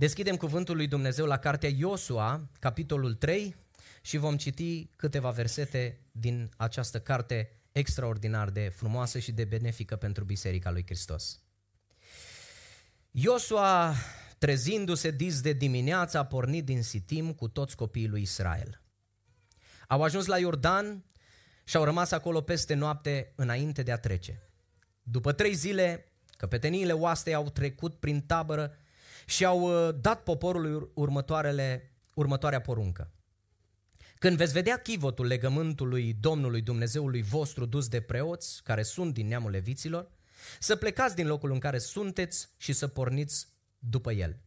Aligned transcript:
Deschidem 0.00 0.36
cuvântul 0.36 0.76
lui 0.76 0.86
Dumnezeu 0.86 1.26
la 1.26 1.36
cartea 1.36 1.68
Iosua, 1.68 2.48
capitolul 2.58 3.14
3, 3.14 3.56
și 4.02 4.16
vom 4.16 4.36
citi 4.36 4.90
câteva 4.96 5.30
versete 5.30 6.00
din 6.12 6.50
această 6.56 7.00
carte 7.00 7.60
extraordinar 7.72 8.50
de 8.50 8.68
frumoasă 8.68 9.18
și 9.18 9.32
de 9.32 9.44
benefică 9.44 9.96
pentru 9.96 10.24
Biserica 10.24 10.70
lui 10.70 10.82
Hristos. 10.84 11.40
Iosua, 13.10 13.94
trezindu-se 14.38 15.10
dis 15.10 15.40
de 15.40 15.52
dimineață, 15.52 16.18
a 16.18 16.24
pornit 16.24 16.64
din 16.64 16.82
Sitim 16.82 17.32
cu 17.32 17.48
toți 17.48 17.76
copiii 17.76 18.08
lui 18.08 18.22
Israel. 18.22 18.82
Au 19.88 20.02
ajuns 20.02 20.26
la 20.26 20.38
Iordan 20.38 21.04
și 21.64 21.76
au 21.76 21.84
rămas 21.84 22.10
acolo 22.10 22.40
peste 22.40 22.74
noapte 22.74 23.32
înainte 23.36 23.82
de 23.82 23.92
a 23.92 23.98
trece. 23.98 24.42
După 25.02 25.32
trei 25.32 25.54
zile, 25.54 26.12
căpeteniile 26.36 26.92
oastei 26.92 27.34
au 27.34 27.50
trecut 27.50 27.94
prin 27.94 28.20
tabără 28.20 28.74
și 29.30 29.44
au 29.44 29.60
uh, 29.60 29.94
dat 30.00 30.22
poporului 30.22 30.90
următoarele, 30.94 31.92
următoarea 32.14 32.60
poruncă. 32.60 33.10
Când 34.18 34.36
veți 34.36 34.52
vedea 34.52 34.76
chivotul 34.76 35.26
legământului 35.26 36.16
Domnului 36.20 36.60
Dumnezeului 36.60 37.22
vostru 37.22 37.66
dus 37.66 37.88
de 37.88 38.00
preoți, 38.00 38.62
care 38.62 38.82
sunt 38.82 39.14
din 39.14 39.26
neamul 39.26 39.50
leviților, 39.50 40.10
să 40.58 40.76
plecați 40.76 41.14
din 41.14 41.26
locul 41.26 41.52
în 41.52 41.58
care 41.58 41.78
sunteți 41.78 42.48
și 42.56 42.72
să 42.72 42.88
porniți 42.88 43.48
după 43.78 44.12
el. 44.12 44.40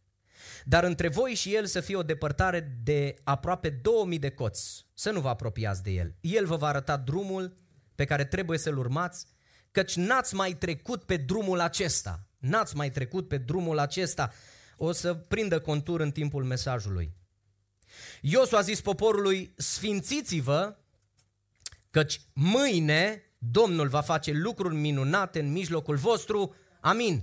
Dar 0.64 0.84
între 0.84 1.08
voi 1.08 1.34
și 1.34 1.54
el 1.54 1.66
să 1.66 1.80
fie 1.80 1.96
o 1.96 2.02
depărtare 2.02 2.78
de 2.82 3.14
aproape 3.22 3.70
2000 3.70 4.18
de 4.18 4.30
coți, 4.30 4.86
să 4.94 5.10
nu 5.10 5.20
vă 5.20 5.28
apropiați 5.28 5.82
de 5.82 5.90
el. 5.90 6.14
El 6.20 6.46
vă 6.46 6.56
va 6.56 6.66
arăta 6.66 6.96
drumul 6.96 7.56
pe 7.94 8.04
care 8.04 8.24
trebuie 8.24 8.58
să-l 8.58 8.78
urmați, 8.78 9.26
căci 9.70 9.96
n-ați 9.96 10.34
mai 10.34 10.52
trecut 10.52 11.02
pe 11.02 11.16
drumul 11.16 11.60
acesta. 11.60 12.26
N-ați 12.38 12.76
mai 12.76 12.90
trecut 12.90 13.28
pe 13.28 13.36
drumul 13.38 13.78
acesta. 13.78 14.32
O 14.76 14.92
să 14.92 15.14
prindă 15.14 15.60
contur 15.60 16.00
în 16.00 16.10
timpul 16.10 16.44
mesajului. 16.44 17.12
Iosu 18.20 18.56
a 18.56 18.60
zis 18.60 18.80
poporului, 18.80 19.52
sfințiți-vă, 19.56 20.76
căci 21.90 22.20
mâine 22.32 23.22
Domnul 23.38 23.88
va 23.88 24.00
face 24.00 24.32
lucruri 24.32 24.74
minunate 24.74 25.40
în 25.40 25.52
mijlocul 25.52 25.96
vostru. 25.96 26.54
Amin. 26.80 27.06
Amin. 27.06 27.22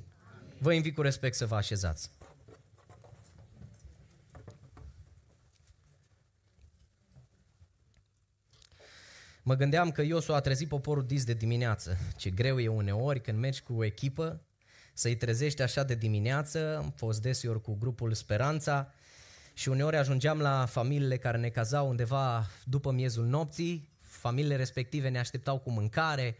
Vă 0.58 0.74
invit 0.74 0.96
cu 0.96 1.02
respect 1.02 1.36
să 1.36 1.46
vă 1.46 1.56
așezați. 1.56 2.12
Mă 9.44 9.56
gândeam 9.56 9.92
că 9.92 10.02
Iosu 10.02 10.34
a 10.34 10.40
trezit 10.40 10.68
poporul 10.68 11.06
dis 11.06 11.24
de 11.24 11.34
dimineață. 11.34 11.98
Ce 12.18 12.30
greu 12.30 12.60
e 12.60 12.68
uneori 12.68 13.22
când 13.22 13.38
mergi 13.40 13.62
cu 13.62 13.74
o 13.74 13.84
echipă 13.84 14.42
să-i 15.02 15.16
trezești 15.16 15.62
așa 15.62 15.84
de 15.84 15.96
dimineață. 15.96 16.78
Am 16.78 16.94
fost 16.96 17.22
deseori 17.22 17.62
cu 17.62 17.78
grupul 17.80 18.14
Speranța 18.14 18.94
și 19.54 19.70
uneori 19.70 19.98
ajungeam 19.98 20.40
la 20.40 20.66
familiile 20.66 21.18
care 21.18 21.38
ne 21.38 21.50
cazau 21.50 21.90
undeva 21.90 22.48
după 22.64 22.92
miezul 22.92 23.26
nopții. 23.26 23.90
Familiile 24.00 24.56
respective 24.56 25.10
ne 25.10 25.20
așteptau 25.20 25.60
cu 25.60 25.72
mâncare, 25.72 26.36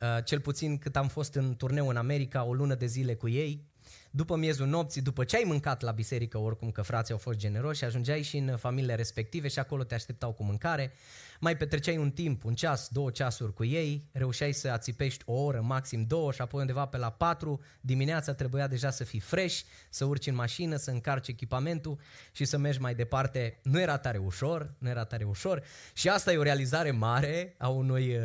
uh, 0.00 0.24
cel 0.24 0.40
puțin 0.40 0.78
cât 0.78 0.96
am 0.96 1.08
fost 1.08 1.34
în 1.34 1.56
turneu 1.56 1.88
în 1.88 1.96
America, 1.96 2.44
o 2.44 2.54
lună 2.54 2.74
de 2.74 2.86
zile 2.86 3.14
cu 3.14 3.28
ei 3.28 3.69
după 4.10 4.36
miezul 4.36 4.66
nopții, 4.66 5.02
după 5.02 5.24
ce 5.24 5.36
ai 5.36 5.42
mâncat 5.46 5.80
la 5.80 5.90
biserică, 5.90 6.38
oricum 6.38 6.70
că 6.70 6.82
frații 6.82 7.12
au 7.12 7.18
fost 7.18 7.38
generoși, 7.38 7.84
ajungeai 7.84 8.22
și 8.22 8.36
în 8.36 8.56
familiile 8.56 8.94
respective 8.94 9.48
și 9.48 9.58
acolo 9.58 9.84
te 9.84 9.94
așteptau 9.94 10.32
cu 10.32 10.44
mâncare, 10.44 10.92
mai 11.40 11.56
petreceai 11.56 11.96
un 11.96 12.10
timp, 12.10 12.44
un 12.44 12.54
ceas, 12.54 12.88
două 12.88 13.10
ceasuri 13.10 13.54
cu 13.54 13.64
ei, 13.64 14.08
reușeai 14.12 14.52
să 14.52 14.68
ațipești 14.68 15.22
o 15.26 15.32
oră, 15.32 15.60
maxim 15.60 16.04
două 16.04 16.32
și 16.32 16.40
apoi 16.40 16.60
undeva 16.60 16.86
pe 16.86 16.96
la 16.96 17.10
patru 17.10 17.60
dimineața 17.80 18.34
trebuia 18.34 18.66
deja 18.66 18.90
să 18.90 19.04
fii 19.04 19.20
fresh, 19.20 19.60
să 19.90 20.04
urci 20.04 20.26
în 20.26 20.34
mașină, 20.34 20.76
să 20.76 20.90
încarci 20.90 21.28
echipamentul 21.28 21.98
și 22.32 22.44
să 22.44 22.58
mergi 22.58 22.80
mai 22.80 22.94
departe. 22.94 23.60
Nu 23.62 23.80
era 23.80 23.98
tare 23.98 24.18
ușor, 24.18 24.74
nu 24.78 24.88
era 24.88 25.04
tare 25.04 25.24
ușor 25.24 25.62
și 25.92 26.08
asta 26.08 26.32
e 26.32 26.36
o 26.36 26.42
realizare 26.42 26.90
mare 26.90 27.54
a 27.58 27.68
unui 27.68 28.16
uh, 28.16 28.22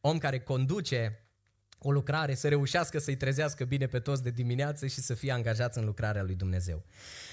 om 0.00 0.18
care 0.18 0.40
conduce 0.40 1.27
o 1.78 1.90
lucrare, 1.90 2.34
să 2.34 2.48
reușească 2.48 2.98
să-i 2.98 3.16
trezească 3.16 3.64
bine 3.64 3.86
pe 3.86 3.98
toți 3.98 4.22
de 4.22 4.30
dimineață 4.30 4.86
și 4.86 5.00
să 5.00 5.14
fie 5.14 5.32
angajați 5.32 5.78
în 5.78 5.84
lucrarea 5.84 6.22
lui 6.22 6.34
Dumnezeu. 6.34 6.84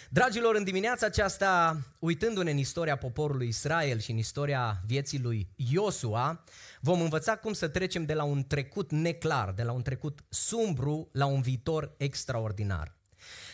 Dragilor, 0.09 0.55
în 0.55 0.63
dimineața 0.63 1.05
aceasta, 1.05 1.81
uitându-ne 1.99 2.51
în 2.51 2.57
istoria 2.57 2.95
poporului 2.95 3.47
Israel 3.47 3.99
și 3.99 4.11
în 4.11 4.17
istoria 4.17 4.81
vieții 4.85 5.19
lui 5.19 5.49
Iosua, 5.55 6.43
vom 6.79 7.01
învăța 7.01 7.35
cum 7.35 7.53
să 7.53 7.67
trecem 7.67 8.05
de 8.05 8.13
la 8.13 8.23
un 8.23 8.47
trecut 8.47 8.91
neclar, 8.91 9.51
de 9.51 9.63
la 9.63 9.71
un 9.71 9.81
trecut 9.81 10.23
sumbru, 10.29 11.09
la 11.11 11.25
un 11.25 11.41
viitor 11.41 11.93
extraordinar. 11.97 12.95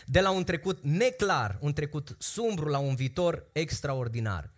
De 0.06 0.20
la 0.20 0.30
un 0.30 0.44
trecut 0.44 0.78
neclar, 0.82 1.58
un 1.60 1.72
trecut 1.72 2.16
sumbru, 2.18 2.68
la 2.68 2.78
un 2.78 2.94
viitor 2.94 3.48
extraordinar. 3.52 4.50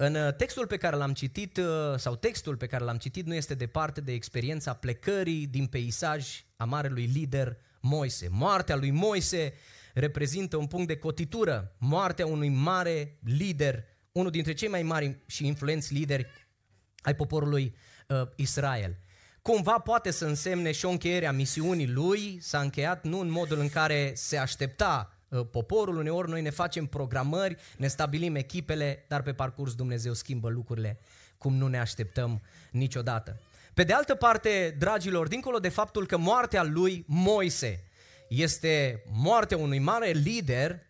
În 0.00 0.14
uh, 0.14 0.34
textul 0.34 0.66
pe 0.66 0.76
care 0.76 0.96
l-am 0.96 1.12
citit, 1.12 1.56
uh, 1.56 1.64
sau 1.96 2.16
textul 2.16 2.56
pe 2.56 2.66
care 2.66 2.84
l-am 2.84 2.96
citit, 2.96 3.26
nu 3.26 3.34
este 3.34 3.54
departe 3.54 4.00
de 4.00 4.12
experiența 4.12 4.72
plecării 4.72 5.46
din 5.46 5.66
peisaj 5.66 6.44
a 6.56 6.64
marelui 6.64 7.04
lider 7.04 7.56
Moise. 7.80 8.28
Moartea 8.30 8.76
lui 8.76 8.90
Moise 8.90 9.52
reprezintă 9.94 10.56
un 10.56 10.66
punct 10.66 10.86
de 10.86 10.96
cotitură, 10.96 11.76
moartea 11.78 12.26
unui 12.26 12.48
mare 12.48 13.18
lider, 13.24 13.84
unul 14.12 14.30
dintre 14.30 14.52
cei 14.52 14.68
mai 14.68 14.82
mari 14.82 15.22
și 15.26 15.46
influenți 15.46 15.92
lideri 15.92 16.26
ai 17.00 17.14
poporului 17.14 17.76
uh, 18.06 18.28
Israel. 18.36 18.98
Cumva 19.42 19.78
poate 19.78 20.10
să 20.10 20.26
însemne 20.26 20.72
și 20.72 20.84
o 20.84 20.90
încheiere 20.90 21.26
a 21.26 21.32
misiunii 21.32 21.88
lui, 21.88 22.38
s-a 22.40 22.60
încheiat 22.60 23.04
nu 23.04 23.20
în 23.20 23.30
modul 23.30 23.58
în 23.58 23.68
care 23.68 24.12
se 24.14 24.36
aștepta 24.36 25.12
Uh, 25.12 25.17
poporul, 25.50 25.96
uneori 25.96 26.28
noi 26.28 26.42
ne 26.42 26.50
facem 26.50 26.86
programări, 26.86 27.56
ne 27.76 27.86
stabilim 27.86 28.34
echipele, 28.34 29.04
dar 29.08 29.22
pe 29.22 29.32
parcurs 29.32 29.74
Dumnezeu 29.74 30.12
schimbă 30.12 30.48
lucrurile 30.48 31.00
cum 31.38 31.54
nu 31.54 31.66
ne 31.66 31.78
așteptăm 31.78 32.42
niciodată. 32.70 33.40
Pe 33.74 33.84
de 33.84 33.92
altă 33.92 34.14
parte, 34.14 34.76
dragilor, 34.78 35.28
dincolo 35.28 35.58
de 35.58 35.68
faptul 35.68 36.06
că 36.06 36.16
moartea 36.16 36.62
lui 36.62 37.04
Moise 37.06 37.84
este 38.28 39.02
moartea 39.12 39.56
unui 39.56 39.78
mare 39.78 40.10
lider, 40.10 40.80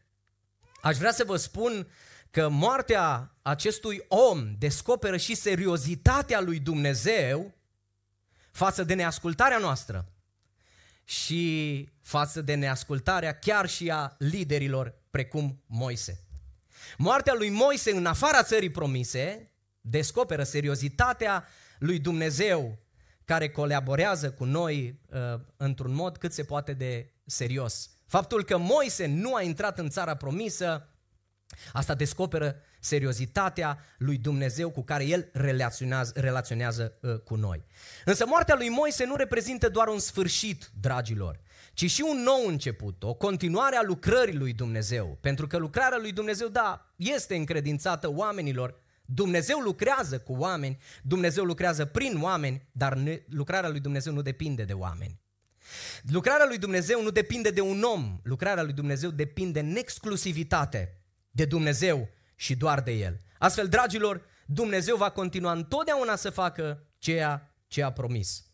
aș 0.83 0.97
vrea 0.97 1.13
să 1.13 1.25
vă 1.25 1.37
spun 1.37 1.89
că 2.31 2.49
moartea 2.49 3.35
acestui 3.43 4.05
om 4.09 4.55
descoperă 4.59 5.17
și 5.17 5.35
seriozitatea 5.35 6.41
lui 6.41 6.59
Dumnezeu 6.59 7.55
față 8.51 8.85
de 8.85 8.95
neascultarea 8.95 9.59
noastră 9.59 10.13
și 11.09 11.89
față 12.03 12.41
de 12.41 12.55
neascultarea 12.55 13.39
chiar 13.39 13.69
și 13.69 13.91
a 13.91 14.17
liderilor 14.19 14.95
precum 15.11 15.63
Moise. 15.67 16.25
Moartea 16.97 17.35
lui 17.35 17.49
Moise 17.49 17.91
în 17.91 18.07
afara 18.07 18.43
țării 18.43 18.71
promise 18.71 19.51
descoperă 19.81 20.43
seriozitatea 20.43 21.47
lui 21.79 21.99
Dumnezeu 21.99 22.79
care 23.25 23.51
colaborează 23.51 24.31
cu 24.31 24.45
noi 24.45 25.01
uh, 25.11 25.41
într-un 25.57 25.95
mod 25.95 26.17
cât 26.17 26.33
se 26.33 26.45
poate 26.45 26.73
de 26.73 27.13
serios. 27.25 27.91
Faptul 28.07 28.45
că 28.45 28.59
Moise 28.59 29.07
nu 29.07 29.35
a 29.35 29.43
intrat 29.43 29.79
în 29.79 29.89
țara 29.89 30.15
promisă, 30.15 30.89
asta 31.73 31.95
descoperă 31.95 32.61
seriozitatea 32.81 33.79
lui 33.99 34.19
Dumnezeu 34.19 34.71
cu 34.71 34.83
care 34.83 35.05
el 35.05 35.29
relaționează, 35.33 36.13
relaționează 36.15 36.99
uh, 37.01 37.19
cu 37.19 37.35
noi. 37.35 37.65
Însă 38.05 38.27
moartea 38.27 38.55
lui 38.55 38.69
Moise 38.69 39.05
nu 39.05 39.17
reprezintă 39.17 39.69
doar 39.69 39.89
un 39.89 39.99
sfârșit, 39.99 40.71
dragilor, 40.81 41.41
ci 41.73 41.91
și 41.91 42.05
un 42.09 42.23
nou 42.23 42.47
început, 42.47 43.03
o 43.03 43.15
continuare 43.15 43.77
a 43.77 43.83
lucrării 43.83 44.37
lui 44.37 44.53
Dumnezeu. 44.53 45.19
Pentru 45.21 45.47
că 45.47 45.57
lucrarea 45.57 45.99
lui 45.99 46.13
Dumnezeu, 46.13 46.49
da, 46.49 46.93
este 46.97 47.37
încredințată 47.37 48.11
oamenilor, 48.11 48.81
Dumnezeu 49.05 49.59
lucrează 49.59 50.19
cu 50.19 50.33
oameni, 50.33 50.79
Dumnezeu 51.03 51.45
lucrează 51.45 51.85
prin 51.85 52.23
oameni, 52.23 52.69
dar 52.73 52.99
lucrarea 53.29 53.69
lui 53.69 53.81
Dumnezeu 53.81 54.13
nu 54.13 54.23
depinde 54.23 54.65
de 54.65 54.73
oameni. 54.73 55.21
Lucrarea 56.03 56.47
lui 56.47 56.59
Dumnezeu 56.59 57.03
nu 57.03 57.11
depinde 57.11 57.51
de 57.51 57.61
un 57.61 57.83
om, 57.83 58.21
lucrarea 58.23 58.63
lui 58.63 58.73
Dumnezeu 58.73 59.11
depinde 59.11 59.61
în 59.61 59.77
exclusivitate 59.77 61.03
de 61.31 61.45
Dumnezeu 61.45 62.09
și 62.39 62.57
doar 62.57 62.81
de 62.81 62.93
El. 62.93 63.21
Astfel, 63.39 63.69
dragilor, 63.69 64.23
Dumnezeu 64.47 64.97
va 64.97 65.11
continua 65.11 65.53
întotdeauna 65.53 66.17
să 66.17 66.31
facă 66.31 66.87
ceea 66.99 67.55
ce 67.67 67.83
a 67.83 67.93
promis. 67.93 68.45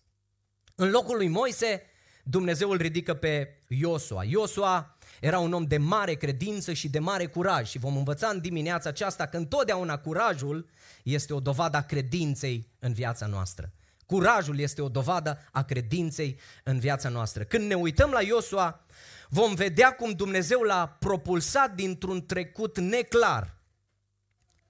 În 0.74 0.90
locul 0.90 1.16
lui 1.16 1.28
Moise, 1.28 1.82
Dumnezeu 2.22 2.70
îl 2.70 2.76
ridică 2.76 3.14
pe 3.14 3.62
Iosua. 3.68 4.24
Iosua 4.24 4.98
era 5.20 5.38
un 5.38 5.52
om 5.52 5.64
de 5.64 5.76
mare 5.76 6.14
credință 6.14 6.72
și 6.72 6.88
de 6.88 6.98
mare 6.98 7.26
curaj 7.26 7.68
și 7.68 7.78
vom 7.78 7.96
învăța 7.96 8.28
în 8.28 8.40
dimineața 8.40 8.88
aceasta 8.88 9.26
că 9.26 9.36
întotdeauna 9.36 9.98
curajul 9.98 10.68
este 11.02 11.32
o 11.32 11.40
dovadă 11.40 11.76
a 11.76 11.82
credinței 11.82 12.70
în 12.78 12.92
viața 12.92 13.26
noastră. 13.26 13.72
Curajul 14.06 14.58
este 14.58 14.82
o 14.82 14.88
dovadă 14.88 15.48
a 15.52 15.62
credinței 15.62 16.40
în 16.62 16.78
viața 16.78 17.08
noastră. 17.08 17.44
Când 17.44 17.66
ne 17.68 17.74
uităm 17.74 18.10
la 18.10 18.22
Iosua, 18.22 18.86
vom 19.28 19.54
vedea 19.54 19.94
cum 19.94 20.10
Dumnezeu 20.10 20.60
l-a 20.60 20.96
propulsat 20.98 21.74
dintr-un 21.74 22.26
trecut 22.26 22.78
neclar 22.78 23.62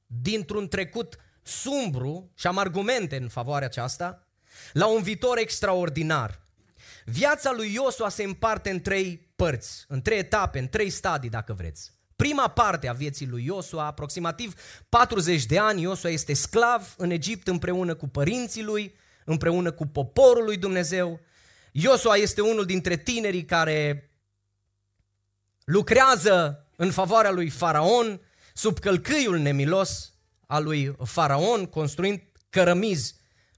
dintr-un 0.07 0.69
trecut 0.69 1.17
sumbru, 1.43 2.31
și 2.35 2.47
am 2.47 2.59
argumente 2.59 3.17
în 3.17 3.29
favoarea 3.29 3.67
aceasta, 3.67 4.27
la 4.73 4.87
un 4.87 5.03
viitor 5.03 5.39
extraordinar. 5.39 6.43
Viața 7.05 7.53
lui 7.53 7.73
Iosua 7.73 8.09
se 8.09 8.23
împarte 8.23 8.71
în 8.71 8.81
trei 8.81 9.33
părți, 9.37 9.85
în 9.89 10.03
trei 10.03 10.19
etape, 10.19 10.59
în 10.59 10.69
trei 10.69 10.91
stadii, 10.91 11.31
dacă 11.31 11.53
vreți. 11.53 11.93
Prima 12.17 12.49
parte 12.49 12.89
a 12.89 12.93
vieții 12.93 13.27
lui 13.27 13.45
Iosua, 13.45 13.87
aproximativ 13.87 14.55
40 14.89 15.47
de 15.47 15.59
ani, 15.59 15.83
Iosua 15.83 16.11
este 16.11 16.33
sclav 16.33 16.95
în 16.97 17.11
Egipt 17.11 17.49
împreună 17.49 17.95
cu 17.95 18.09
părinții 18.09 18.63
lui, 18.63 18.95
împreună 19.25 19.73
cu 19.73 19.87
poporul 19.87 20.45
lui 20.45 20.57
Dumnezeu. 20.57 21.21
Iosua 21.73 22.15
este 22.15 22.41
unul 22.41 22.65
dintre 22.65 22.97
tinerii 22.97 23.45
care 23.45 24.11
lucrează 25.65 26.67
în 26.77 26.91
favoarea 26.91 27.31
lui 27.31 27.49
Faraon, 27.49 28.21
sub 28.57 28.79
călcâiul 28.79 29.39
nemilos 29.39 30.13
al 30.47 30.65
lui 30.65 30.97
Faraon, 31.05 31.67
construind 31.67 32.21
cărămizi 32.51 33.15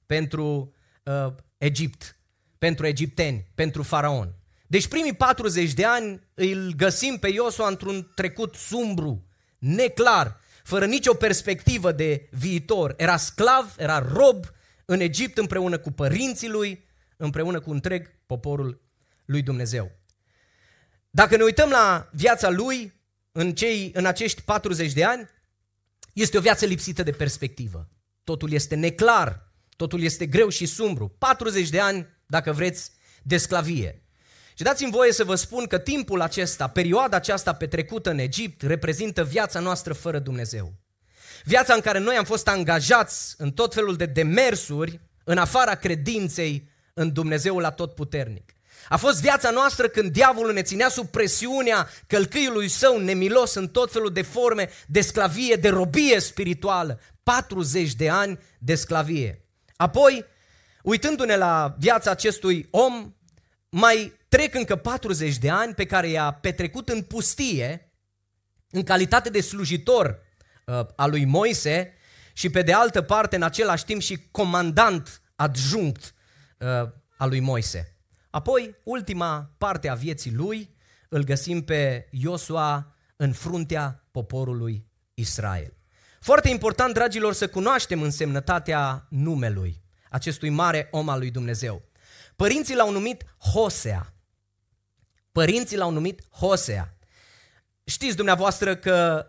pentru 0.06 0.75
uh, 1.04 1.32
Egipt, 1.58 2.19
pentru 2.58 2.87
egipteni, 2.87 3.46
pentru 3.54 3.82
Faraon. 3.82 4.34
Deci 4.66 4.88
primii 4.88 5.14
40 5.14 5.72
de 5.72 5.84
ani 5.84 6.20
îl 6.34 6.72
găsim 6.76 7.16
pe 7.16 7.28
Iosua 7.28 7.69
într-un 7.69 8.12
trecut 8.14 8.54
sumbru, 8.54 9.26
neclar, 9.58 10.40
fără 10.62 10.87
nicio 10.87 11.14
perspectivă 11.14 11.92
de 11.92 12.28
viitor. 12.31 12.94
Era 12.96 13.16
sclav, 13.16 13.75
era 13.78 13.99
rob 13.99 14.44
în 14.84 15.00
Egipt 15.00 15.38
împreună 15.38 15.78
cu 15.78 15.90
părinții 15.90 16.49
lui, 16.49 16.84
împreună 17.16 17.60
cu 17.60 17.70
întreg 17.70 18.10
poporul 18.26 18.81
lui 19.25 19.42
Dumnezeu. 19.42 19.90
Dacă 21.10 21.37
ne 21.37 21.42
uităm 21.42 21.70
la 21.70 22.08
viața 22.12 22.50
lui 22.50 22.95
în, 23.37 23.55
cei, 23.55 23.91
în 23.94 24.06
acești 24.06 24.43
40 24.43 24.93
de 24.93 25.05
ani, 25.05 25.29
este 26.12 26.38
o 26.38 26.41
viață 26.41 26.65
lipsită 26.65 27.03
de 27.03 27.11
perspectivă. 27.11 27.88
Totul 28.25 28.53
este 28.53 28.75
neclar, 28.75 29.53
totul 29.77 30.03
este 30.03 30.27
greu 30.27 30.49
și 30.49 30.67
sumbru. 30.67 31.09
40 31.19 31.69
de 31.69 31.81
ani, 31.81 32.06
dacă 32.27 32.53
vreți, 32.53 32.91
de 33.23 33.37
sclavie. 33.37 34.03
Și 34.55 34.62
dați-mi 34.62 34.91
voie 34.91 35.12
să 35.12 35.25
vă 35.25 35.35
spun 35.35 35.67
că 35.67 35.79
timpul 35.79 36.21
acesta, 36.21 36.69
perioada 36.69 37.17
aceasta 37.17 37.55
petrecută 37.55 38.11
în 38.11 38.19
Egipt, 38.19 38.62
reprezintă 38.62 39.25
viața 39.25 39.61
noastră 39.61 39.93
fără 39.93 40.19
Dumnezeu. 40.19 40.75
Viața 41.44 41.75
în 41.75 41.81
care 41.81 41.99
noi 41.99 42.17
am 42.17 42.25
fost 42.25 42.49
angajați 42.49 43.35
în 43.38 43.53
tot 43.53 43.75
felul 43.75 43.97
de 43.97 44.06
demersuri, 44.06 45.00
în 45.25 45.38
afara 45.38 45.75
credinței 45.75 46.69
în 46.94 47.12
Dumnezeul 47.12 47.65
atotputernic. 47.65 48.56
A 48.88 48.97
fost 48.97 49.21
viața 49.21 49.50
noastră 49.50 49.88
când 49.88 50.12
diavolul 50.12 50.53
ne 50.53 50.62
ținea 50.62 50.88
sub 50.88 51.09
presiunea 51.09 51.88
călcâiului 52.06 52.69
său 52.69 52.99
nemilos 52.99 53.55
în 53.55 53.69
tot 53.69 53.93
felul 53.93 54.12
de 54.12 54.23
forme 54.23 54.69
de 54.87 55.00
sclavie, 55.00 55.55
de 55.55 55.69
robie 55.69 56.21
spirituală. 56.21 57.00
40 57.23 57.94
de 57.94 58.09
ani 58.09 58.38
de 58.59 58.75
sclavie. 58.75 59.44
Apoi, 59.77 60.25
uitându-ne 60.83 61.37
la 61.37 61.75
viața 61.79 62.11
acestui 62.11 62.69
om, 62.71 63.15
mai 63.69 64.12
trec 64.29 64.55
încă 64.55 64.77
40 64.77 65.37
de 65.37 65.50
ani 65.50 65.75
pe 65.75 65.87
care 65.87 66.09
i-a 66.09 66.31
petrecut 66.31 66.88
în 66.88 67.03
pustie, 67.03 67.93
în 68.71 68.83
calitate 68.83 69.31
de 69.31 69.41
slujitor 69.41 70.19
uh, 70.65 70.81
al 70.97 71.11
lui 71.11 71.25
Moise 71.25 71.94
și 72.33 72.50
pe 72.50 72.62
de 72.62 72.73
altă 72.73 73.03
parte 73.03 73.37
în 73.37 73.43
același 73.43 73.85
timp 73.85 74.00
și 74.00 74.29
comandant 74.31 75.23
adjunct 75.37 76.15
uh, 76.59 76.69
al 77.17 77.29
lui 77.29 77.41
Moise. 77.41 77.95
Apoi, 78.37 78.77
ultima 78.83 79.55
parte 79.59 79.88
a 79.88 79.94
vieții 79.94 80.33
lui, 80.33 80.77
îl 81.09 81.25
găsim 81.25 81.65
pe 81.65 82.09
Iosua 82.11 82.97
în 83.17 83.33
fruntea 83.33 84.06
poporului 84.11 84.87
Israel. 85.15 85.77
Foarte 86.21 86.49
important, 86.49 86.94
dragilor, 86.94 87.33
să 87.33 87.49
cunoaștem 87.49 88.03
însemnătatea 88.03 89.06
numelui 89.11 89.83
acestui 90.11 90.49
mare 90.49 90.88
om 90.91 91.09
al 91.09 91.19
lui 91.19 91.31
Dumnezeu. 91.31 91.83
Părinții 92.37 92.75
l-au 92.75 92.93
numit 92.93 93.25
Hosea. 93.53 94.15
Părinții 95.33 95.77
l-au 95.77 95.91
numit 95.91 96.23
Hosea. 96.31 96.97
Știți 97.85 98.17
dumneavoastră 98.17 98.77
că 98.77 99.27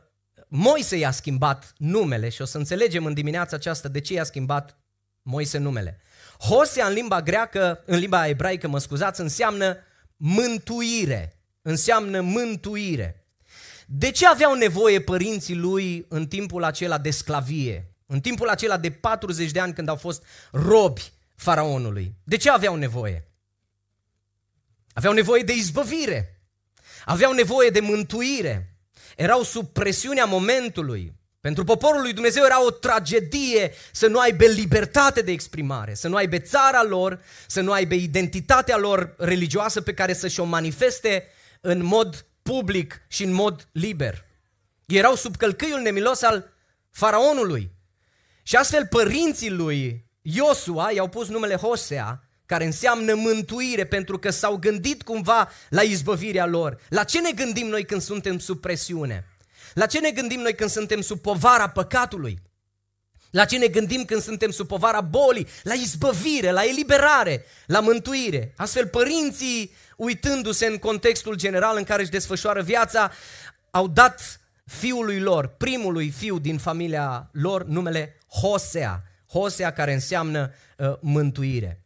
Moise 0.48 0.98
i-a 0.98 1.12
schimbat 1.12 1.74
numele 1.78 2.30
și 2.30 2.42
o 2.42 2.46
să 2.46 2.58
înțelegem 2.58 3.06
în 3.06 3.14
dimineața 3.14 3.56
aceasta 3.56 3.88
de 3.88 4.00
ce 4.00 4.14
i-a 4.14 4.24
schimbat 4.24 4.80
Moise 5.22 5.58
numele. 5.58 6.02
Hosea 6.40 6.88
în 6.88 6.94
limba 6.94 7.22
greacă, 7.22 7.84
în 7.86 7.98
limba 7.98 8.28
ebraică, 8.28 8.68
mă 8.68 8.80
scuzați, 8.80 9.22
înseamnă 9.22 9.78
mântuire. 10.18 11.40
Înseamnă 11.62 12.22
mântuire. 12.22 13.26
De 13.86 14.12
ce 14.12 14.28
aveau 14.28 14.54
nevoie 14.54 15.02
părinții 15.02 15.56
lui 15.56 16.06
în 16.10 16.28
timpul 16.28 16.64
acela 16.64 16.98
de 16.98 17.12
sclavie? 17.12 17.92
În 18.06 18.20
timpul 18.20 18.50
acela 18.50 18.78
de 18.78 18.92
40 18.92 19.52
de 19.52 19.60
ani 19.60 19.74
când 19.74 19.88
au 19.90 19.96
fost 19.96 20.24
robi 20.52 21.12
faraonului. 21.36 22.16
De 22.24 22.38
ce 22.38 22.50
aveau 22.50 22.76
nevoie? 22.76 23.28
Aveau 24.94 25.14
nevoie 25.14 25.44
de 25.44 25.54
izbăvire. 25.54 26.42
Aveau 27.06 27.32
nevoie 27.32 27.70
de 27.70 27.80
mântuire. 27.80 28.78
Erau 29.16 29.44
sub 29.44 29.68
presiunea 29.68 30.26
momentului. 30.26 31.14
Pentru 31.48 31.66
poporul 31.66 32.02
lui 32.02 32.14
Dumnezeu 32.14 32.44
era 32.46 32.66
o 32.66 32.72
tragedie 32.72 33.74
să 33.92 34.08
nu 34.08 34.20
aibă 34.20 34.46
libertate 34.46 35.22
de 35.22 35.32
exprimare, 35.32 35.94
să 35.94 36.08
nu 36.08 36.16
aibă 36.16 36.38
țara 36.38 36.84
lor, 36.84 37.20
să 37.48 37.62
nu 37.62 37.72
aibă 37.72 37.94
identitatea 37.94 38.78
lor 38.78 39.16
religioasă 39.18 39.82
pe 39.82 39.94
care 39.94 40.14
să 40.14 40.28
și-o 40.28 40.44
manifeste 40.44 41.28
în 41.62 41.84
mod 41.84 42.26
public 42.42 43.02
și 43.08 43.24
în 43.24 43.32
mod 43.32 43.68
liber. 43.72 44.26
Erau 44.86 45.16
sub 45.16 45.36
călcâiul 45.36 45.80
nemilos 45.80 46.22
al 46.22 46.54
faraonului. 46.92 47.72
Și 48.44 48.56
astfel 48.56 48.88
părinții 48.88 49.52
lui 49.52 50.06
Iosua 50.22 50.92
i-au 50.92 51.08
pus 51.08 51.28
numele 51.28 51.56
Hosea, 51.56 52.24
care 52.46 52.66
înseamnă 52.66 53.14
mântuire, 53.14 53.86
pentru 53.86 54.20
că 54.20 54.30
s-au 54.30 54.56
gândit 54.56 55.04
cumva 55.04 55.50
la 55.70 55.82
izbăvirea 55.82 56.46
lor. 56.46 56.80
La 56.90 57.04
ce 57.04 57.22
ne 57.22 57.32
gândim 57.32 57.68
noi 57.68 57.86
când 57.86 58.02
suntem 58.02 58.40
sub 58.40 58.60
presiune? 58.60 59.26
La 59.78 59.86
ce 59.86 60.00
ne 60.00 60.12
gândim 60.12 60.40
noi 60.40 60.56
când 60.56 60.70
suntem 60.70 61.02
sub 61.02 61.20
povara 61.20 61.70
păcatului? 61.70 62.40
La 63.32 63.46
ce 63.46 63.58
ne 63.58 63.68
gândim 63.68 64.06
când 64.06 64.22
suntem 64.22 64.52
sub 64.52 64.68
povara 64.68 65.02
bolii? 65.02 65.48
La 65.64 65.74
izbăvire, 65.74 66.52
la 66.52 66.64
eliberare, 66.64 67.46
la 67.66 67.80
mântuire. 67.80 68.54
Astfel, 68.56 68.88
părinții, 68.88 69.74
uitându-se 69.98 70.66
în 70.66 70.78
contextul 70.78 71.36
general 71.36 71.78
în 71.78 71.84
care 71.84 72.02
își 72.02 72.12
desfășoară 72.12 72.62
viața, 72.62 73.12
au 73.72 73.88
dat 73.88 74.40
fiului 74.66 75.20
lor, 75.20 75.48
primului 75.48 76.10
fiu 76.10 76.40
din 76.40 76.58
familia 76.58 77.30
lor, 77.32 77.64
numele 77.64 78.18
Hosea. 78.42 79.04
Hosea 79.30 79.74
care 79.74 79.94
înseamnă 79.94 80.54
uh, 80.78 80.94
mântuire. 81.02 81.82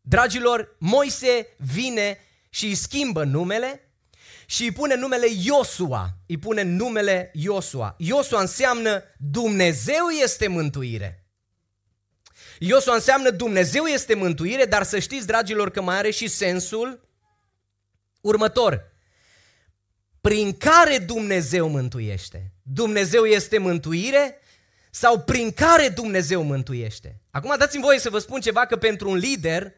Dragilor, 0.00 0.76
Moise 0.78 1.46
vine 1.56 2.18
și 2.48 2.66
îi 2.66 2.74
schimbă 2.74 3.24
numele 3.24 3.89
și 4.50 4.62
îi 4.62 4.72
pune 4.72 4.94
numele 4.94 5.26
Iosua. 5.42 6.16
Îi 6.26 6.38
pune 6.38 6.62
numele 6.62 7.30
Iosua. 7.34 7.94
Iosua 7.98 8.40
înseamnă 8.40 9.02
Dumnezeu 9.16 10.06
este 10.22 10.48
mântuire. 10.48 11.24
Iosua 12.58 12.94
înseamnă 12.94 13.30
Dumnezeu 13.30 13.84
este 13.84 14.14
mântuire, 14.14 14.64
dar 14.64 14.82
să 14.82 14.98
știți, 14.98 15.26
dragilor, 15.26 15.70
că 15.70 15.82
mai 15.82 15.96
are 15.96 16.10
și 16.10 16.28
sensul 16.28 17.08
următor. 18.20 18.92
Prin 20.20 20.56
care 20.56 20.98
Dumnezeu 20.98 21.68
mântuiește? 21.68 22.52
Dumnezeu 22.62 23.24
este 23.24 23.58
mântuire 23.58 24.40
sau 24.90 25.20
prin 25.20 25.52
care 25.52 25.88
Dumnezeu 25.88 26.42
mântuiește? 26.42 27.20
Acum 27.30 27.54
dați-mi 27.58 27.82
voie 27.82 27.98
să 27.98 28.10
vă 28.10 28.18
spun 28.18 28.40
ceva 28.40 28.66
că 28.66 28.76
pentru 28.76 29.10
un 29.10 29.16
lider 29.16 29.72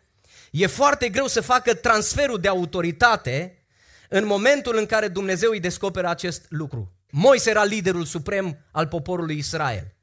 e 0.50 0.66
foarte 0.66 1.08
greu 1.08 1.26
să 1.26 1.40
facă 1.40 1.74
transferul 1.74 2.40
de 2.40 2.48
autoritate 2.48 3.61
în 4.12 4.26
momentul 4.26 4.76
în 4.76 4.86
care 4.86 5.08
Dumnezeu 5.08 5.50
îi 5.50 5.60
descoperă 5.60 6.08
acest 6.08 6.44
lucru. 6.48 6.92
Moise 7.10 7.50
era 7.50 7.64
liderul 7.64 8.04
suprem 8.04 8.58
al 8.70 8.86
poporului 8.86 9.36
Israel. 9.36 9.94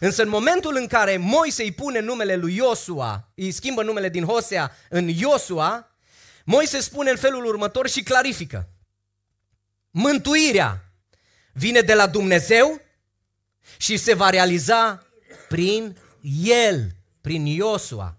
Însă 0.00 0.22
în 0.22 0.28
momentul 0.28 0.76
în 0.76 0.86
care 0.86 1.16
Moise 1.16 1.62
îi 1.62 1.72
pune 1.72 2.00
numele 2.00 2.36
lui 2.36 2.56
Iosua, 2.56 3.28
îi 3.34 3.50
schimbă 3.50 3.82
numele 3.82 4.08
din 4.08 4.24
Hosea 4.24 4.76
în 4.88 5.08
Iosua, 5.08 5.90
Moise 6.44 6.80
spune 6.80 7.10
în 7.10 7.16
felul 7.16 7.44
următor 7.44 7.88
și 7.88 8.02
clarifică. 8.02 8.68
Mântuirea 9.90 10.84
vine 11.52 11.80
de 11.80 11.94
la 11.94 12.06
Dumnezeu 12.06 12.80
și 13.76 13.96
se 13.96 14.14
va 14.14 14.30
realiza 14.30 15.06
prin 15.48 15.98
el, 16.42 16.90
prin 17.20 17.46
Iosua. 17.46 18.18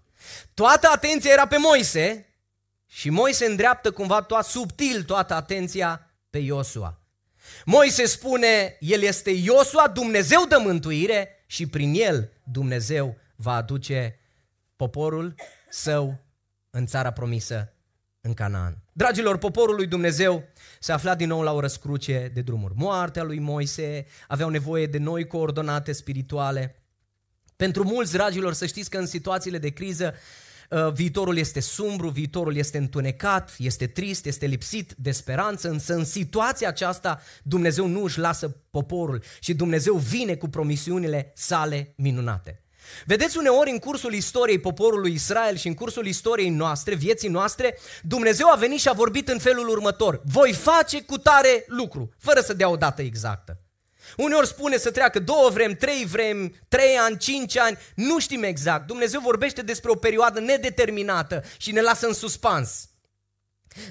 Toată 0.54 0.88
atenția 0.92 1.32
era 1.32 1.46
pe 1.46 1.56
Moise, 1.56 2.27
și 2.90 3.10
Moise 3.10 3.44
îndreaptă 3.44 3.90
cumva 3.90 4.22
toat, 4.22 4.44
subtil 4.44 5.02
toată 5.02 5.34
atenția 5.34 6.10
pe 6.30 6.38
Iosua. 6.38 7.00
Moise 7.64 8.06
spune, 8.06 8.76
el 8.80 9.02
este 9.02 9.30
Iosua, 9.30 9.88
Dumnezeu 9.88 10.44
de 10.48 10.56
mântuire 10.56 11.44
și 11.46 11.66
prin 11.66 11.94
el 11.94 12.32
Dumnezeu 12.42 13.16
va 13.36 13.54
aduce 13.54 14.18
poporul 14.76 15.34
său 15.68 16.18
în 16.70 16.86
țara 16.86 17.10
promisă, 17.10 17.72
în 18.20 18.34
Canaan. 18.34 18.78
Dragilor, 18.92 19.38
poporul 19.38 19.74
lui 19.74 19.86
Dumnezeu 19.86 20.44
se 20.80 20.92
afla 20.92 21.14
din 21.14 21.28
nou 21.28 21.42
la 21.42 21.52
o 21.52 21.60
răscruce 21.60 22.30
de 22.34 22.40
drumuri. 22.40 22.74
Moartea 22.76 23.22
lui 23.22 23.38
Moise 23.38 24.06
aveau 24.28 24.48
nevoie 24.48 24.86
de 24.86 24.98
noi 24.98 25.26
coordonate 25.26 25.92
spirituale. 25.92 26.82
Pentru 27.56 27.84
mulți, 27.84 28.12
dragilor, 28.12 28.52
să 28.52 28.66
știți 28.66 28.90
că 28.90 28.98
în 28.98 29.06
situațiile 29.06 29.58
de 29.58 29.68
criză 29.68 30.14
uh, 30.14 30.20
viitorul 30.92 31.36
este 31.36 31.60
sumbru, 31.60 32.08
viitorul 32.08 32.56
este 32.56 32.78
întunecat, 32.78 33.54
este 33.58 33.86
trist, 33.86 34.26
este 34.26 34.46
lipsit 34.46 34.94
de 34.96 35.10
speranță, 35.10 35.68
însă 35.68 35.94
în 35.94 36.04
situația 36.04 36.68
aceasta 36.68 37.20
Dumnezeu 37.42 37.86
nu 37.86 38.02
își 38.02 38.18
lasă 38.18 38.56
poporul 38.70 39.22
și 39.40 39.54
Dumnezeu 39.54 39.94
vine 39.94 40.34
cu 40.34 40.48
promisiunile 40.48 41.32
sale 41.34 41.94
minunate. 41.96 42.62
Vedeți, 43.06 43.38
uneori 43.38 43.70
în 43.70 43.78
cursul 43.78 44.12
istoriei 44.12 44.58
poporului 44.58 45.12
Israel 45.12 45.56
și 45.56 45.66
în 45.66 45.74
cursul 45.74 46.06
istoriei 46.06 46.48
noastre, 46.50 46.94
vieții 46.94 47.28
noastre, 47.28 47.78
Dumnezeu 48.02 48.50
a 48.50 48.56
venit 48.56 48.80
și 48.80 48.88
a 48.88 48.92
vorbit 48.92 49.28
în 49.28 49.38
felul 49.38 49.68
următor. 49.68 50.20
Voi 50.24 50.52
face 50.52 51.02
cu 51.02 51.18
tare 51.18 51.64
lucru, 51.66 52.10
fără 52.18 52.40
să 52.40 52.52
dea 52.52 52.68
o 52.68 52.76
dată 52.76 53.02
exactă. 53.02 53.60
Uneori 54.16 54.46
spune 54.46 54.76
să 54.76 54.90
treacă 54.90 55.18
două 55.18 55.50
vremi, 55.50 55.76
trei 55.76 56.04
vremi, 56.04 56.54
trei 56.68 56.96
ani, 56.96 57.16
cinci 57.16 57.56
ani, 57.56 57.78
nu 57.94 58.18
știm 58.18 58.42
exact. 58.42 58.86
Dumnezeu 58.86 59.20
vorbește 59.20 59.62
despre 59.62 59.90
o 59.90 59.94
perioadă 59.94 60.40
nedeterminată 60.40 61.44
și 61.56 61.72
ne 61.72 61.80
lasă 61.80 62.06
în 62.06 62.14
suspans. 62.14 62.88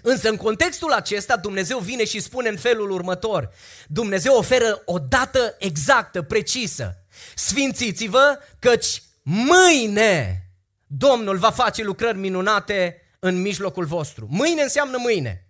Însă 0.01 0.29
în 0.29 0.35
contextul 0.35 0.91
acesta 0.91 1.37
Dumnezeu 1.37 1.79
vine 1.79 2.05
și 2.05 2.19
spune 2.19 2.49
în 2.49 2.57
felul 2.57 2.91
următor. 2.91 3.49
Dumnezeu 3.87 4.35
oferă 4.35 4.81
o 4.85 4.99
dată 4.99 5.55
exactă, 5.59 6.21
precisă. 6.21 6.95
Sfințiți-vă 7.35 8.39
căci 8.59 9.01
mâine 9.21 10.41
Domnul 10.87 11.37
va 11.37 11.51
face 11.51 11.83
lucrări 11.83 12.17
minunate 12.17 13.01
în 13.19 13.41
mijlocul 13.41 13.85
vostru. 13.85 14.27
Mâine 14.29 14.61
înseamnă 14.61 14.97
mâine. 14.97 15.47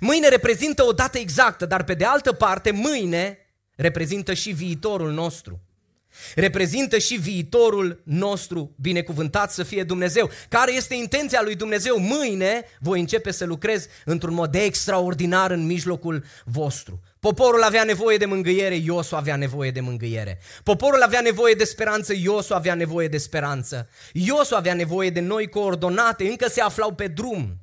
Mâine 0.00 0.28
reprezintă 0.28 0.84
o 0.84 0.92
dată 0.92 1.18
exactă, 1.18 1.66
dar 1.66 1.84
pe 1.84 1.94
de 1.94 2.04
altă 2.04 2.32
parte 2.32 2.70
mâine 2.70 3.38
reprezintă 3.80 4.34
și 4.34 4.50
viitorul 4.50 5.12
nostru. 5.12 5.60
Reprezintă 6.34 6.98
și 6.98 7.14
viitorul 7.14 8.00
nostru, 8.04 8.74
binecuvântat 8.80 9.52
să 9.52 9.62
fie 9.62 9.82
Dumnezeu. 9.82 10.30
Care 10.48 10.74
este 10.74 10.94
intenția 10.94 11.40
lui 11.42 11.54
Dumnezeu? 11.54 11.98
Mâine 11.98 12.64
voi 12.80 13.00
începe 13.00 13.30
să 13.30 13.44
lucrez 13.44 13.86
într-un 14.04 14.34
mod 14.34 14.54
extraordinar 14.54 15.50
în 15.50 15.66
mijlocul 15.66 16.24
vostru. 16.44 17.00
Poporul 17.20 17.62
avea 17.62 17.84
nevoie 17.84 18.16
de 18.16 18.24
mângâiere, 18.24 18.74
Iosu 18.74 19.16
avea 19.16 19.36
nevoie 19.36 19.70
de 19.70 19.80
mângâiere. 19.80 20.38
Poporul 20.62 21.02
avea 21.02 21.20
nevoie 21.20 21.54
de 21.54 21.64
speranță, 21.64 22.12
Iosu 22.16 22.54
avea 22.54 22.74
nevoie 22.74 23.08
de 23.08 23.18
speranță. 23.18 23.88
Iosu 24.12 24.54
avea 24.54 24.74
nevoie 24.74 25.10
de 25.10 25.20
noi 25.20 25.48
coordonate, 25.48 26.28
încă 26.28 26.48
se 26.48 26.60
aflau 26.60 26.92
pe 26.92 27.06
drum. 27.06 27.60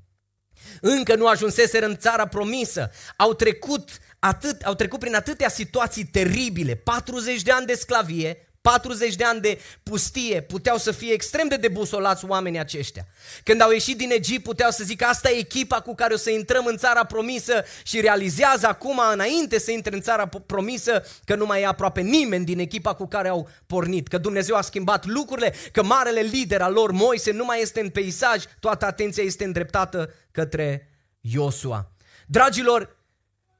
Încă 0.82 1.16
nu 1.16 1.28
ajunseseră 1.28 1.86
în 1.86 1.98
țara 1.98 2.28
promisă. 2.28 2.92
Au 3.16 3.34
trecut, 3.34 3.90
atât, 4.20 4.62
au 4.62 4.74
trecut 4.74 5.00
prin 5.00 5.16
atâtea 5.16 5.50
situații 5.50 6.06
teribile, 6.06 6.76
40 6.76 7.42
de 7.42 7.52
ani 7.52 7.66
de 7.66 7.74
sclavie, 7.74 8.48
40 8.62 9.16
de 9.16 9.24
ani 9.24 9.42
de 9.42 9.60
pustie 9.84 10.42
puteau 10.42 10.78
să 10.78 10.92
fie 10.92 11.14
extrem 11.14 11.48
de 11.48 11.56
debusolați 11.56 12.26
oamenii 12.26 12.60
aceștia. 12.60 13.08
Când 13.44 13.62
au 13.62 13.72
ieșit 13.72 13.98
din 13.98 14.12
Egipt 14.12 14.44
puteau 14.44 14.72
să 14.72 14.84
zică 14.84 15.06
asta 15.06 15.30
e 15.30 15.38
echipa 15.38 15.82
cu 15.82 15.96
care 15.96 16.14
o 16.14 16.18
să 16.18 16.30
intrăm 16.30 16.66
în 16.66 16.78
țara 16.78 17.04
promisă 17.04 17.64
și 17.84 18.02
realizează 18.02 18.68
acum 18.68 19.02
înainte 19.14 19.60
să 19.60 19.72
intre 19.72 19.96
în 19.96 20.02
țara 20.02 20.30
promisă 20.46 21.04
că 21.26 21.36
nu 21.36 21.46
mai 21.46 21.62
e 21.62 21.66
aproape 21.66 22.02
nimeni 22.02 22.46
din 22.46 22.60
echipa 22.60 22.94
cu 22.94 23.08
care 23.08 23.28
au 23.28 23.50
pornit, 23.68 24.08
că 24.08 24.18
Dumnezeu 24.18 24.56
a 24.56 24.62
schimbat 24.62 25.06
lucrurile, 25.06 25.54
că 25.72 25.84
marele 25.84 26.22
lider 26.22 26.62
al 26.62 26.74
lor, 26.74 26.92
Moise, 26.92 27.32
nu 27.32 27.46
mai 27.46 27.62
este 27.62 27.80
în 27.80 27.90
peisaj, 27.90 28.44
toată 28.60 28.86
atenția 28.86 29.24
este 29.24 29.44
îndreptată 29.44 30.14
către 30.32 30.92
Iosua. 31.22 31.92
Dragilor, 32.26 32.97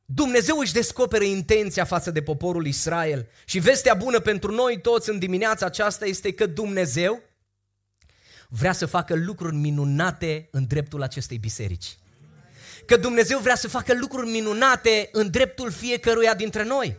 Dumnezeu 0.10 0.58
își 0.58 0.74
descoperă 0.74 1.24
intenția 1.24 1.86
față 1.86 2.12
de 2.12 2.22
poporul 2.22 2.66
Israel 2.66 3.28
și 3.46 3.60
vestea 3.60 3.94
bună 3.94 4.20
pentru 4.20 4.52
noi 4.52 4.82
toți 4.82 5.10
în 5.10 5.20
dimineața 5.20 5.66
aceasta 5.66 6.06
este 6.06 6.34
că 6.34 6.46
Dumnezeu 6.46 7.22
vrea 8.50 8.72
să 8.72 8.86
facă 8.86 9.16
lucruri 9.16 9.56
minunate 9.56 10.48
în 10.52 10.68
dreptul 10.68 11.02
acestei 11.02 11.38
biserici. 11.38 11.98
Că 12.86 12.98
Dumnezeu 12.98 13.40
vrea 13.40 13.56
să 13.56 13.68
facă 13.68 13.94
lucruri 13.94 14.30
minunate 14.30 15.10
în 15.12 15.30
dreptul 15.30 15.72
fiecăruia 15.72 16.34
dintre 16.34 16.64
noi 16.64 16.98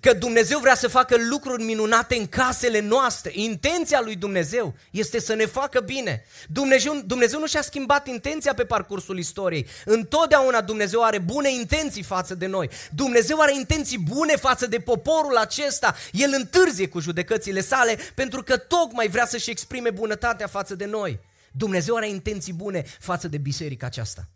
că 0.00 0.12
Dumnezeu 0.12 0.58
vrea 0.58 0.74
să 0.74 0.88
facă 0.88 1.16
lucruri 1.30 1.62
minunate 1.62 2.16
în 2.16 2.26
casele 2.26 2.80
noastre. 2.80 3.30
Intenția 3.34 4.00
lui 4.00 4.16
Dumnezeu 4.16 4.74
este 4.90 5.20
să 5.20 5.34
ne 5.34 5.46
facă 5.46 5.80
bine. 5.80 6.24
Dumnezeu, 6.48 7.02
Dumnezeu 7.06 7.40
nu 7.40 7.46
și-a 7.46 7.62
schimbat 7.62 8.06
intenția 8.06 8.54
pe 8.54 8.64
parcursul 8.64 9.18
istoriei. 9.18 9.66
Întotdeauna 9.84 10.60
Dumnezeu 10.60 11.02
are 11.02 11.18
bune 11.18 11.52
intenții 11.52 12.02
față 12.02 12.34
de 12.34 12.46
noi. 12.46 12.70
Dumnezeu 12.94 13.40
are 13.40 13.54
intenții 13.54 13.98
bune 13.98 14.36
față 14.36 14.66
de 14.66 14.78
poporul 14.78 15.36
acesta. 15.36 15.94
El 16.12 16.30
întârzie 16.36 16.88
cu 16.88 17.00
judecățile 17.00 17.60
sale 17.60 17.98
pentru 18.14 18.42
că 18.42 18.56
tocmai 18.56 19.08
vrea 19.08 19.26
să-și 19.26 19.50
exprime 19.50 19.90
bunătatea 19.90 20.46
față 20.46 20.74
de 20.74 20.84
noi. 20.84 21.20
Dumnezeu 21.52 21.96
are 21.96 22.08
intenții 22.08 22.52
bune 22.52 22.84
față 23.00 23.28
de 23.28 23.38
biserica 23.38 23.86
aceasta 23.86 24.28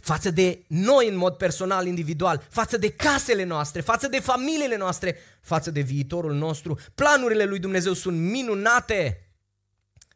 față 0.00 0.30
de 0.30 0.64
noi 0.66 1.08
în 1.08 1.16
mod 1.16 1.34
personal, 1.34 1.86
individual, 1.86 2.46
față 2.50 2.76
de 2.76 2.90
casele 2.90 3.44
noastre, 3.44 3.80
față 3.80 4.08
de 4.08 4.20
familiile 4.20 4.76
noastre, 4.76 5.16
față 5.40 5.70
de 5.70 5.80
viitorul 5.80 6.34
nostru. 6.34 6.78
Planurile 6.94 7.44
lui 7.44 7.58
Dumnezeu 7.58 7.92
sunt 7.92 8.18
minunate. 8.18 9.28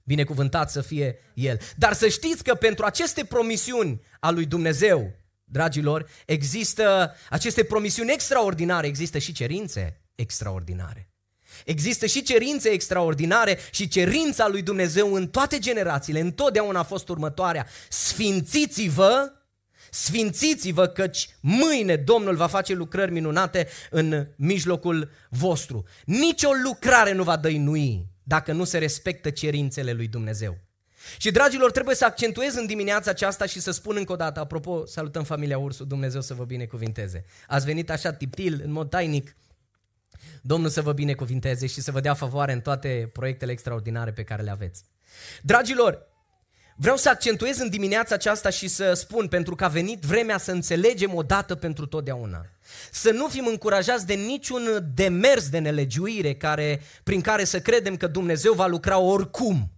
Binecuvântat 0.05 0.71
să 0.71 0.81
fie 0.81 1.19
El. 1.35 1.61
Dar 1.77 1.93
să 1.93 2.09
știți 2.09 2.45
că 2.45 2.55
pentru 2.55 2.85
aceste 2.85 3.25
promisiuni 3.25 4.00
a 4.21 4.31
lui 4.31 4.47
Dumnezeu, 4.47 5.15
dragilor, 5.45 6.09
există 6.27 7.15
aceste 7.31 7.65
promisiuni 7.65 8.12
extraordinare, 8.12 8.87
există 8.87 9.19
și 9.19 9.33
cerințe 9.33 10.00
extraordinare. 10.15 11.11
Există 11.65 12.07
și 12.07 12.23
cerințe 12.23 12.69
extraordinare 12.69 13.59
și 13.71 13.88
cerința 13.88 14.49
lui 14.49 14.62
Dumnezeu 14.62 15.15
în 15.15 15.29
toate 15.29 15.59
generațiile, 15.59 16.21
întotdeauna 16.21 16.79
a 16.79 16.83
fost 16.83 17.09
următoarea. 17.09 17.67
Sfințiți-vă 17.88 19.33
Sfințiți-vă 19.90 20.87
căci 20.87 21.28
mâine 21.40 21.97
Domnul 21.97 22.37
va 22.37 22.47
face 22.47 22.75
lucrări 22.75 23.12
minunate 23.12 23.68
în 23.90 24.26
mijlocul 24.37 25.11
vostru. 25.30 25.85
Nici 26.04 26.42
o 26.42 26.50
lucrare 26.64 27.12
nu 27.12 27.23
va 27.23 27.37
dăinui 27.37 28.07
dacă 28.23 28.52
nu 28.52 28.64
se 28.64 28.78
respectă 28.78 29.30
cerințele 29.30 29.92
lui 29.92 30.09
Dumnezeu. 30.09 30.59
Și 31.18 31.30
dragilor, 31.30 31.71
trebuie 31.71 31.95
să 31.95 32.04
accentuez 32.04 32.54
în 32.54 32.66
dimineața 32.66 33.11
aceasta 33.11 33.47
și 33.47 33.61
să 33.61 33.71
spun 33.71 33.97
încă 33.97 34.12
o 34.12 34.16
dată, 34.16 34.40
apropo, 34.40 34.87
salutăm 34.87 35.25
familia 35.25 35.59
Ursu, 35.59 35.85
Dumnezeu 35.85 36.21
să 36.21 36.35
vă 36.35 36.45
binecuvinteze. 36.45 37.25
Ați 37.47 37.64
venit 37.64 37.90
așa 37.90 38.12
tiptil, 38.12 38.61
în 38.64 38.73
mod 38.73 38.90
tainic, 38.90 39.37
Domnul 40.42 40.71
să 40.71 40.83
vă 40.83 40.92
binecuvinteze 40.92 41.66
și 41.66 41.80
să 41.80 41.90
vă 41.90 42.00
dea 42.00 42.14
favoare 42.14 42.52
în 42.52 42.61
toate 42.61 43.11
proiectele 43.12 43.52
extraordinare 43.52 44.12
pe 44.12 44.23
care 44.23 44.42
le 44.42 44.50
aveți. 44.50 44.85
Dragilor, 45.42 46.07
Vreau 46.80 46.97
să 46.97 47.08
accentuez 47.08 47.58
în 47.58 47.68
dimineața 47.68 48.14
aceasta 48.14 48.50
și 48.50 48.68
să 48.68 48.92
spun, 48.92 49.28
pentru 49.28 49.54
că 49.54 49.64
a 49.64 49.68
venit 49.68 50.02
vremea 50.02 50.38
să 50.38 50.50
înțelegem 50.50 51.14
odată 51.14 51.54
pentru 51.54 51.87
totdeauna. 51.87 52.47
Să 52.90 53.11
nu 53.11 53.28
fim 53.28 53.47
încurajați 53.47 54.06
de 54.06 54.14
niciun 54.14 54.92
demers 54.94 55.49
de 55.49 55.58
nelegiuire 55.58 56.35
care, 56.35 56.80
prin 57.02 57.20
care 57.20 57.44
să 57.44 57.61
credem 57.61 57.97
că 57.97 58.06
Dumnezeu 58.06 58.52
va 58.52 58.66
lucra 58.66 58.99
oricum. 58.99 59.73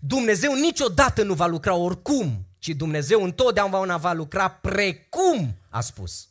Dumnezeu 0.00 0.54
niciodată 0.54 1.22
nu 1.22 1.34
va 1.34 1.46
lucra 1.46 1.74
oricum, 1.74 2.46
ci 2.58 2.68
Dumnezeu 2.68 3.22
întotdeauna 3.22 3.96
va 3.96 4.12
lucra 4.12 4.48
precum 4.48 5.58
a 5.68 5.80
spus. 5.80 6.28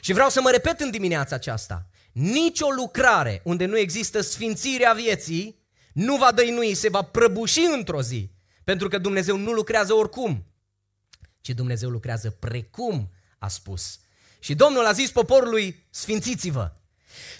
Și 0.00 0.12
vreau 0.12 0.28
să 0.28 0.40
mă 0.40 0.50
repet 0.50 0.80
în 0.80 0.90
dimineața 0.90 1.34
aceasta. 1.34 1.86
Nici 2.12 2.60
o 2.60 2.70
lucrare 2.70 3.40
unde 3.44 3.64
nu 3.64 3.78
există 3.78 4.20
sfințirea 4.20 4.92
vieții 4.92 5.58
nu 5.92 6.16
va 6.16 6.32
dăinui, 6.32 6.74
se 6.74 6.88
va 6.88 7.02
prăbuși 7.02 7.60
într-o 7.74 8.02
zi 8.02 8.30
pentru 8.70 8.88
că 8.88 8.98
Dumnezeu 8.98 9.36
nu 9.36 9.52
lucrează 9.52 9.94
oricum, 9.94 10.46
ci 11.40 11.48
Dumnezeu 11.48 11.90
lucrează 11.90 12.30
precum 12.30 13.10
a 13.38 13.48
spus. 13.48 14.00
Și 14.38 14.54
Domnul 14.54 14.86
a 14.86 14.92
zis 14.92 15.10
poporului, 15.10 15.86
sfințiți-vă. 15.90 16.72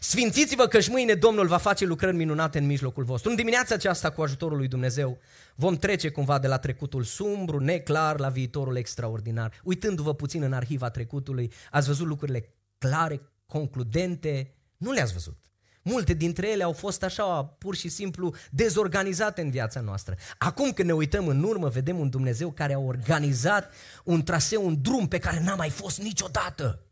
Sfințiți-vă 0.01 0.67
că 0.67 0.81
și 0.81 0.91
mâine 0.91 1.15
Domnul 1.15 1.47
va 1.47 1.57
face 1.57 1.85
lucrări 1.85 2.17
minunate 2.17 2.59
în 2.59 2.67
mijlocul 2.67 3.05
vostru. 3.05 3.31
În 3.31 3.37
dimineața 3.37 3.75
aceasta, 3.75 4.11
cu 4.11 4.23
ajutorul 4.23 4.57
lui 4.57 4.69
Dumnezeu, 4.69 5.19
vom 5.55 5.77
trece 5.77 6.11
cumva 6.11 6.39
de 6.39 6.47
la 6.47 6.59
trecutul 6.59 7.03
sumbru, 7.03 7.59
neclar, 7.59 8.19
la 8.19 8.29
viitorul 8.29 8.77
extraordinar. 8.77 9.61
Uitându-vă 9.63 10.15
puțin 10.15 10.43
în 10.43 10.53
arhiva 10.53 10.91
trecutului, 10.91 11.53
ați 11.71 11.87
văzut 11.87 12.07
lucrurile 12.07 12.55
clare, 12.79 13.21
concludente? 13.47 14.55
Nu 14.77 14.93
le-ați 14.93 15.13
văzut. 15.13 15.50
Multe 15.83 16.13
dintre 16.13 16.49
ele 16.49 16.63
au 16.63 16.73
fost 16.73 17.03
așa 17.03 17.45
pur 17.45 17.77
și 17.77 17.89
simplu 17.89 18.35
dezorganizate 18.51 19.41
în 19.41 19.51
viața 19.51 19.81
noastră. 19.81 20.15
Acum 20.39 20.73
când 20.73 20.89
ne 20.89 20.95
uităm 20.95 21.29
în 21.29 21.43
urmă, 21.43 21.69
vedem 21.69 21.99
un 21.99 22.11
Dumnezeu 22.11 22.51
care 22.51 22.75
a 22.75 22.79
organizat 22.79 23.73
un 24.05 24.23
traseu, 24.23 24.67
un 24.67 24.83
drum 24.83 25.09
pe 25.09 25.19
care 25.19 25.41
n-a 25.41 25.55
mai 25.55 25.71
fost 25.71 25.99
niciodată. 25.99 26.83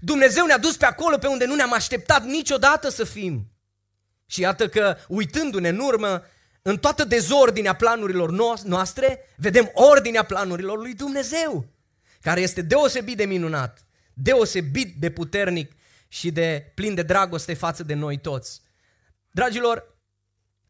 Dumnezeu 0.00 0.46
ne-a 0.46 0.58
dus 0.58 0.76
pe 0.76 0.84
acolo 0.84 1.18
pe 1.18 1.26
unde 1.26 1.44
nu 1.44 1.54
ne-am 1.54 1.72
așteptat 1.72 2.24
niciodată 2.24 2.88
să 2.88 3.04
fim. 3.04 3.50
Și 4.26 4.40
iată 4.40 4.68
că, 4.68 4.96
uitându-ne 5.08 5.68
în 5.68 5.78
urmă, 5.78 6.22
în 6.62 6.78
toată 6.78 7.04
dezordinea 7.04 7.72
planurilor 7.72 8.30
noastre, 8.64 9.20
vedem 9.36 9.70
ordinea 9.72 10.22
planurilor 10.22 10.78
lui 10.78 10.94
Dumnezeu, 10.94 11.66
care 12.20 12.40
este 12.40 12.62
deosebit 12.62 13.16
de 13.16 13.24
minunat, 13.24 13.86
deosebit 14.14 14.94
de 15.00 15.10
puternic 15.10 15.72
și 16.08 16.30
de 16.30 16.72
plin 16.74 16.94
de 16.94 17.02
dragoste 17.02 17.54
față 17.54 17.82
de 17.82 17.94
noi 17.94 18.18
toți. 18.18 18.60
Dragilor, 19.30 19.96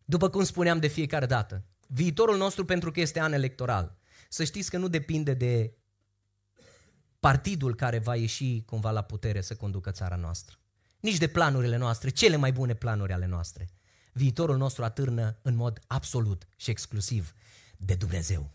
după 0.05 0.29
cum 0.29 0.45
spuneam 0.45 0.79
de 0.79 0.87
fiecare 0.87 1.27
dată, 1.27 1.65
viitorul 1.87 2.37
nostru 2.37 2.65
pentru 2.65 2.91
că 2.91 3.01
este 3.01 3.21
an 3.21 3.33
electoral. 3.33 3.99
Să 4.29 4.45
știți 4.45 4.71
că 4.71 4.77
nu 4.77 4.89
depinde 4.89 5.35
de 5.35 5.77
partidul 7.21 7.75
care 7.75 7.99
va 7.99 8.17
ieși 8.17 8.63
cumva 8.67 8.91
la 8.91 9.03
putere 9.03 9.41
să 9.41 9.55
conducă 9.57 9.91
țara 9.91 10.17
noastră. 10.17 10.57
Nici 11.01 11.19
de 11.19 11.27
planurile 11.27 11.77
noastre, 11.77 12.09
cele 12.09 12.37
mai 12.37 12.53
bune 12.53 12.75
planuri 12.75 13.13
ale 13.13 13.27
noastre. 13.27 13.69
Viitorul 14.13 14.57
nostru 14.57 14.85
atârnă 14.85 15.39
în 15.43 15.55
mod 15.55 15.81
absolut 15.87 16.49
și 16.57 16.71
exclusiv 16.71 17.35
de 17.77 17.95
Dumnezeu. 17.95 18.51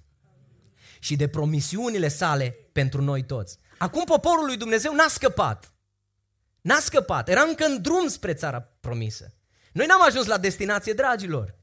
Și 1.00 1.16
de 1.16 1.28
promisiunile 1.28 2.08
sale 2.08 2.56
pentru 2.72 3.02
noi 3.02 3.24
toți. 3.24 3.58
Acum 3.78 4.04
poporul 4.04 4.46
lui 4.46 4.58
Dumnezeu 4.58 4.94
n-a 4.94 5.08
scăpat. 5.08 5.73
N-a 6.63 6.79
scăpat. 6.79 7.29
Era 7.29 7.41
încă 7.41 7.65
în 7.65 7.82
drum 7.82 8.08
spre 8.08 8.34
țara 8.34 8.70
promisă. 8.79 9.34
Noi 9.72 9.86
n-am 9.86 10.01
ajuns 10.01 10.25
la 10.25 10.38
destinație, 10.38 10.93
dragilor. 10.93 11.55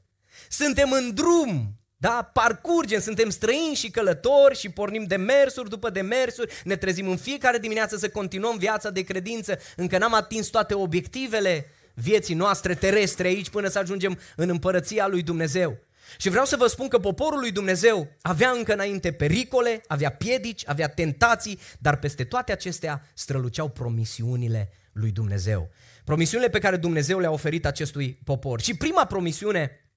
Suntem 0.49 0.91
în 0.91 1.13
drum 1.13 1.75
da? 2.01 2.29
Parcurgem, 2.33 2.99
suntem 2.99 3.29
străini 3.29 3.75
și 3.75 3.91
călători 3.91 4.57
și 4.57 4.69
pornim 4.69 5.03
de 5.03 5.15
mersuri 5.15 5.69
după 5.69 5.89
de 5.89 6.01
mersuri, 6.01 6.53
ne 6.63 6.75
trezim 6.75 7.07
în 7.07 7.17
fiecare 7.17 7.57
dimineață 7.57 7.97
să 7.97 8.09
continuăm 8.09 8.57
viața 8.57 8.89
de 8.89 9.01
credință, 9.01 9.59
încă 9.75 9.97
n-am 9.97 10.13
atins 10.13 10.47
toate 10.47 10.73
obiectivele 10.73 11.69
vieții 11.93 12.35
noastre 12.35 12.73
terestre 12.73 13.27
aici 13.27 13.49
până 13.49 13.67
să 13.67 13.79
ajungem 13.79 14.19
în 14.35 14.49
împărăția 14.49 15.07
lui 15.07 15.21
Dumnezeu. 15.21 15.77
Și 16.17 16.29
vreau 16.29 16.45
să 16.45 16.55
vă 16.55 16.67
spun 16.67 16.87
că 16.87 16.99
poporul 16.99 17.39
lui 17.39 17.51
Dumnezeu 17.51 18.07
avea 18.21 18.49
încă 18.49 18.73
înainte 18.73 19.11
pericole, 19.11 19.81
avea 19.87 20.11
piedici, 20.11 20.63
avea 20.67 20.89
tentații, 20.89 21.59
dar 21.79 21.99
peste 21.99 22.23
toate 22.23 22.51
acestea 22.51 23.09
străluceau 23.13 23.69
promisiunile 23.69 24.71
lui 24.91 25.11
Dumnezeu. 25.11 25.69
Promisiunile 26.03 26.49
pe 26.49 26.59
care 26.59 26.77
Dumnezeu 26.77 27.19
le-a 27.19 27.31
oferit 27.31 27.65
acestui 27.65 28.13
popor. 28.23 28.61
Și 28.61 28.75
prima 28.77 29.05
promisiune 29.05 29.91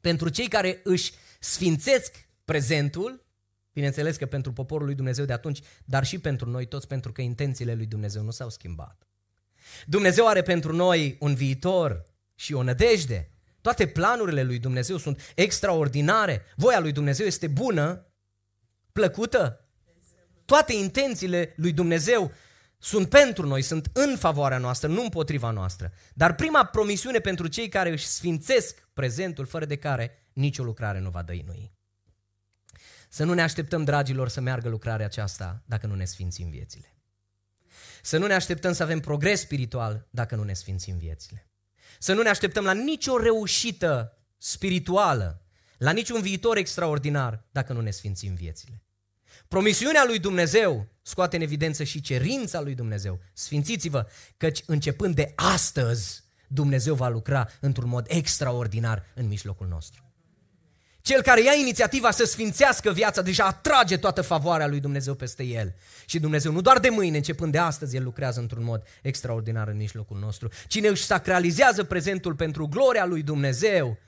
pentru 0.00 0.28
cei 0.28 0.48
care 0.48 0.80
își 0.84 1.12
sfințesc 1.40 2.28
prezentul, 2.44 3.26
bineînțeles 3.72 4.16
că 4.16 4.26
pentru 4.26 4.52
poporul 4.52 4.86
lui 4.86 4.94
Dumnezeu 4.94 5.24
de 5.24 5.32
atunci, 5.32 5.60
dar 5.84 6.04
și 6.04 6.18
pentru 6.18 6.50
noi 6.50 6.66
toți, 6.66 6.86
pentru 6.86 7.12
că 7.12 7.20
intențiile 7.20 7.74
lui 7.74 7.86
Dumnezeu 7.86 8.22
nu 8.22 8.30
s-au 8.30 8.50
schimbat. 8.50 9.06
Dumnezeu 9.86 10.26
are 10.26 10.42
pentru 10.42 10.74
noi 10.74 11.16
un 11.20 11.34
viitor 11.34 12.02
și 12.34 12.52
o 12.52 12.62
nădejde. 12.62 13.30
Toate 13.60 13.86
planurile 13.86 14.42
lui 14.42 14.58
Dumnezeu 14.58 14.96
sunt 14.96 15.32
extraordinare. 15.34 16.42
Voia 16.56 16.80
lui 16.80 16.92
Dumnezeu 16.92 17.26
este 17.26 17.46
bună, 17.46 18.12
plăcută. 18.92 19.68
Toate 20.44 20.72
intențiile 20.72 21.52
lui 21.56 21.72
Dumnezeu 21.72 22.32
sunt 22.84 23.08
pentru 23.08 23.46
noi, 23.46 23.62
sunt 23.62 23.90
în 23.92 24.16
favoarea 24.16 24.58
noastră, 24.58 24.88
nu 24.88 25.02
împotriva 25.02 25.50
noastră. 25.50 25.92
Dar 26.14 26.34
prima 26.34 26.64
promisiune 26.64 27.18
pentru 27.18 27.46
cei 27.46 27.68
care 27.68 27.90
își 27.90 28.06
sfințesc 28.06 28.88
prezentul, 28.92 29.46
fără 29.46 29.64
de 29.64 29.76
care 29.76 30.28
nicio 30.32 30.62
lucrare 30.62 30.98
nu 30.98 31.10
va 31.10 31.22
dăinui. 31.22 31.72
Să 33.08 33.24
nu 33.24 33.34
ne 33.34 33.42
așteptăm, 33.42 33.84
dragilor, 33.84 34.28
să 34.28 34.40
meargă 34.40 34.68
lucrarea 34.68 35.06
aceasta 35.06 35.62
dacă 35.66 35.86
nu 35.86 35.94
ne 35.94 36.04
sfințim 36.04 36.50
viețile. 36.50 36.96
Să 38.02 38.18
nu 38.18 38.26
ne 38.26 38.34
așteptăm 38.34 38.72
să 38.72 38.82
avem 38.82 39.00
progres 39.00 39.40
spiritual 39.40 40.06
dacă 40.10 40.34
nu 40.34 40.42
ne 40.42 40.52
sfințim 40.52 40.96
viețile. 40.96 41.50
Să 41.98 42.12
nu 42.12 42.22
ne 42.22 42.28
așteptăm 42.28 42.64
la 42.64 42.72
nicio 42.72 43.18
reușită 43.18 44.18
spirituală, 44.38 45.46
la 45.78 45.90
niciun 45.90 46.20
viitor 46.20 46.56
extraordinar 46.56 47.44
dacă 47.50 47.72
nu 47.72 47.80
ne 47.80 47.90
sfințim 47.90 48.34
viețile. 48.34 48.82
Promisiunea 49.52 50.04
lui 50.06 50.18
Dumnezeu 50.18 50.86
scoate 51.02 51.36
în 51.36 51.42
evidență 51.42 51.84
și 51.84 52.00
cerința 52.00 52.60
lui 52.60 52.74
Dumnezeu. 52.74 53.20
Sfințiți-vă, 53.32 54.06
căci 54.36 54.62
începând 54.66 55.14
de 55.14 55.32
astăzi, 55.34 56.24
Dumnezeu 56.48 56.94
va 56.94 57.08
lucra 57.08 57.48
într-un 57.60 57.88
mod 57.88 58.06
extraordinar 58.08 59.04
în 59.14 59.26
mijlocul 59.26 59.66
nostru. 59.66 60.12
Cel 61.00 61.22
care 61.22 61.42
ia 61.42 61.52
inițiativa 61.52 62.10
să 62.10 62.24
sfințească 62.24 62.92
viața 62.92 63.22
deja 63.22 63.44
atrage 63.44 63.96
toată 63.96 64.22
favoarea 64.22 64.66
lui 64.66 64.80
Dumnezeu 64.80 65.14
peste 65.14 65.42
el. 65.42 65.74
Și 66.06 66.20
Dumnezeu 66.20 66.52
nu 66.52 66.60
doar 66.60 66.78
de 66.78 66.88
mâine, 66.88 67.16
începând 67.16 67.52
de 67.52 67.58
astăzi, 67.58 67.96
El 67.96 68.02
lucrează 68.02 68.40
într-un 68.40 68.64
mod 68.64 68.82
extraordinar 69.02 69.68
în 69.68 69.76
mijlocul 69.76 70.18
nostru. 70.18 70.48
Cine 70.66 70.88
își 70.88 71.04
sacralizează 71.04 71.84
prezentul 71.84 72.34
pentru 72.34 72.66
gloria 72.66 73.06
lui 73.06 73.22
Dumnezeu, 73.22 73.98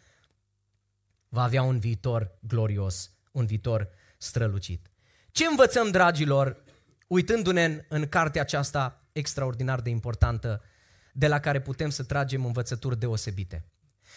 va 1.28 1.42
avea 1.42 1.62
un 1.62 1.78
viitor 1.78 2.38
glorios, 2.40 3.10
un 3.32 3.46
viitor 3.46 3.88
strălucit. 4.18 4.88
Ce 5.34 5.46
învățăm, 5.46 5.90
dragilor, 5.90 6.62
uitându-ne 7.06 7.64
în, 7.64 7.80
în 7.88 8.08
cartea 8.08 8.42
aceasta 8.42 9.02
extraordinar 9.12 9.80
de 9.80 9.90
importantă, 9.90 10.62
de 11.12 11.28
la 11.28 11.40
care 11.40 11.60
putem 11.60 11.90
să 11.90 12.02
tragem 12.02 12.44
învățături 12.44 12.98
deosebite? 12.98 13.64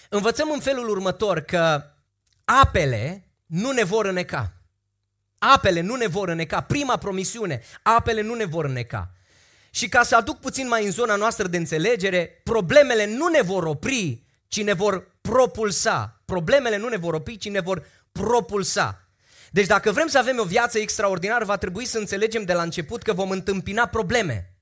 Învățăm 0.10 0.52
în 0.52 0.60
felul 0.60 0.90
următor 0.90 1.40
că 1.40 1.84
apele 2.46 3.32
nu 3.46 3.72
ne 3.72 3.84
vor 3.84 4.06
îneca. 4.06 4.54
Apele 5.38 5.82
nu 5.82 5.96
ne 5.96 6.08
vor 6.08 6.30
îneca. 6.30 6.62
Prima 6.62 6.98
promisiune, 6.98 7.62
apele 7.84 8.22
nu 8.22 8.34
ne 8.34 8.46
vor 8.46 8.66
îneca. 8.66 9.12
Și 9.70 9.90
ca 9.90 10.04
să 10.04 10.16
aduc 10.16 10.40
puțin 10.40 10.68
mai 10.68 10.86
în 10.86 10.92
zona 10.92 11.16
noastră 11.16 11.48
de 11.48 11.58
înțelegere, 11.58 12.42
problemele 12.44 13.06
nu 13.06 13.28
ne 13.28 13.42
vor 13.42 13.64
opri, 13.64 14.24
ci 14.48 14.64
ne 14.64 14.74
vor 14.74 15.18
propulsa. 15.22 16.22
Problemele 16.26 16.78
nu 16.78 16.88
ne 16.88 16.98
vor 16.98 17.14
opri, 17.14 17.38
ci 17.38 17.50
ne 17.50 17.60
vor 17.60 17.86
propulsa. 18.12 19.07
Deci 19.52 19.68
dacă 19.68 19.92
vrem 19.92 20.08
să 20.08 20.18
avem 20.18 20.40
o 20.40 20.44
viață 20.44 20.80
extraordinară, 20.80 21.46
va 21.46 21.58
trebui 21.58 21.86
să 21.86 21.98
înțelegem 21.98 22.44
de 22.44 22.54
la 22.54 22.62
început 22.62 23.04
că 23.04 23.14
vom 23.14 23.30
întâmpina 23.30 23.86
probleme. 23.86 24.54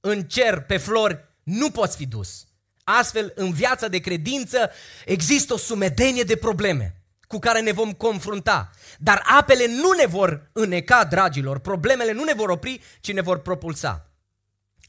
În 0.00 0.22
cer, 0.22 0.60
pe 0.60 0.76
flori, 0.76 1.24
nu 1.42 1.70
poți 1.70 1.96
fi 1.96 2.06
dus. 2.06 2.46
Astfel, 2.84 3.32
în 3.34 3.52
viața 3.52 3.88
de 3.88 3.98
credință 3.98 4.70
există 5.04 5.52
o 5.52 5.56
sumedenie 5.56 6.22
de 6.22 6.36
probleme 6.36 6.96
cu 7.26 7.38
care 7.38 7.60
ne 7.60 7.72
vom 7.72 7.92
confrunta. 7.92 8.70
Dar 8.98 9.22
apele 9.38 9.66
nu 9.66 9.90
ne 9.90 10.06
vor 10.06 10.50
îneca, 10.52 11.04
dragilor, 11.04 11.58
problemele 11.58 12.12
nu 12.12 12.24
ne 12.24 12.32
vor 12.34 12.48
opri, 12.48 12.80
ci 13.00 13.12
ne 13.12 13.20
vor 13.20 13.38
propulsa. 13.38 14.10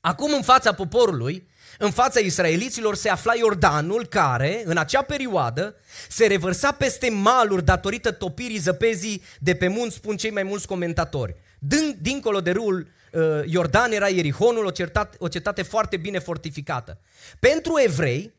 Acum, 0.01 0.33
în 0.33 0.41
fața 0.41 0.73
poporului, 0.73 1.47
în 1.77 1.91
fața 1.91 2.19
israeliților 2.19 2.95
se 2.95 3.09
afla 3.09 3.33
Iordanul 3.35 4.05
care, 4.05 4.61
în 4.65 4.77
acea 4.77 5.01
perioadă, 5.01 5.75
se 6.09 6.27
revărsa 6.27 6.71
peste 6.71 7.09
maluri 7.09 7.65
datorită 7.65 8.11
topirii 8.11 8.57
zăpezii 8.57 9.23
de 9.39 9.55
pe 9.55 9.67
munți, 9.67 9.95
spun 9.95 10.17
cei 10.17 10.31
mai 10.31 10.43
mulți 10.43 10.67
comentatori. 10.67 11.35
Din, 11.59 11.97
dincolo 12.01 12.41
de 12.41 12.51
râul 12.51 12.87
uh, 13.11 13.21
Iordan 13.45 13.91
era 13.91 14.07
Ierihonul, 14.07 14.65
o, 14.65 14.71
certat, 14.71 15.15
o 15.19 15.27
cetate 15.27 15.61
foarte 15.61 15.97
bine 15.97 16.19
fortificată. 16.19 16.99
Pentru 17.39 17.79
evrei, 17.83 18.33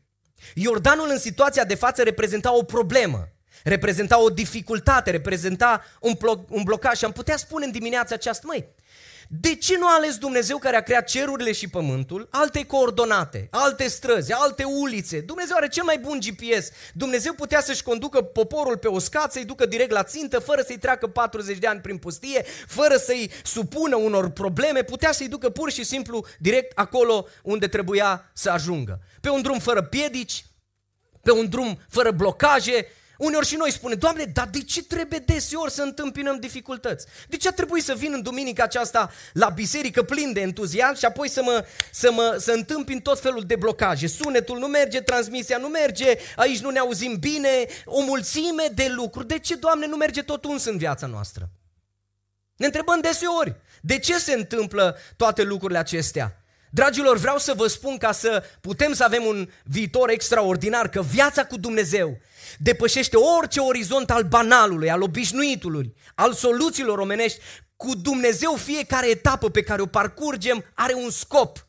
Iordanul 0.53 1.07
în 1.09 1.19
situația 1.19 1.63
de 1.63 1.75
față 1.75 2.03
reprezenta 2.03 2.57
o 2.57 2.63
problemă 2.63 3.29
reprezenta 3.63 4.21
o 4.21 4.29
dificultate, 4.29 5.11
reprezenta 5.11 5.83
un, 5.99 6.13
blo- 6.13 6.47
un 6.49 6.63
blocaj 6.63 6.97
și 6.97 7.05
am 7.05 7.11
putea 7.11 7.37
spune 7.37 7.65
în 7.65 7.71
dimineața 7.71 8.15
aceasta, 8.15 8.43
măi, 8.47 8.67
de 9.39 9.55
ce 9.55 9.77
nu 9.77 9.87
a 9.87 9.93
ales 9.95 10.17
Dumnezeu 10.17 10.57
care 10.57 10.75
a 10.75 10.81
creat 10.81 11.07
cerurile 11.07 11.51
și 11.51 11.67
pământul, 11.67 12.27
alte 12.31 12.65
coordonate, 12.65 13.47
alte 13.51 13.87
străzi, 13.87 14.33
alte 14.33 14.63
ulițe? 14.63 15.19
Dumnezeu 15.19 15.55
are 15.55 15.67
cel 15.67 15.83
mai 15.83 15.97
bun 15.97 16.19
GPS. 16.19 16.69
Dumnezeu 16.93 17.33
putea 17.33 17.61
să-și 17.61 17.83
conducă 17.83 18.21
poporul 18.21 18.77
pe 18.77 18.87
o 18.87 18.99
scat, 18.99 19.31
să-i 19.31 19.45
ducă 19.45 19.65
direct 19.65 19.91
la 19.91 20.03
țintă, 20.03 20.39
fără 20.39 20.61
să-i 20.61 20.77
treacă 20.77 21.07
40 21.07 21.57
de 21.57 21.67
ani 21.67 21.79
prin 21.79 21.97
pustie, 21.97 22.45
fără 22.67 22.95
să-i 22.95 23.31
supună 23.43 23.95
unor 23.95 24.29
probleme, 24.29 24.83
putea 24.83 25.11
să-i 25.11 25.27
ducă 25.27 25.49
pur 25.49 25.71
și 25.71 25.83
simplu 25.83 26.25
direct 26.39 26.71
acolo 26.77 27.27
unde 27.43 27.67
trebuia 27.67 28.29
să 28.33 28.49
ajungă. 28.49 28.99
Pe 29.21 29.29
un 29.29 29.41
drum 29.41 29.59
fără 29.59 29.81
piedici, 29.81 30.45
pe 31.21 31.31
un 31.31 31.49
drum 31.49 31.79
fără 31.89 32.11
blocaje, 32.11 32.87
Uneori 33.17 33.45
și 33.45 33.55
noi 33.55 33.71
spunem, 33.71 33.97
Doamne, 33.97 34.23
dar 34.23 34.47
de 34.47 34.61
ce 34.61 34.83
trebuie 34.83 35.19
deseori 35.19 35.71
să 35.71 35.81
întâmpinăm 35.81 36.39
dificultăți? 36.39 37.05
De 37.27 37.37
ce 37.37 37.47
a 37.47 37.51
trebuit 37.51 37.83
să 37.83 37.93
vin 37.93 38.13
în 38.13 38.21
duminica 38.21 38.63
aceasta 38.63 39.11
la 39.33 39.49
biserică 39.49 40.03
plin 40.03 40.33
de 40.33 40.41
entuziasm 40.41 40.97
și 40.97 41.05
apoi 41.05 41.29
să 41.29 41.41
mă, 41.43 41.65
să 41.91 42.11
mă 42.11 42.37
să 42.39 42.51
întâmpin 42.51 42.99
tot 42.99 43.19
felul 43.19 43.43
de 43.43 43.55
blocaje? 43.55 44.07
Sunetul 44.07 44.57
nu 44.57 44.67
merge, 44.67 45.01
transmisia 45.01 45.57
nu 45.57 45.67
merge, 45.67 46.17
aici 46.35 46.59
nu 46.59 46.69
ne 46.69 46.79
auzim 46.79 47.17
bine, 47.19 47.65
o 47.85 48.01
mulțime 48.01 48.63
de 48.73 48.87
lucruri. 48.95 49.27
De 49.27 49.39
ce, 49.39 49.55
Doamne, 49.55 49.85
nu 49.85 49.95
merge 49.95 50.21
tot 50.21 50.45
uns 50.45 50.65
în 50.65 50.77
viața 50.77 51.07
noastră? 51.07 51.49
Ne 52.55 52.65
întrebăm 52.65 53.01
deseori, 53.01 53.55
de 53.81 53.99
ce 53.99 54.19
se 54.19 54.33
întâmplă 54.33 54.97
toate 55.15 55.43
lucrurile 55.43 55.79
acestea? 55.79 56.44
Dragilor, 56.75 57.17
vreau 57.17 57.37
să 57.37 57.53
vă 57.53 57.67
spun 57.67 57.97
ca 57.97 58.11
să 58.11 58.43
putem 58.61 58.93
să 58.93 59.03
avem 59.03 59.25
un 59.25 59.49
viitor 59.63 60.09
extraordinar, 60.09 60.89
că 60.89 61.01
viața 61.01 61.45
cu 61.45 61.57
Dumnezeu 61.57 62.17
depășește 62.57 63.17
orice 63.17 63.59
orizont 63.59 64.11
al 64.11 64.23
banalului, 64.23 64.89
al 64.89 65.01
obișnuitului, 65.01 65.93
al 66.15 66.33
soluțiilor 66.33 66.97
omenești. 66.97 67.39
Cu 67.75 67.95
Dumnezeu 67.95 68.53
fiecare 68.53 69.09
etapă 69.09 69.49
pe 69.49 69.61
care 69.61 69.81
o 69.81 69.85
parcurgem 69.85 70.65
are 70.73 70.93
un 70.93 71.09
scop. 71.09 71.64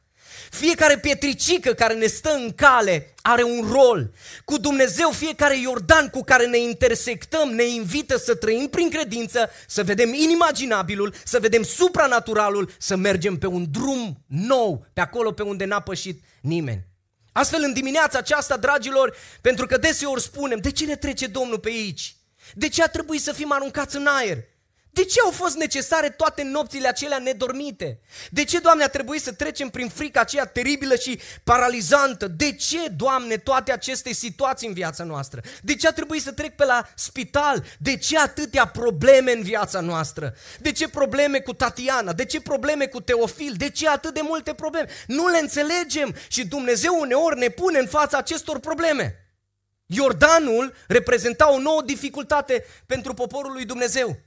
Fiecare 0.56 0.98
pietricică 0.98 1.72
care 1.72 1.94
ne 1.94 2.06
stă 2.06 2.30
în 2.30 2.52
cale 2.54 3.14
are 3.22 3.42
un 3.42 3.68
rol. 3.72 4.10
Cu 4.44 4.58
Dumnezeu 4.58 5.10
fiecare 5.10 5.58
Iordan 5.58 6.08
cu 6.08 6.24
care 6.24 6.46
ne 6.46 6.58
intersectăm 6.58 7.48
ne 7.48 7.64
invită 7.64 8.16
să 8.16 8.34
trăim 8.34 8.68
prin 8.68 8.90
credință, 8.90 9.50
să 9.66 9.82
vedem 9.82 10.12
inimaginabilul, 10.14 11.14
să 11.24 11.40
vedem 11.40 11.62
supranaturalul, 11.62 12.70
să 12.78 12.96
mergem 12.96 13.38
pe 13.38 13.46
un 13.46 13.66
drum 13.70 14.24
nou, 14.26 14.86
pe 14.92 15.00
acolo 15.00 15.32
pe 15.32 15.42
unde 15.42 15.64
n-a 15.64 15.80
pășit 15.80 16.22
nimeni. 16.40 16.86
Astfel, 17.32 17.62
în 17.62 17.72
dimineața 17.72 18.18
aceasta, 18.18 18.56
dragilor, 18.56 19.16
pentru 19.40 19.66
că 19.66 19.76
deseori 19.76 20.22
spunem, 20.22 20.58
de 20.58 20.70
ce 20.70 20.84
ne 20.84 20.96
trece 20.96 21.26
Domnul 21.26 21.58
pe 21.58 21.68
aici? 21.68 22.16
De 22.54 22.68
ce 22.68 22.82
a 22.82 22.86
trebuit 22.88 23.22
să 23.22 23.32
fim 23.32 23.52
aruncați 23.52 23.96
în 23.96 24.06
aer? 24.06 24.38
De 24.96 25.04
ce 25.04 25.20
au 25.20 25.30
fost 25.30 25.56
necesare 25.56 26.10
toate 26.10 26.42
nopțile 26.42 26.88
acelea 26.88 27.18
nedormite? 27.18 28.00
De 28.30 28.44
ce, 28.44 28.58
Doamne, 28.58 28.84
a 28.84 28.88
trebuit 28.88 29.22
să 29.22 29.32
trecem 29.32 29.68
prin 29.68 29.88
frica 29.88 30.20
aceea 30.20 30.44
teribilă 30.44 30.94
și 30.94 31.20
paralizantă? 31.44 32.28
De 32.28 32.52
ce, 32.52 32.88
Doamne, 32.88 33.36
toate 33.36 33.72
aceste 33.72 34.12
situații 34.12 34.68
în 34.68 34.74
viața 34.74 35.04
noastră? 35.04 35.40
De 35.62 35.74
ce 35.74 35.88
a 35.88 35.92
trebuit 35.92 36.22
să 36.22 36.32
trec 36.32 36.54
pe 36.56 36.64
la 36.64 36.88
spital? 36.94 37.64
De 37.78 37.96
ce 37.96 38.18
atâtea 38.18 38.66
probleme 38.66 39.32
în 39.32 39.42
viața 39.42 39.80
noastră? 39.80 40.34
De 40.60 40.72
ce 40.72 40.88
probleme 40.88 41.40
cu 41.40 41.52
Tatiana? 41.52 42.12
De 42.12 42.24
ce 42.24 42.40
probleme 42.40 42.86
cu 42.86 43.00
Teofil? 43.00 43.54
De 43.56 43.70
ce 43.70 43.88
atât 43.88 44.14
de 44.14 44.20
multe 44.22 44.54
probleme? 44.54 44.88
Nu 45.06 45.26
le 45.26 45.38
înțelegem 45.38 46.14
și 46.28 46.46
Dumnezeu 46.46 46.96
uneori 47.00 47.38
ne 47.38 47.48
pune 47.48 47.78
în 47.78 47.86
fața 47.86 48.18
acestor 48.18 48.58
probleme. 48.58 49.14
Iordanul 49.86 50.74
reprezenta 50.86 51.52
o 51.52 51.58
nouă 51.58 51.82
dificultate 51.82 52.64
pentru 52.86 53.14
poporul 53.14 53.52
lui 53.52 53.64
Dumnezeu. 53.64 54.18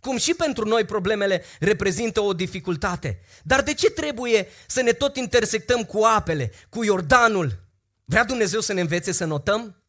Cum 0.00 0.16
și 0.16 0.34
pentru 0.34 0.68
noi 0.68 0.84
problemele 0.84 1.44
reprezintă 1.60 2.20
o 2.20 2.32
dificultate. 2.32 3.20
Dar 3.42 3.62
de 3.62 3.74
ce 3.74 3.90
trebuie 3.90 4.48
să 4.66 4.82
ne 4.82 4.92
tot 4.92 5.16
intersectăm 5.16 5.84
cu 5.84 6.02
apele, 6.04 6.52
cu 6.68 6.84
Iordanul? 6.84 7.64
Vrea 8.04 8.24
Dumnezeu 8.24 8.60
să 8.60 8.72
ne 8.72 8.80
învețe 8.80 9.12
să 9.12 9.24
notăm? 9.24 9.82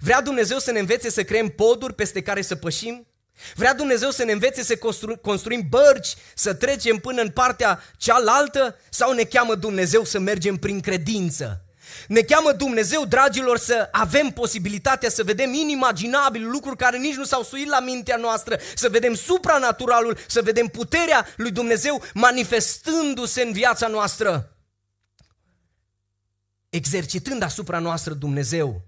Vrea 0.00 0.22
Dumnezeu 0.22 0.58
să 0.58 0.70
ne 0.70 0.78
învețe 0.78 1.10
să 1.10 1.24
creăm 1.24 1.48
poduri 1.48 1.94
peste 1.94 2.22
care 2.22 2.42
să 2.42 2.54
pășim? 2.54 3.06
Vrea 3.54 3.74
Dumnezeu 3.74 4.10
să 4.10 4.24
ne 4.24 4.32
învețe 4.32 4.62
să 4.62 4.76
constru- 4.76 5.20
construim 5.20 5.66
bărci, 5.68 6.14
să 6.34 6.54
trecem 6.54 6.96
până 6.96 7.22
în 7.22 7.30
partea 7.30 7.82
cealaltă? 7.96 8.78
Sau 8.90 9.12
ne 9.12 9.24
cheamă 9.24 9.54
Dumnezeu 9.54 10.04
să 10.04 10.18
mergem 10.18 10.56
prin 10.56 10.80
credință? 10.80 11.65
Ne 12.08 12.20
cheamă 12.20 12.52
Dumnezeu, 12.52 13.04
dragilor, 13.04 13.58
să 13.58 13.88
avem 13.92 14.28
posibilitatea 14.28 15.08
să 15.08 15.22
vedem 15.22 15.52
inimaginabil 15.52 16.50
lucruri 16.50 16.76
care 16.76 16.98
nici 16.98 17.14
nu 17.14 17.24
s-au 17.24 17.42
suit 17.42 17.68
la 17.68 17.80
mintea 17.80 18.16
noastră, 18.16 18.58
să 18.74 18.88
vedem 18.88 19.14
supranaturalul, 19.14 20.18
să 20.26 20.42
vedem 20.42 20.66
puterea 20.66 21.26
lui 21.36 21.50
Dumnezeu 21.50 22.02
manifestându-se 22.14 23.42
în 23.42 23.52
viața 23.52 23.86
noastră. 23.86 24.56
Exercitând 26.68 27.42
asupra 27.42 27.78
noastră 27.78 28.12
Dumnezeu 28.12 28.84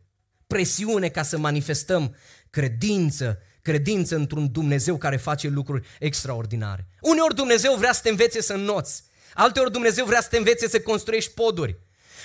presiune 0.47 1.09
ca 1.09 1.23
să 1.23 1.39
manifestăm 1.39 2.17
credință, 2.51 3.39
credință 3.63 4.15
într-un 4.17 4.53
Dumnezeu 4.53 4.97
care 4.97 5.17
face 5.17 5.49
lucruri 5.49 5.87
extraordinare. 5.99 6.89
Uneori 7.01 7.35
Dumnezeu 7.35 7.75
vrea 7.75 7.93
să 7.93 8.01
te 8.03 8.09
învețe 8.09 8.43
să 8.43 8.53
înnoți, 8.53 9.05
alteori 9.35 9.73
Dumnezeu 9.73 10.05
vrea 10.05 10.21
să 10.21 10.29
te 10.29 10.37
învețe 10.37 10.69
să 10.69 10.81
construiești 10.81 11.33
poduri. 11.33 11.79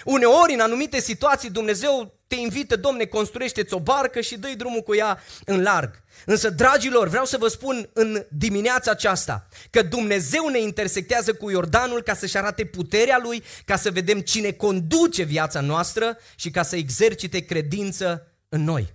Uneori, 0.06 0.54
în 0.54 0.60
anumite 0.60 1.00
situații, 1.00 1.50
Dumnezeu 1.50 2.18
te 2.28 2.36
invită, 2.36 2.76
domne, 2.76 3.06
construiește-ți 3.06 3.74
o 3.74 3.80
barcă 3.80 4.22
și 4.22 4.38
dă 4.38 4.48
drumul 4.58 4.82
cu 4.82 4.96
ea 4.96 5.20
în 5.46 5.62
larg. 5.62 6.04
Însă, 6.26 6.50
dragilor, 6.50 7.08
vreau 7.08 7.26
să 7.26 7.38
vă 7.38 7.48
spun 7.48 7.89
în 7.94 8.26
dimineața 8.30 8.92
aceasta 8.92 9.48
că 9.70 9.82
Dumnezeu 9.82 10.48
ne 10.48 10.60
intersectează 10.60 11.34
cu 11.34 11.50
Iordanul 11.50 12.02
ca 12.02 12.13
să-și 12.13 12.38
arate 12.38 12.66
puterea 12.66 13.20
Lui, 13.24 13.44
ca 13.66 13.76
să 13.76 13.92
vedem 13.92 14.20
cine 14.20 14.52
conduce 14.52 15.24
viața 15.24 15.62
noastră 15.62 16.18
și 16.36 16.52
ca 16.52 16.63
să 16.63 16.76
exercite 16.76 17.39
credință 17.39 18.28
în 18.50 18.63
noi. 18.63 18.94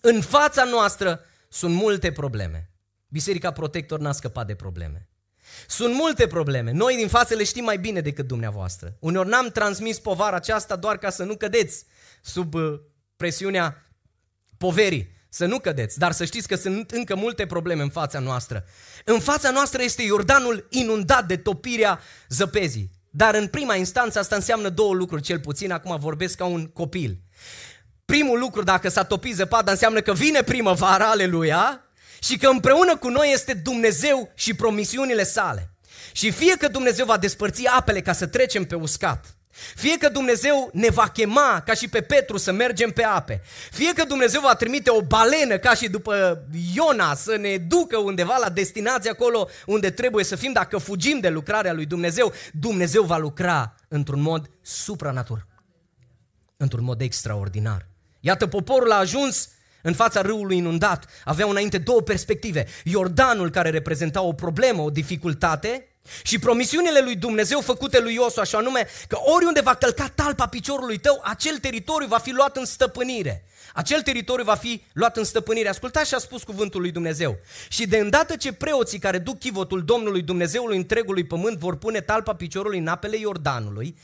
În 0.00 0.20
fața 0.20 0.64
noastră 0.64 1.20
sunt 1.48 1.74
multe 1.74 2.12
probleme. 2.12 2.70
Biserica 3.08 3.52
Protector 3.52 3.98
n-a 3.98 4.12
scăpat 4.12 4.46
de 4.46 4.54
probleme. 4.54 5.08
Sunt 5.66 5.94
multe 5.94 6.26
probleme. 6.26 6.72
Noi 6.72 6.96
din 6.96 7.08
față 7.08 7.34
le 7.34 7.44
știm 7.44 7.64
mai 7.64 7.78
bine 7.78 8.00
decât 8.00 8.26
dumneavoastră. 8.26 8.96
Uneori 8.98 9.28
n-am 9.28 9.48
transmis 9.48 9.98
povara 9.98 10.36
aceasta 10.36 10.76
doar 10.76 10.98
ca 10.98 11.10
să 11.10 11.24
nu 11.24 11.36
cădeți 11.36 11.84
sub 12.22 12.54
uh, 12.54 12.80
presiunea 13.16 13.90
poverii. 14.58 15.14
Să 15.28 15.46
nu 15.46 15.58
cădeți, 15.58 15.98
dar 15.98 16.12
să 16.12 16.24
știți 16.24 16.48
că 16.48 16.56
sunt 16.56 16.90
încă 16.90 17.14
multe 17.14 17.46
probleme 17.46 17.82
în 17.82 17.88
fața 17.88 18.18
noastră. 18.18 18.64
În 19.04 19.18
fața 19.18 19.50
noastră 19.50 19.82
este 19.82 20.02
Iordanul 20.02 20.66
inundat 20.70 21.26
de 21.26 21.36
topirea 21.36 22.00
zăpezii. 22.28 22.90
Dar 23.10 23.34
în 23.34 23.46
prima 23.46 23.74
instanță 23.74 24.18
asta 24.18 24.36
înseamnă 24.36 24.68
două 24.68 24.94
lucruri, 24.94 25.22
cel 25.22 25.40
puțin 25.40 25.72
acum 25.72 25.98
vorbesc 25.98 26.36
ca 26.36 26.44
un 26.44 26.66
copil. 26.66 27.18
Primul 28.04 28.38
lucru, 28.38 28.62
dacă 28.62 28.88
s-a 28.88 29.04
topit 29.04 29.34
zăpada, 29.34 29.70
înseamnă 29.70 30.00
că 30.00 30.12
vine 30.12 30.42
primăvara, 30.42 31.10
aleluia, 31.10 31.85
și 32.20 32.36
că 32.36 32.46
împreună 32.48 32.96
cu 32.96 33.08
noi 33.08 33.30
este 33.32 33.52
Dumnezeu 33.52 34.30
și 34.34 34.54
promisiunile 34.54 35.24
sale. 35.24 35.70
Și 36.12 36.30
fie 36.30 36.56
că 36.56 36.68
Dumnezeu 36.68 37.06
va 37.06 37.16
despărți 37.16 37.66
apele 37.66 38.00
ca 38.00 38.12
să 38.12 38.26
trecem 38.26 38.64
pe 38.64 38.74
uscat, 38.74 39.36
fie 39.74 39.98
că 39.98 40.08
Dumnezeu 40.08 40.70
ne 40.72 40.88
va 40.88 41.08
chema 41.08 41.62
ca 41.66 41.74
și 41.74 41.88
pe 41.88 42.00
Petru 42.00 42.36
să 42.36 42.52
mergem 42.52 42.90
pe 42.90 43.02
ape, 43.02 43.42
fie 43.70 43.92
că 43.92 44.04
Dumnezeu 44.04 44.40
va 44.40 44.54
trimite 44.54 44.90
o 44.90 45.00
balenă 45.00 45.58
ca 45.58 45.74
și 45.74 45.88
după 45.88 46.44
Iona 46.74 47.14
să 47.14 47.36
ne 47.36 47.56
ducă 47.56 47.96
undeva 47.96 48.36
la 48.36 48.48
destinație 48.48 49.10
acolo 49.10 49.48
unde 49.66 49.90
trebuie 49.90 50.24
să 50.24 50.36
fim 50.36 50.52
dacă 50.52 50.78
fugim 50.78 51.20
de 51.20 51.28
lucrarea 51.28 51.72
lui 51.72 51.86
Dumnezeu, 51.86 52.32
Dumnezeu 52.52 53.02
va 53.02 53.16
lucra 53.16 53.74
într-un 53.88 54.20
mod 54.20 54.50
supranatural, 54.62 55.46
într-un 56.56 56.84
mod 56.84 57.00
extraordinar. 57.00 57.86
Iată, 58.20 58.46
poporul 58.46 58.92
a 58.92 58.96
ajuns 58.96 59.48
în 59.86 59.94
fața 59.94 60.20
râului 60.20 60.56
inundat, 60.56 61.04
aveau 61.24 61.50
înainte 61.50 61.78
două 61.78 62.00
perspective. 62.00 62.66
Iordanul 62.84 63.50
care 63.50 63.70
reprezenta 63.70 64.20
o 64.20 64.32
problemă, 64.32 64.82
o 64.82 64.90
dificultate 64.90 65.88
și 66.22 66.38
promisiunile 66.38 67.00
lui 67.00 67.16
Dumnezeu 67.16 67.60
făcute 67.60 68.00
lui 68.00 68.14
Iosua, 68.14 68.42
așa 68.42 68.58
anume 68.58 68.86
că 69.08 69.18
oriunde 69.34 69.60
va 69.60 69.74
călca 69.74 70.12
talpa 70.14 70.46
piciorului 70.46 70.98
tău, 70.98 71.20
acel 71.24 71.58
teritoriu 71.58 72.06
va 72.06 72.18
fi 72.18 72.30
luat 72.30 72.56
în 72.56 72.64
stăpânire. 72.64 73.44
Acel 73.74 74.02
teritoriu 74.02 74.44
va 74.44 74.54
fi 74.54 74.82
luat 74.92 75.16
în 75.16 75.24
stăpânire. 75.24 75.68
Ascultați 75.68 76.08
și 76.08 76.14
a 76.14 76.18
spus 76.18 76.42
cuvântul 76.42 76.80
lui 76.80 76.90
Dumnezeu. 76.90 77.38
Și 77.68 77.86
de 77.86 77.96
îndată 77.96 78.36
ce 78.36 78.52
preoții 78.52 78.98
care 78.98 79.18
duc 79.18 79.38
chivotul 79.38 79.84
Domnului 79.84 80.22
Dumnezeului 80.22 80.76
întregului 80.76 81.24
pământ 81.24 81.58
vor 81.58 81.76
pune 81.76 82.00
talpa 82.00 82.34
piciorului 82.34 82.78
în 82.78 82.86
apele 82.86 83.16
Iordanului, 83.18 83.96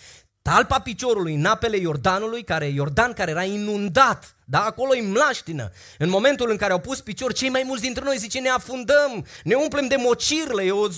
talpa 0.43 0.81
piciorului 0.81 1.35
în 1.35 1.45
apele 1.45 1.77
Iordanului, 1.77 2.45
care 2.45 2.67
Iordan 2.67 3.13
care 3.13 3.31
era 3.31 3.45
inundat, 3.45 4.37
da, 4.45 4.65
acolo 4.65 4.95
e 4.95 5.03
mlaștină. 5.03 5.71
În 5.99 6.09
momentul 6.09 6.51
în 6.51 6.57
care 6.57 6.73
au 6.73 6.79
pus 6.79 7.01
picior, 7.01 7.33
cei 7.33 7.49
mai 7.49 7.63
mulți 7.67 7.83
dintre 7.83 8.05
noi 8.05 8.17
zice 8.19 8.41
ne 8.41 8.49
afundăm, 8.49 9.27
ne 9.45 9.55
umplem 9.55 9.87
de 9.87 9.97
mocirlă, 9.99 10.63
e 10.63 10.71
o 10.71 10.89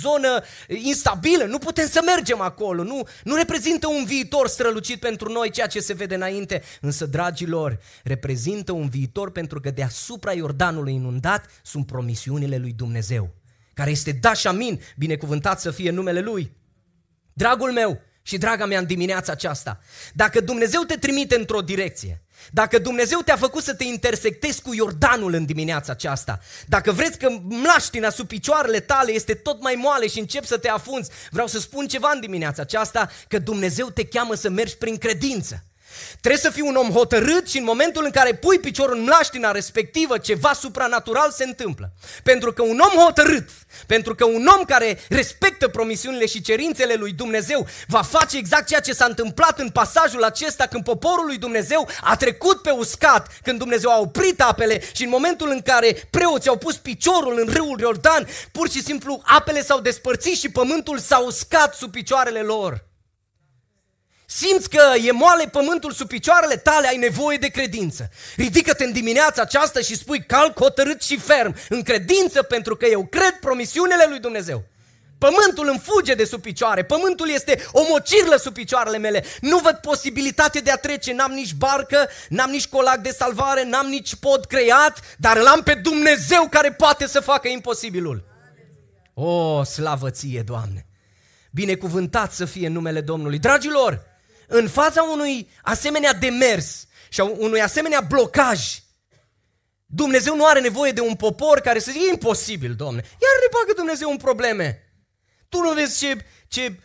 zonă 0.00 0.42
instabilă, 0.66 1.44
nu 1.44 1.58
putem 1.58 1.88
să 1.88 2.02
mergem 2.04 2.40
acolo, 2.40 2.82
nu, 2.82 3.08
nu 3.24 3.34
reprezintă 3.34 3.86
un 3.88 4.04
viitor 4.04 4.48
strălucit 4.48 5.00
pentru 5.00 5.32
noi 5.32 5.50
ceea 5.50 5.66
ce 5.66 5.80
se 5.80 5.92
vede 5.92 6.14
înainte, 6.14 6.62
însă, 6.80 7.06
dragilor, 7.06 7.78
reprezintă 8.02 8.72
un 8.72 8.88
viitor 8.88 9.30
pentru 9.30 9.60
că 9.60 9.70
deasupra 9.70 10.32
Iordanului 10.32 10.94
inundat 10.94 11.46
sunt 11.62 11.86
promisiunile 11.86 12.56
lui 12.56 12.72
Dumnezeu, 12.72 13.34
care 13.74 13.90
este 13.90 14.12
daș 14.12 14.38
și 14.38 14.46
amin, 14.46 14.80
binecuvântat 14.96 15.60
să 15.60 15.70
fie 15.70 15.90
numele 15.90 16.20
Lui. 16.20 16.52
Dragul 17.32 17.72
meu, 17.72 18.00
și 18.26 18.38
draga 18.38 18.66
mea, 18.66 18.78
în 18.78 18.86
dimineața 18.86 19.32
aceasta, 19.32 19.80
dacă 20.12 20.40
Dumnezeu 20.40 20.82
te 20.82 20.96
trimite 20.96 21.36
într-o 21.36 21.60
direcție, 21.60 22.22
dacă 22.50 22.78
Dumnezeu 22.78 23.20
te-a 23.20 23.36
făcut 23.36 23.62
să 23.62 23.74
te 23.74 23.84
intersectezi 23.84 24.62
cu 24.62 24.74
Iordanul 24.74 25.32
în 25.34 25.44
dimineața 25.44 25.92
aceasta, 25.92 26.40
dacă 26.66 26.92
vreți 26.92 27.18
că 27.18 27.28
mlaștina 27.42 28.10
sub 28.10 28.26
picioarele 28.26 28.80
tale 28.80 29.12
este 29.12 29.34
tot 29.34 29.62
mai 29.62 29.74
moale 29.74 30.06
și 30.06 30.18
încep 30.18 30.44
să 30.44 30.58
te 30.58 30.68
afunzi, 30.68 31.10
vreau 31.30 31.46
să 31.46 31.58
spun 31.58 31.86
ceva 31.86 32.10
în 32.14 32.20
dimineața 32.20 32.62
aceasta, 32.62 33.10
că 33.28 33.38
Dumnezeu 33.38 33.90
te 33.90 34.04
cheamă 34.04 34.34
să 34.34 34.48
mergi 34.48 34.76
prin 34.76 34.96
credință. 34.96 35.64
Trebuie 36.20 36.40
să 36.40 36.50
fii 36.50 36.62
un 36.62 36.74
om 36.74 36.90
hotărât 36.90 37.48
și 37.48 37.58
în 37.58 37.64
momentul 37.64 38.04
în 38.04 38.10
care 38.10 38.34
pui 38.34 38.58
piciorul 38.58 38.96
în 38.96 39.02
mlaștina 39.02 39.50
respectivă, 39.50 40.18
ceva 40.18 40.52
supranatural 40.52 41.30
se 41.30 41.44
întâmplă. 41.44 41.92
Pentru 42.22 42.52
că 42.52 42.62
un 42.62 42.78
om 42.78 43.02
hotărât, 43.02 43.48
pentru 43.86 44.14
că 44.14 44.24
un 44.24 44.46
om 44.58 44.64
care 44.64 44.98
respectă 45.08 45.68
promisiunile 45.68 46.26
și 46.26 46.42
cerințele 46.42 46.94
lui 46.94 47.12
Dumnezeu 47.12 47.66
va 47.86 48.02
face 48.02 48.36
exact 48.36 48.66
ceea 48.66 48.80
ce 48.80 48.92
s-a 48.92 49.04
întâmplat 49.04 49.58
în 49.58 49.70
pasajul 49.70 50.22
acesta 50.22 50.66
când 50.66 50.84
poporul 50.84 51.26
lui 51.26 51.38
Dumnezeu 51.38 51.88
a 52.00 52.16
trecut 52.16 52.62
pe 52.62 52.70
uscat, 52.70 53.28
când 53.42 53.58
Dumnezeu 53.58 53.90
a 53.90 54.00
oprit 54.00 54.40
apele 54.42 54.82
și 54.92 55.04
în 55.04 55.08
momentul 55.08 55.50
în 55.50 55.60
care 55.60 56.08
preoții 56.10 56.50
au 56.50 56.56
pus 56.56 56.76
piciorul 56.76 57.38
în 57.46 57.54
râul 57.54 57.80
Iordan, 57.80 58.26
pur 58.52 58.70
și 58.70 58.82
simplu 58.82 59.22
apele 59.24 59.62
s-au 59.62 59.80
despărțit 59.80 60.36
și 60.36 60.50
pământul 60.50 60.98
s-a 60.98 61.18
uscat 61.18 61.74
sub 61.74 61.90
picioarele 61.90 62.40
lor. 62.40 62.92
Simți 64.36 64.68
că 64.68 64.82
e 65.04 65.12
moale 65.12 65.44
pământul 65.44 65.92
sub 65.92 66.08
picioarele 66.08 66.56
tale, 66.56 66.88
ai 66.88 66.96
nevoie 66.96 67.36
de 67.36 67.48
credință. 67.48 68.10
Ridică-te 68.36 68.84
în 68.84 68.92
dimineața 68.92 69.42
aceasta 69.42 69.80
și 69.80 69.96
spui 69.96 70.24
calc, 70.24 70.58
hotărât 70.58 71.02
și 71.02 71.18
ferm, 71.18 71.56
în 71.68 71.82
credință 71.82 72.42
pentru 72.42 72.76
că 72.76 72.86
eu 72.86 73.04
cred 73.04 73.38
promisiunile 73.40 74.06
lui 74.08 74.18
Dumnezeu. 74.18 74.64
Pământul 75.18 75.68
îmi 75.68 75.82
fuge 75.82 76.14
de 76.14 76.24
sub 76.24 76.40
picioare, 76.40 76.84
pământul 76.84 77.28
este 77.28 77.66
o 77.72 77.80
mocirlă 77.88 78.36
sub 78.36 78.52
picioarele 78.52 78.98
mele. 78.98 79.24
Nu 79.40 79.58
văd 79.58 79.74
posibilitate 79.74 80.58
de 80.58 80.70
a 80.70 80.76
trece, 80.76 81.12
n-am 81.12 81.32
nici 81.32 81.52
barcă, 81.52 82.08
n-am 82.28 82.50
nici 82.50 82.68
colac 82.68 82.98
de 82.98 83.10
salvare, 83.10 83.64
n-am 83.64 83.86
nici 83.86 84.14
pod 84.14 84.44
creat, 84.44 85.16
dar 85.18 85.36
l-am 85.36 85.62
pe 85.62 85.74
Dumnezeu 85.74 86.46
care 86.50 86.72
poate 86.72 87.06
să 87.06 87.20
facă 87.20 87.48
imposibilul. 87.48 88.24
O, 89.14 89.62
slavă 89.64 90.10
ție, 90.10 90.42
Doamne! 90.46 90.86
Binecuvântat 91.50 92.32
să 92.32 92.44
fie 92.44 92.68
numele 92.68 93.00
Domnului. 93.00 93.38
Dragilor, 93.38 94.13
în 94.48 94.68
fața 94.68 95.02
unui 95.02 95.50
asemenea 95.62 96.12
demers 96.12 96.86
și 97.08 97.20
a 97.20 97.24
unui 97.24 97.62
asemenea 97.62 98.00
blocaj, 98.00 98.78
Dumnezeu 99.86 100.36
nu 100.36 100.46
are 100.46 100.60
nevoie 100.60 100.92
de 100.92 101.00
un 101.00 101.14
popor 101.14 101.60
care 101.60 101.78
să 101.78 101.90
zică, 101.90 102.04
e 102.04 102.10
imposibil, 102.10 102.74
Domne. 102.74 103.00
Iar 103.00 103.32
ne 103.40 103.48
bagă 103.52 103.72
Dumnezeu 103.76 104.10
în 104.10 104.16
probleme. 104.16 104.82
Tu 105.48 105.60
nu 105.60 105.72
vezi 105.72 105.98
ce, 105.98 106.24
ce 106.48 106.78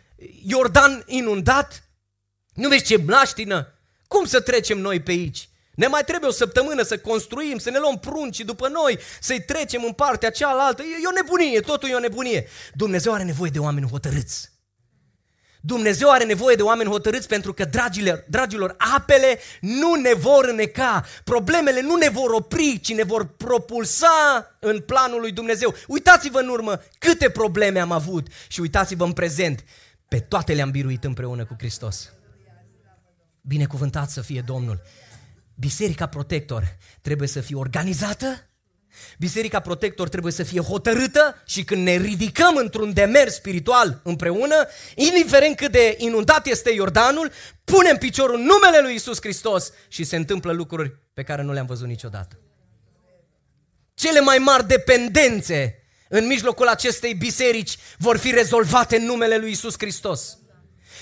Iordan 0.44 1.02
inundat? 1.06 1.88
Nu 2.54 2.68
vezi 2.68 2.84
ce 2.84 2.96
mlaștină? 2.96 3.74
Cum 4.08 4.24
să 4.24 4.40
trecem 4.40 4.78
noi 4.78 5.00
pe 5.00 5.10
aici? 5.10 5.48
Ne 5.74 5.86
mai 5.86 6.04
trebuie 6.04 6.30
o 6.30 6.32
săptămână 6.32 6.82
să 6.82 6.98
construim, 6.98 7.58
să 7.58 7.70
ne 7.70 7.78
luăm 7.78 7.98
prunci 7.98 8.40
după 8.40 8.68
noi, 8.68 8.98
să-i 9.20 9.42
trecem 9.42 9.84
în 9.84 9.92
partea 9.92 10.30
cealaltă. 10.30 10.82
E 10.82 11.06
o 11.08 11.12
nebunie, 11.12 11.60
totul 11.60 11.88
e 11.88 11.94
o 11.94 11.98
nebunie. 11.98 12.48
Dumnezeu 12.74 13.12
are 13.12 13.22
nevoie 13.22 13.50
de 13.50 13.58
oameni 13.58 13.88
hotărâți. 13.88 14.49
Dumnezeu 15.60 16.10
are 16.10 16.24
nevoie 16.24 16.56
de 16.56 16.62
oameni 16.62 16.90
hotărâți 16.90 17.28
pentru 17.28 17.52
că, 17.52 17.64
dragilor, 17.64 18.24
dragilor, 18.28 18.76
apele 18.96 19.38
nu 19.60 19.94
ne 19.94 20.14
vor 20.14 20.44
îneca, 20.44 21.04
problemele 21.24 21.80
nu 21.80 21.96
ne 21.96 22.08
vor 22.08 22.30
opri, 22.30 22.80
ci 22.80 22.94
ne 22.94 23.02
vor 23.02 23.26
propulsa 23.26 24.46
în 24.58 24.80
planul 24.80 25.20
lui 25.20 25.32
Dumnezeu. 25.32 25.74
Uitați-vă 25.86 26.38
în 26.38 26.48
urmă 26.48 26.82
câte 26.98 27.30
probleme 27.30 27.80
am 27.80 27.92
avut 27.92 28.26
și 28.48 28.60
uitați-vă 28.60 29.04
în 29.04 29.12
prezent, 29.12 29.64
pe 30.08 30.20
toate 30.20 30.52
le-am 30.52 30.70
biruit 30.70 31.04
împreună 31.04 31.44
cu 31.44 31.54
Hristos. 31.58 32.12
Binecuvântat 33.40 34.10
să 34.10 34.20
fie 34.20 34.42
Domnul. 34.46 34.82
Biserica 35.54 36.06
Protector 36.06 36.76
trebuie 37.00 37.28
să 37.28 37.40
fie 37.40 37.56
organizată, 37.56 38.49
Biserica 39.18 39.60
Protector 39.60 40.08
trebuie 40.08 40.32
să 40.32 40.42
fie 40.42 40.60
hotărâtă 40.60 41.42
și 41.46 41.64
când 41.64 41.82
ne 41.82 41.96
ridicăm 41.96 42.56
într-un 42.56 42.92
demers 42.92 43.34
spiritual 43.34 44.00
împreună, 44.02 44.66
indiferent 44.94 45.56
cât 45.56 45.72
de 45.72 45.94
inundat 45.98 46.46
este 46.46 46.70
Iordanul, 46.70 47.30
punem 47.64 47.96
piciorul 47.96 48.34
în 48.34 48.42
numele 48.44 48.80
lui 48.80 48.94
Isus 48.94 49.18
Hristos 49.20 49.72
și 49.88 50.04
se 50.04 50.16
întâmplă 50.16 50.52
lucruri 50.52 50.98
pe 51.14 51.22
care 51.22 51.42
nu 51.42 51.52
le-am 51.52 51.66
văzut 51.66 51.86
niciodată. 51.86 52.38
Cele 53.94 54.20
mai 54.20 54.38
mari 54.38 54.66
dependențe 54.66 55.84
în 56.08 56.26
mijlocul 56.26 56.66
acestei 56.66 57.14
biserici 57.14 57.76
vor 57.98 58.16
fi 58.16 58.30
rezolvate 58.30 58.96
în 58.96 59.04
numele 59.04 59.36
lui 59.36 59.50
Isus 59.50 59.74
Hristos 59.78 60.38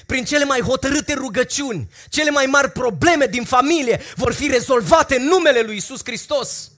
prin 0.07 0.25
cele 0.25 0.45
mai 0.45 0.61
hotărâte 0.61 1.15
rugăciuni, 1.15 1.89
cele 2.09 2.31
mai 2.31 2.47
mari 2.47 2.71
probleme 2.71 3.27
din 3.27 3.45
familie 3.45 4.01
vor 4.15 4.33
fi 4.33 4.47
rezolvate 4.47 5.17
în 5.17 5.23
numele 5.23 5.61
lui 5.61 5.77
Isus 5.77 6.01
Hristos. 6.05 6.71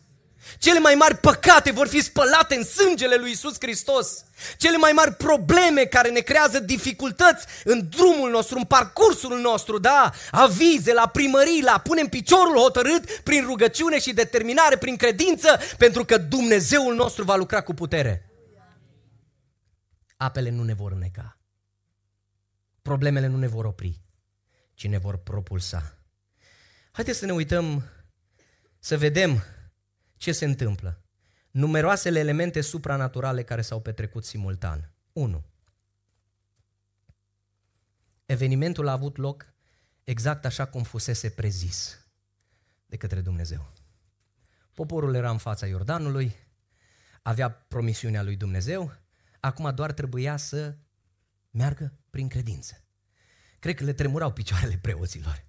Cele 0.58 0.78
mai 0.78 0.94
mari 0.94 1.16
păcate 1.16 1.70
vor 1.70 1.88
fi 1.88 2.02
spălate 2.02 2.54
în 2.54 2.64
sângele 2.64 3.14
lui 3.14 3.30
Isus 3.30 3.56
Hristos. 3.60 4.24
Cele 4.56 4.76
mai 4.76 4.92
mari 4.92 5.14
probleme 5.14 5.84
care 5.84 6.10
ne 6.10 6.20
creează 6.20 6.60
dificultăți 6.60 7.46
în 7.64 7.88
drumul 7.88 8.30
nostru, 8.30 8.58
în 8.58 8.64
parcursul 8.64 9.38
nostru, 9.38 9.78
da, 9.78 10.12
avize 10.30 10.92
la 10.92 11.08
primării, 11.08 11.62
la 11.62 11.80
punem 11.84 12.06
piciorul 12.06 12.56
hotărât 12.56 13.10
prin 13.10 13.44
rugăciune 13.44 13.98
și 13.98 14.12
determinare, 14.12 14.76
prin 14.76 14.96
credință, 14.96 15.58
pentru 15.78 16.04
că 16.04 16.18
Dumnezeul 16.18 16.94
nostru 16.94 17.24
va 17.24 17.36
lucra 17.36 17.60
cu 17.62 17.74
putere. 17.74 18.30
Apele 20.16 20.50
nu 20.50 20.62
ne 20.62 20.74
vor 20.74 20.92
îneca. 20.92 21.38
Problemele 22.82 23.26
nu 23.26 23.36
ne 23.36 23.46
vor 23.46 23.64
opri, 23.64 24.00
ci 24.74 24.86
ne 24.86 24.98
vor 24.98 25.16
propulsa. 25.16 25.94
Haideți 26.92 27.18
să 27.18 27.26
ne 27.26 27.32
uităm, 27.32 27.82
să 28.78 28.96
vedem 28.96 29.42
ce 30.20 30.32
se 30.32 30.44
întâmplă. 30.44 31.02
Numeroasele 31.50 32.18
elemente 32.18 32.60
supranaturale 32.60 33.42
care 33.42 33.62
s-au 33.62 33.80
petrecut 33.80 34.24
simultan. 34.24 34.92
1. 35.12 35.44
Evenimentul 38.26 38.88
a 38.88 38.92
avut 38.92 39.16
loc 39.16 39.46
exact 40.04 40.44
așa 40.44 40.66
cum 40.66 40.82
fusese 40.82 41.30
prezis 41.30 42.06
de 42.86 42.96
către 42.96 43.20
Dumnezeu. 43.20 43.72
Poporul 44.74 45.14
era 45.14 45.30
în 45.30 45.38
fața 45.38 45.66
Iordanului, 45.66 46.36
avea 47.22 47.50
promisiunea 47.50 48.22
lui 48.22 48.36
Dumnezeu, 48.36 48.92
acum 49.40 49.74
doar 49.74 49.92
trebuia 49.92 50.36
să 50.36 50.76
meargă 51.50 51.92
prin 52.10 52.28
credință. 52.28 52.84
Cred 53.58 53.74
că 53.74 53.84
le 53.84 53.92
tremurau 53.92 54.32
picioarele 54.32 54.78
preoților. 54.82 55.44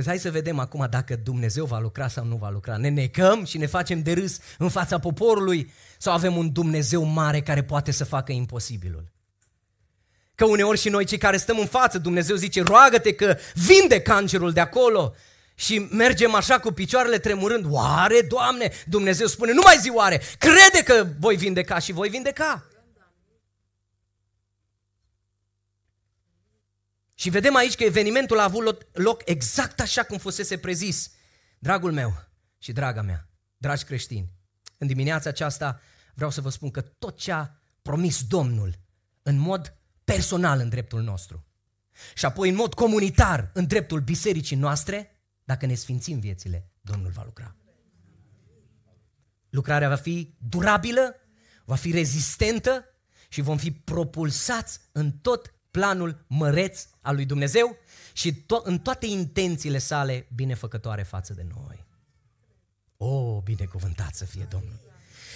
Și 0.00 0.02
hai 0.06 0.18
să 0.18 0.30
vedem 0.30 0.58
acum 0.58 0.86
dacă 0.90 1.16
Dumnezeu 1.16 1.64
va 1.64 1.78
lucra 1.78 2.08
sau 2.08 2.24
nu 2.24 2.36
va 2.36 2.50
lucra. 2.50 2.76
Ne 2.76 2.88
necăm 2.88 3.44
și 3.44 3.58
ne 3.58 3.66
facem 3.66 4.02
de 4.02 4.12
râs 4.12 4.38
în 4.58 4.68
fața 4.68 4.98
poporului 4.98 5.72
sau 5.98 6.12
avem 6.12 6.36
un 6.36 6.52
Dumnezeu 6.52 7.02
mare 7.02 7.40
care 7.40 7.62
poate 7.62 7.90
să 7.90 8.04
facă 8.04 8.32
imposibilul. 8.32 9.10
Că 10.34 10.44
uneori 10.44 10.78
și 10.78 10.88
noi 10.88 11.04
cei 11.04 11.18
care 11.18 11.36
stăm 11.36 11.58
în 11.58 11.66
față, 11.66 11.98
Dumnezeu 11.98 12.36
zice, 12.36 12.62
roagă-te 12.62 13.14
că 13.14 13.36
vinde 13.54 14.00
cancerul 14.00 14.52
de 14.52 14.60
acolo. 14.60 15.14
Și 15.54 15.86
mergem 15.90 16.34
așa 16.34 16.58
cu 16.58 16.72
picioarele 16.72 17.18
tremurând. 17.18 17.64
Oare, 17.68 18.20
Doamne? 18.28 18.72
Dumnezeu 18.86 19.26
spune, 19.26 19.52
nu 19.52 19.60
mai 19.64 19.78
zi 19.80 19.90
oare, 19.90 20.20
crede 20.38 20.82
că 20.84 21.06
voi 21.20 21.36
vindeca 21.36 21.78
și 21.78 21.92
voi 21.92 22.08
vindeca. 22.08 22.66
Și 27.22 27.30
vedem 27.30 27.56
aici 27.56 27.74
că 27.74 27.84
evenimentul 27.84 28.38
a 28.38 28.42
avut 28.42 28.86
loc 28.92 29.22
exact 29.24 29.80
așa 29.80 30.02
cum 30.02 30.18
fusese 30.18 30.58
prezis. 30.58 31.10
Dragul 31.58 31.92
meu 31.92 32.28
și 32.58 32.72
draga 32.72 33.02
mea, 33.02 33.28
dragi 33.56 33.84
creștini, 33.84 34.32
în 34.78 34.86
dimineața 34.86 35.28
aceasta 35.28 35.80
vreau 36.14 36.30
să 36.30 36.40
vă 36.40 36.48
spun 36.48 36.70
că 36.70 36.80
tot 36.80 37.16
ce 37.16 37.32
a 37.32 37.50
promis 37.82 38.24
Domnul 38.24 38.78
în 39.22 39.36
mod 39.36 39.76
personal 40.04 40.60
în 40.60 40.68
dreptul 40.68 41.02
nostru 41.02 41.46
și 42.14 42.24
apoi 42.24 42.48
în 42.48 42.54
mod 42.54 42.74
comunitar 42.74 43.50
în 43.54 43.66
dreptul 43.66 44.00
bisericii 44.00 44.56
noastre, 44.56 45.22
dacă 45.44 45.66
ne 45.66 45.74
sfințim 45.74 46.18
viețile, 46.18 46.70
Domnul 46.80 47.10
va 47.10 47.22
lucra. 47.24 47.56
Lucrarea 49.50 49.88
va 49.88 49.96
fi 49.96 50.34
durabilă, 50.38 51.14
va 51.64 51.74
fi 51.74 51.90
rezistentă 51.90 52.84
și 53.28 53.40
vom 53.40 53.56
fi 53.56 53.72
propulsați 53.72 54.80
în 54.92 55.12
tot 55.12 55.54
planul 55.72 56.24
măreț 56.26 56.86
al 57.00 57.14
lui 57.14 57.24
Dumnezeu 57.24 57.76
și 58.12 58.32
to- 58.32 58.62
în 58.62 58.78
toate 58.78 59.06
intențiile 59.06 59.78
sale 59.78 60.28
binefăcătoare 60.34 61.02
față 61.02 61.34
de 61.34 61.46
noi. 61.54 61.84
O, 62.96 63.06
oh, 63.06 63.42
binecuvântat 63.42 64.14
să 64.14 64.24
fie 64.24 64.46
Domnul! 64.50 64.80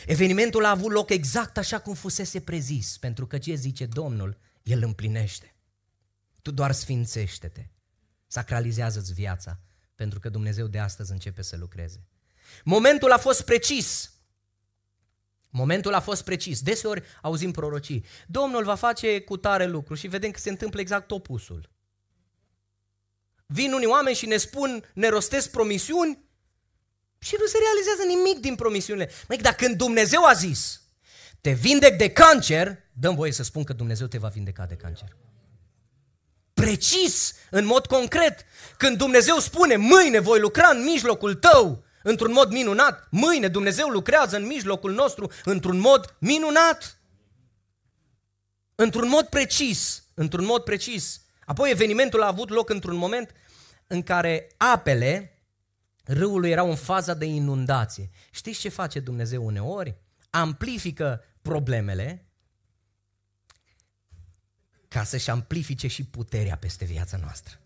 Evenimentul 0.07 0.65
a 0.65 0.71
avut 0.71 0.93
loc 0.93 1.11
exact 1.11 1.57
așa 1.57 1.79
cum 1.79 1.95
fusese 1.95 2.41
prezis, 2.41 2.97
pentru 2.99 3.27
că 3.27 3.39
ce 3.39 3.55
zice 3.55 3.87
Domnul, 3.87 4.39
El 4.63 4.83
împlinește. 4.83 5.55
Tu 6.43 6.51
doar 6.51 6.73
sfințește-te, 6.73 7.67
sacralizează-ți 8.27 9.13
viața, 9.13 9.61
pentru 9.95 10.21
că 10.21 10.29
Dumnezeu 10.29 10.67
de 10.67 10.79
astăzi 10.79 11.13
începe 11.13 11.43
să 11.43 11.57
lucreze. 11.57 12.07
Momentul 12.65 13.13
a 13.13 13.19
fost 13.19 13.43
precis, 13.43 14.13
Momentul 15.57 15.95
a 15.95 16.01
fost 16.01 16.25
precis. 16.25 16.61
Deseori 16.61 17.03
auzim 17.23 17.51
prorocii. 17.51 18.05
Domnul 18.27 18.65
va 18.65 18.75
face 18.75 19.21
cu 19.21 19.37
tare 19.37 19.67
lucru 19.67 19.95
și 19.95 20.07
vedem 20.07 20.31
că 20.31 20.39
se 20.39 20.51
întâmplă 20.51 20.81
exact 20.81 21.11
opusul. 21.11 21.71
Vin 23.47 23.73
unii 23.73 23.87
oameni 23.87 24.17
și 24.17 24.27
ne 24.27 24.37
spun, 24.37 24.91
ne 24.95 25.09
rostesc 25.09 25.51
promisiuni 25.51 26.19
și 27.19 27.37
nu 27.39 27.47
se 27.47 27.59
realizează 27.59 28.17
nimic 28.17 28.39
din 28.39 28.55
promisiunile. 28.55 29.11
Măi, 29.29 29.37
dar 29.37 29.55
când 29.55 29.77
Dumnezeu 29.77 30.25
a 30.25 30.33
zis, 30.33 30.83
te 31.41 31.53
vindec 31.53 31.97
de 31.97 32.11
cancer, 32.11 32.79
dăm 32.93 33.15
voie 33.15 33.33
să 33.33 33.43
spun 33.43 33.65
că 33.65 33.73
Dumnezeu 33.73 34.07
te 34.07 34.19
va 34.19 34.29
vindeca 34.29 34.67
de 34.67 34.75
cancer. 34.75 35.17
Precis, 36.55 37.35
în 37.51 37.65
mod 37.65 37.87
concret, 37.87 38.45
când 38.77 38.97
Dumnezeu 38.97 39.39
spune, 39.39 39.77
mâine 39.77 40.19
voi 40.19 40.41
lucra 40.41 40.69
în 40.69 40.83
mijlocul 40.83 41.35
tău, 41.35 41.85
într-un 42.07 42.33
mod 42.33 42.51
minunat. 42.51 43.07
Mâine 43.11 43.49
Dumnezeu 43.49 43.89
lucrează 43.89 44.37
în 44.37 44.47
mijlocul 44.47 44.93
nostru 44.93 45.31
într-un 45.45 45.79
mod 45.79 46.17
minunat. 46.19 47.01
Într-un 48.75 49.09
mod 49.09 49.27
precis, 49.27 50.05
într-un 50.15 50.45
mod 50.45 50.63
precis. 50.63 51.21
Apoi 51.45 51.71
evenimentul 51.71 52.23
a 52.23 52.27
avut 52.27 52.49
loc 52.49 52.71
într-un 52.71 52.97
moment 52.97 53.31
în 53.87 54.03
care 54.03 54.49
apele 54.57 55.41
râului 56.05 56.51
erau 56.51 56.69
în 56.69 56.77
faza 56.77 57.15
de 57.15 57.25
inundație. 57.25 58.11
Știți 58.31 58.61
ce 58.61 58.69
face 58.69 59.01
Dumnezeu 59.01 59.47
uneori? 59.47 59.97
Amplifică 60.31 61.25
problemele 61.43 62.31
ca 64.89 65.05
să-și 65.05 65.31
amplifice 65.31 65.87
și 65.87 66.05
puterea 66.05 66.57
peste 66.57 66.85
viața 66.85 67.17
noastră. 67.17 67.61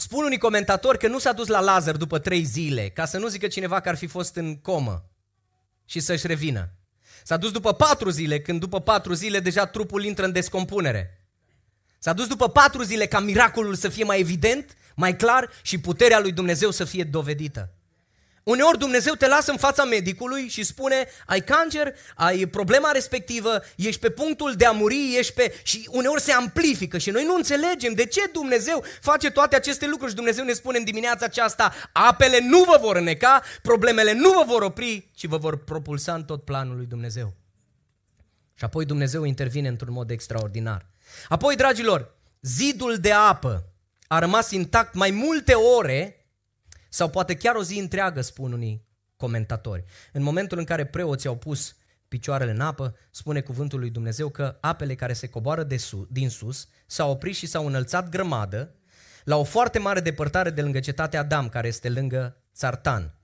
Spun 0.00 0.24
unii 0.24 0.38
comentatori 0.38 0.98
că 0.98 1.08
nu 1.08 1.18
s-a 1.18 1.32
dus 1.32 1.46
la 1.46 1.60
Lazar 1.60 1.96
după 1.96 2.18
trei 2.18 2.44
zile, 2.44 2.88
ca 2.88 3.04
să 3.04 3.18
nu 3.18 3.26
zică 3.26 3.46
cineva 3.46 3.80
că 3.80 3.88
ar 3.88 3.96
fi 3.96 4.06
fost 4.06 4.36
în 4.36 4.56
comă 4.56 5.10
și 5.84 6.00
să-și 6.00 6.26
revină. 6.26 6.72
S-a 7.24 7.36
dus 7.36 7.50
după 7.50 7.74
patru 7.74 8.10
zile, 8.10 8.40
când 8.40 8.60
după 8.60 8.80
patru 8.80 9.12
zile 9.12 9.40
deja 9.40 9.66
trupul 9.66 10.04
intră 10.04 10.24
în 10.24 10.32
descompunere. 10.32 11.28
S-a 11.98 12.12
dus 12.12 12.26
după 12.26 12.48
patru 12.48 12.82
zile 12.82 13.06
ca 13.06 13.20
miracolul 13.20 13.74
să 13.74 13.88
fie 13.88 14.04
mai 14.04 14.20
evident, 14.20 14.76
mai 14.94 15.16
clar 15.16 15.50
și 15.62 15.78
puterea 15.78 16.20
lui 16.20 16.32
Dumnezeu 16.32 16.70
să 16.70 16.84
fie 16.84 17.04
dovedită. 17.04 17.74
Uneori 18.50 18.78
Dumnezeu 18.78 19.14
te 19.14 19.26
lasă 19.26 19.50
în 19.50 19.56
fața 19.56 19.84
medicului 19.84 20.48
și 20.48 20.62
spune, 20.62 21.06
ai 21.26 21.40
cancer, 21.40 21.94
ai 22.14 22.46
problema 22.46 22.90
respectivă, 22.90 23.62
ești 23.76 24.00
pe 24.00 24.10
punctul 24.10 24.54
de 24.54 24.64
a 24.64 24.70
muri, 24.70 25.14
ești 25.18 25.32
pe... 25.32 25.54
și 25.62 25.88
uneori 25.90 26.20
se 26.20 26.32
amplifică 26.32 26.98
și 26.98 27.10
noi 27.10 27.24
nu 27.24 27.34
înțelegem 27.34 27.92
de 27.92 28.06
ce 28.06 28.20
Dumnezeu 28.32 28.84
face 29.00 29.30
toate 29.30 29.56
aceste 29.56 29.86
lucruri 29.86 30.10
și 30.10 30.16
Dumnezeu 30.16 30.44
ne 30.44 30.52
spune 30.52 30.78
în 30.78 30.84
dimineața 30.84 31.24
aceasta, 31.24 31.74
apele 31.92 32.38
nu 32.40 32.62
vă 32.62 32.78
vor 32.80 32.96
îneca, 32.96 33.42
problemele 33.62 34.12
nu 34.12 34.32
vă 34.32 34.44
vor 34.46 34.62
opri, 34.62 35.10
ci 35.14 35.26
vă 35.26 35.36
vor 35.36 35.64
propulsa 35.64 36.14
în 36.14 36.24
tot 36.24 36.44
planul 36.44 36.76
lui 36.76 36.86
Dumnezeu. 36.86 37.34
Și 38.54 38.64
apoi 38.64 38.84
Dumnezeu 38.84 39.24
intervine 39.24 39.68
într-un 39.68 39.92
mod 39.92 40.10
extraordinar. 40.10 40.86
Apoi, 41.28 41.56
dragilor, 41.56 42.14
zidul 42.40 42.96
de 42.96 43.12
apă 43.12 43.64
a 44.06 44.18
rămas 44.18 44.50
intact 44.50 44.94
mai 44.94 45.10
multe 45.10 45.54
ore 45.54 46.19
sau 46.92 47.10
poate 47.10 47.36
chiar 47.36 47.54
o 47.54 47.62
zi 47.62 47.78
întreagă, 47.78 48.20
spun 48.20 48.52
unii 48.52 48.88
comentatori. 49.16 49.84
În 50.12 50.22
momentul 50.22 50.58
în 50.58 50.64
care 50.64 50.86
preoții 50.86 51.28
au 51.28 51.36
pus 51.36 51.76
picioarele 52.08 52.50
în 52.50 52.60
apă, 52.60 52.96
spune 53.10 53.40
cuvântul 53.40 53.78
lui 53.78 53.90
Dumnezeu 53.90 54.28
că 54.28 54.58
apele 54.60 54.94
care 54.94 55.12
se 55.12 55.28
coboară 55.28 55.62
de 55.62 55.76
sus, 55.76 56.06
din 56.10 56.30
sus 56.30 56.68
s-au 56.86 57.10
oprit 57.10 57.34
și 57.34 57.46
s-au 57.46 57.66
înălțat 57.66 58.08
grămadă 58.08 58.74
la 59.24 59.36
o 59.36 59.44
foarte 59.44 59.78
mare 59.78 60.00
depărtare 60.00 60.50
de 60.50 60.62
lângă 60.62 60.80
cetatea 60.80 61.20
Adam, 61.20 61.48
care 61.48 61.68
este 61.68 61.88
lângă 61.88 62.42
Țartan. 62.54 63.14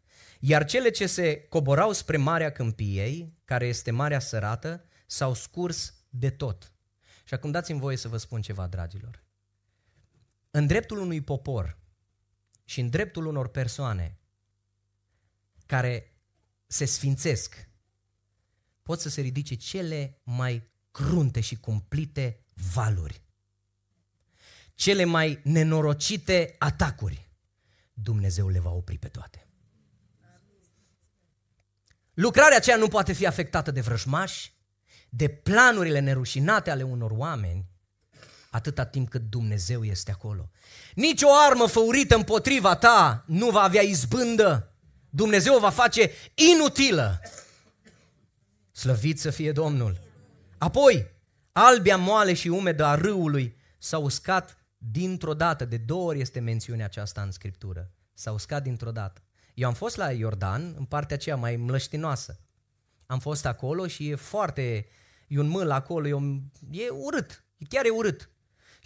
Iar 0.40 0.64
cele 0.64 0.90
ce 0.90 1.06
se 1.06 1.46
coborau 1.48 1.92
spre 1.92 2.16
Marea 2.16 2.52
Câmpiei, 2.52 3.38
care 3.44 3.66
este 3.66 3.90
Marea 3.90 4.18
Sărată, 4.18 4.84
s-au 5.06 5.34
scurs 5.34 5.94
de 6.08 6.30
tot. 6.30 6.72
Și 7.24 7.34
acum 7.34 7.50
dați-mi 7.50 7.80
voie 7.80 7.96
să 7.96 8.08
vă 8.08 8.16
spun 8.16 8.40
ceva, 8.40 8.66
dragilor. 8.66 9.24
În 10.50 10.66
dreptul 10.66 10.98
unui 10.98 11.20
popor 11.20 11.78
și 12.66 12.80
în 12.80 12.90
dreptul 12.90 13.26
unor 13.26 13.48
persoane 13.48 14.18
care 15.66 16.16
se 16.66 16.84
sfințesc, 16.84 17.68
pot 18.82 19.00
să 19.00 19.08
se 19.08 19.20
ridice 19.20 19.54
cele 19.54 20.20
mai 20.22 20.70
crunte 20.90 21.40
și 21.40 21.56
cumplite 21.56 22.44
valuri, 22.74 23.22
cele 24.74 25.04
mai 25.04 25.40
nenorocite 25.44 26.54
atacuri. 26.58 27.28
Dumnezeu 27.92 28.48
le 28.48 28.58
va 28.58 28.70
opri 28.70 28.98
pe 28.98 29.08
toate. 29.08 29.46
Lucrarea 32.14 32.56
aceea 32.56 32.76
nu 32.76 32.88
poate 32.88 33.12
fi 33.12 33.26
afectată 33.26 33.70
de 33.70 33.80
vrăjmași, 33.80 34.54
de 35.08 35.28
planurile 35.28 35.98
nerușinate 35.98 36.70
ale 36.70 36.82
unor 36.82 37.10
oameni, 37.10 37.66
atâta 38.56 38.84
timp 38.84 39.08
cât 39.08 39.22
Dumnezeu 39.22 39.84
este 39.84 40.10
acolo. 40.10 40.50
Nici 40.94 41.22
o 41.22 41.28
armă 41.48 41.66
făurită 41.66 42.14
împotriva 42.14 42.76
ta 42.76 43.24
nu 43.26 43.50
va 43.50 43.60
avea 43.60 43.82
izbândă. 43.82 44.74
Dumnezeu 45.10 45.54
o 45.54 45.58
va 45.58 45.70
face 45.70 46.10
inutilă. 46.34 47.20
Slăvit 48.72 49.20
să 49.20 49.30
fie 49.30 49.52
Domnul. 49.52 50.00
Apoi, 50.58 51.06
albia 51.52 51.96
moale 51.96 52.34
și 52.34 52.48
umedă 52.48 52.84
a 52.84 52.94
râului 52.94 53.56
s-a 53.78 53.98
uscat 53.98 54.58
dintr-o 54.76 55.34
dată. 55.34 55.64
De 55.64 55.76
două 55.76 56.08
ori 56.08 56.20
este 56.20 56.40
mențiunea 56.40 56.84
aceasta 56.84 57.22
în 57.22 57.30
Scriptură. 57.30 57.90
S-a 58.14 58.32
uscat 58.32 58.62
dintr-o 58.62 58.90
dată. 58.90 59.22
Eu 59.54 59.68
am 59.68 59.74
fost 59.74 59.96
la 59.96 60.12
Iordan, 60.12 60.74
în 60.78 60.84
partea 60.84 61.16
aceea 61.16 61.36
mai 61.36 61.56
mlăștinoasă. 61.56 62.40
Am 63.06 63.18
fost 63.18 63.46
acolo 63.46 63.86
și 63.86 64.08
e 64.08 64.14
foarte... 64.14 64.86
E 65.28 65.38
un 65.38 65.48
mâl 65.48 65.70
acolo, 65.70 66.06
e, 66.06 66.12
un, 66.12 66.42
e 66.70 66.88
urât. 66.88 67.44
Chiar 67.68 67.84
e 67.84 67.88
urât. 67.88 68.30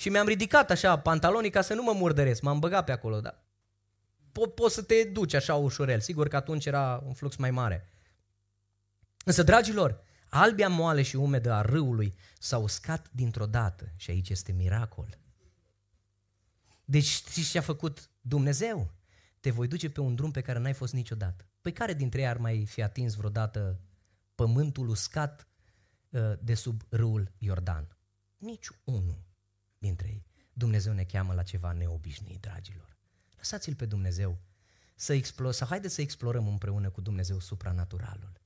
Și 0.01 0.09
mi-am 0.09 0.27
ridicat 0.27 0.71
așa 0.71 0.99
pantalonii 0.99 1.51
ca 1.51 1.61
să 1.61 1.75
nu 1.75 1.83
mă 1.83 1.93
murdăresc. 1.93 2.43
M-am 2.43 2.59
băgat 2.59 2.85
pe 2.85 2.93
acolo, 2.93 3.21
dar 3.21 3.43
po- 4.31 4.55
poți 4.55 4.75
să 4.75 4.83
te 4.83 5.05
duci 5.05 5.35
așa 5.35 5.55
ușurel. 5.55 6.01
Sigur 6.01 6.29
că 6.29 6.37
atunci 6.37 6.67
era 6.67 7.03
un 7.07 7.13
flux 7.13 7.37
mai 7.37 7.51
mare. 7.51 7.89
Însă, 9.25 9.43
dragilor, 9.43 10.03
albia 10.29 10.69
moale 10.69 11.03
și 11.03 11.17
umedă 11.17 11.53
a 11.53 11.61
râului 11.61 12.17
s-a 12.39 12.59
uscat 12.59 13.11
dintr-o 13.13 13.47
dată. 13.47 13.93
Și 13.97 14.11
aici 14.11 14.29
este 14.29 14.53
miracol. 14.53 15.19
Deci 16.85 17.05
știți 17.05 17.51
ce 17.51 17.59
a 17.59 17.63
făcut 17.63 18.11
Dumnezeu? 18.21 18.93
Te 19.41 19.51
voi 19.51 19.69
duce 19.69 19.91
pe 19.91 20.01
un 20.01 20.15
drum 20.15 20.31
pe 20.31 20.41
care 20.41 20.59
n-ai 20.59 20.75
fost 20.75 20.93
niciodată. 20.93 21.49
Păi 21.61 21.73
care 21.73 21.95
dintre 21.95 22.21
ei 22.21 22.29
ar 22.29 22.37
mai 22.37 22.67
fi 22.67 22.83
atins 22.83 23.15
vreodată 23.15 23.81
pământul 24.35 24.89
uscat 24.89 25.49
uh, 26.11 26.33
de 26.39 26.55
sub 26.55 26.83
râul 26.89 27.33
Iordan? 27.39 27.97
Nici 28.37 28.69
unul 28.85 29.29
dintre 29.81 30.09
ei. 30.09 30.27
Dumnezeu 30.53 30.93
ne 30.93 31.05
cheamă 31.05 31.33
la 31.33 31.43
ceva 31.43 31.73
neobișnuit, 31.73 32.41
dragilor. 32.41 32.97
Lăsați-l 33.37 33.75
pe 33.75 33.87
Dumnezeu 33.87 34.41
să 34.95 35.13
explorăm, 35.13 35.53
sau 35.53 35.67
haideți 35.67 35.95
să 35.95 36.01
explorăm 36.01 36.47
împreună 36.47 36.91
cu 36.91 37.01
Dumnezeu 37.01 37.41
supranaturalul. 37.41 38.41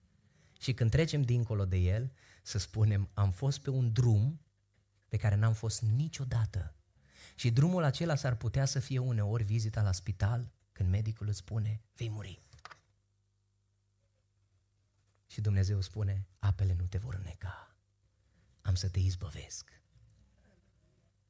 Și 0.60 0.74
când 0.74 0.90
trecem 0.90 1.22
dincolo 1.22 1.64
de 1.64 1.76
el, 1.76 2.12
să 2.42 2.58
spunem, 2.58 3.10
am 3.14 3.30
fost 3.30 3.58
pe 3.58 3.70
un 3.70 3.92
drum 3.92 4.40
pe 5.08 5.16
care 5.16 5.34
n-am 5.34 5.52
fost 5.52 5.82
niciodată. 5.82 6.74
Și 7.34 7.50
drumul 7.50 7.82
acela 7.82 8.14
s-ar 8.14 8.36
putea 8.36 8.64
să 8.64 8.78
fie 8.78 8.98
uneori 8.98 9.44
vizita 9.44 9.82
la 9.82 9.92
spital, 9.92 10.52
când 10.72 10.90
medicul 10.90 11.28
îți 11.28 11.38
spune, 11.38 11.82
vei 11.94 12.08
muri. 12.08 12.42
Și 15.26 15.40
Dumnezeu 15.40 15.80
spune, 15.80 16.26
apele 16.38 16.74
nu 16.74 16.86
te 16.86 16.98
vor 16.98 17.16
neca, 17.16 17.76
am 18.60 18.74
să 18.74 18.88
te 18.88 18.98
izbăvesc 18.98 19.83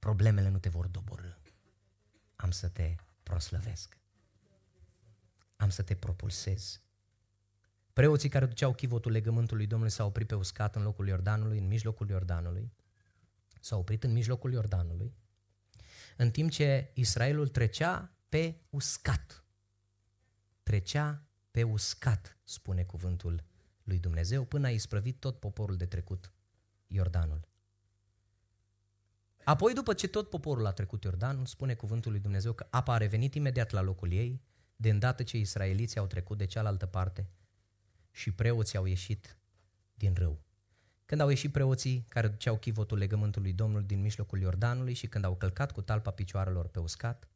problemele 0.05 0.49
nu 0.49 0.59
te 0.59 0.69
vor 0.69 0.87
doborâ. 0.87 1.33
Am 2.37 2.51
să 2.51 2.69
te 2.69 2.95
proslăvesc. 3.23 3.99
Am 5.57 5.71
să 5.71 5.83
te 5.83 5.95
propulsez. 5.95 6.81
Preoții 7.93 8.29
care 8.29 8.47
duceau 8.47 8.75
chivotul 8.75 9.13
legământului 9.13 9.67
Domnului 9.67 9.93
s-au 9.93 10.07
oprit 10.07 10.27
pe 10.27 10.35
uscat 10.35 10.77
în 10.77 10.83
locul 10.83 11.09
Iordanului, 11.09 11.59
în 11.59 11.67
mijlocul 11.67 12.09
Iordanului. 12.09 12.73
S-au 13.61 13.79
oprit 13.79 14.05
în 14.05 14.13
mijlocul 14.13 14.53
Iordanului, 14.53 15.15
în 16.17 16.31
timp 16.31 16.51
ce 16.51 16.91
Israelul 16.95 17.49
trecea 17.49 18.17
pe 18.29 18.61
uscat. 18.71 19.45
Trecea 20.63 21.23
pe 21.51 21.63
uscat, 21.63 22.39
spune 22.43 22.85
cuvântul 22.85 23.45
lui 23.83 23.99
Dumnezeu, 23.99 24.45
până 24.45 24.67
a 24.67 24.71
isprăvit 24.71 25.21
tot 25.21 25.41
poporul 25.41 25.77
de 25.77 25.87
trecut 25.87 26.33
Iordanul. 26.87 27.53
Apoi, 29.45 29.75
după 29.75 29.95
ce 29.95 30.09
tot 30.09 30.31
poporul 30.31 30.67
a 30.67 30.73
trecut 30.73 31.05
Iordanul, 31.05 31.47
spune 31.47 31.75
cuvântul 31.75 32.11
lui 32.11 32.21
Dumnezeu 32.21 32.53
că 32.53 32.67
apa 32.71 32.95
a 32.95 32.97
revenit 32.97 33.35
imediat 33.35 33.71
la 33.71 33.81
locul 33.81 34.13
ei, 34.13 34.43
de 34.77 34.91
îndată 34.91 35.23
ce 35.23 35.39
israeliții 35.39 36.01
au 36.01 36.07
trecut 36.07 36.39
de 36.39 36.45
cealaltă 36.45 36.87
parte 36.87 37.29
și 38.11 38.33
preoții 38.33 38.79
au 38.79 38.85
ieșit 38.85 39.39
din 39.95 40.15
râu. 40.15 40.43
Când 41.07 41.21
au 41.21 41.29
ieșit 41.29 41.53
preoții 41.53 42.05
care 42.09 42.29
duceau 42.29 42.59
chivotul 42.59 42.99
legământului 42.99 43.53
Domnului 43.53 43.87
din 43.87 44.01
mijlocul 44.01 44.41
Iordanului 44.41 44.95
și 44.95 45.07
când 45.07 45.25
au 45.25 45.37
călcat 45.37 45.73
cu 45.73 45.83
talpa 45.83 46.11
picioarelor 46.11 46.67
pe 46.67 46.79
uscat, 46.79 47.29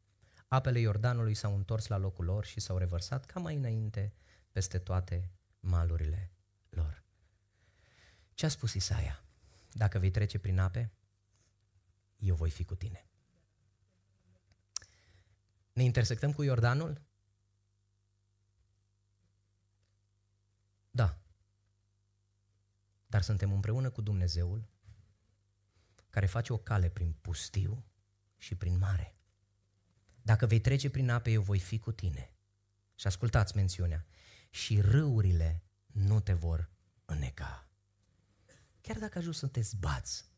apele 0.47 0.79
Iordanului 0.79 1.33
s-au 1.33 1.55
întors 1.55 1.87
la 1.87 1.97
locul 1.97 2.25
lor 2.25 2.45
și 2.45 2.59
s-au 2.59 2.77
revărsat 2.77 3.25
ca 3.25 3.39
mai 3.39 3.55
înainte 3.55 4.13
peste 4.51 4.77
toate 4.77 5.31
malurile 5.59 6.31
lor. 6.69 7.03
Ce 8.33 8.45
a 8.45 8.49
spus 8.49 8.73
Isaia? 8.73 9.23
Dacă 9.73 9.99
vei 9.99 10.11
trece 10.11 10.39
prin 10.39 10.59
ape, 10.59 10.91
eu 12.19 12.35
voi 12.35 12.49
fi 12.49 12.63
cu 12.63 12.75
tine. 12.75 13.05
Ne 15.73 15.83
intersectăm 15.83 16.33
cu 16.33 16.43
Iordanul? 16.43 17.01
Da. 20.91 21.21
Dar 23.07 23.21
suntem 23.21 23.51
împreună 23.51 23.89
cu 23.89 24.01
Dumnezeul 24.01 24.69
care 26.09 26.25
face 26.25 26.53
o 26.53 26.57
cale 26.57 26.89
prin 26.89 27.13
pustiu 27.21 27.85
și 28.37 28.55
prin 28.55 28.77
mare. 28.77 29.15
Dacă 30.21 30.45
vei 30.45 30.61
trece 30.61 30.89
prin 30.89 31.09
ape, 31.09 31.31
eu 31.31 31.41
voi 31.41 31.59
fi 31.59 31.79
cu 31.79 31.91
tine. 31.91 32.33
Și 32.95 33.07
ascultați 33.07 33.55
mențiunea. 33.55 34.05
Și 34.49 34.81
râurile 34.81 35.63
nu 35.87 36.19
te 36.19 36.33
vor 36.33 36.69
îneca. 37.05 37.67
Chiar 38.81 38.97
dacă 38.97 39.17
ajungi 39.17 39.37
să 39.37 39.47
te 39.47 39.61
zbați 39.61 40.28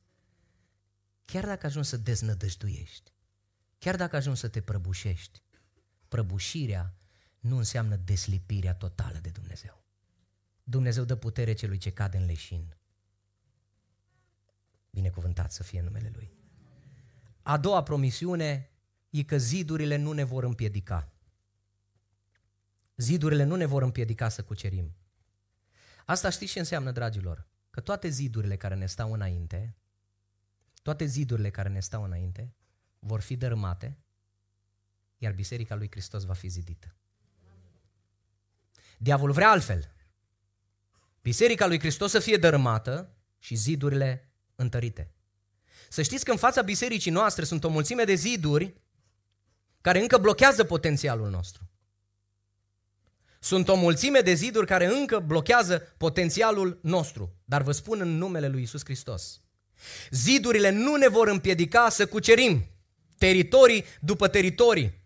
Chiar 1.31 1.45
dacă 1.45 1.65
ajungi 1.65 1.87
să 1.87 1.97
deznădăjduiești, 1.97 3.11
chiar 3.77 3.95
dacă 3.95 4.15
ajungi 4.15 4.39
să 4.39 4.47
te 4.47 4.61
prăbușești, 4.61 5.41
prăbușirea 6.07 6.95
nu 7.39 7.57
înseamnă 7.57 7.95
deslipirea 7.95 8.75
totală 8.75 9.17
de 9.17 9.29
Dumnezeu. 9.29 9.83
Dumnezeu 10.63 11.03
dă 11.03 11.15
putere 11.15 11.53
celui 11.53 11.77
ce 11.77 11.91
cade 11.91 12.17
în 12.17 12.25
leșin. 12.25 12.77
Binecuvântat 14.89 15.51
să 15.51 15.63
fie 15.63 15.81
numele 15.81 16.11
Lui. 16.13 16.31
A 17.41 17.57
doua 17.57 17.83
promisiune 17.83 18.71
e 19.09 19.23
că 19.23 19.37
zidurile 19.37 19.95
nu 19.95 20.11
ne 20.11 20.23
vor 20.23 20.43
împiedica. 20.43 21.13
Zidurile 22.95 23.43
nu 23.43 23.55
ne 23.55 23.65
vor 23.65 23.81
împiedica 23.81 24.29
să 24.29 24.43
cucerim. 24.43 24.95
Asta 26.05 26.29
știți 26.29 26.51
ce 26.51 26.59
înseamnă, 26.59 26.91
dragilor? 26.91 27.47
Că 27.69 27.79
toate 27.79 28.07
zidurile 28.07 28.57
care 28.57 28.75
ne 28.75 28.85
stau 28.85 29.13
înainte 29.13 29.75
toate 30.81 31.05
zidurile 31.05 31.49
care 31.49 31.69
ne 31.69 31.79
stau 31.79 32.03
înainte 32.03 32.53
vor 32.99 33.21
fi 33.21 33.35
dărâmate, 33.35 33.97
iar 35.17 35.33
Biserica 35.33 35.75
lui 35.75 35.91
Hristos 35.91 36.23
va 36.23 36.33
fi 36.33 36.47
zidită. 36.47 36.95
Diavolul 38.97 39.33
vrea 39.33 39.49
altfel. 39.49 39.93
Biserica 41.21 41.67
lui 41.67 41.79
Hristos 41.79 42.11
să 42.11 42.19
fie 42.19 42.37
dărâmată 42.37 43.15
și 43.39 43.55
zidurile 43.55 44.31
întărite. 44.55 45.13
Să 45.89 46.01
știți 46.01 46.25
că 46.25 46.31
în 46.31 46.37
fața 46.37 46.61
bisericii 46.61 47.11
noastre 47.11 47.43
sunt 47.43 47.63
o 47.63 47.69
mulțime 47.69 48.03
de 48.03 48.13
ziduri 48.13 48.81
care 49.81 49.99
încă 49.99 50.17
blochează 50.17 50.63
potențialul 50.63 51.29
nostru. 51.29 51.69
Sunt 53.39 53.67
o 53.67 53.75
mulțime 53.75 54.19
de 54.19 54.33
ziduri 54.33 54.65
care 54.65 54.85
încă 54.85 55.19
blochează 55.19 55.79
potențialul 55.97 56.79
nostru, 56.81 57.35
dar 57.45 57.61
vă 57.61 57.71
spun 57.71 57.99
în 57.99 58.17
numele 58.17 58.47
lui 58.47 58.61
Isus 58.61 58.83
Hristos. 58.83 59.41
Zidurile 60.09 60.69
nu 60.69 60.95
ne 60.95 61.07
vor 61.07 61.27
împiedica 61.27 61.89
să 61.89 62.05
cucerim 62.05 62.65
teritorii 63.17 63.85
după 63.99 64.27
teritorii. 64.27 64.99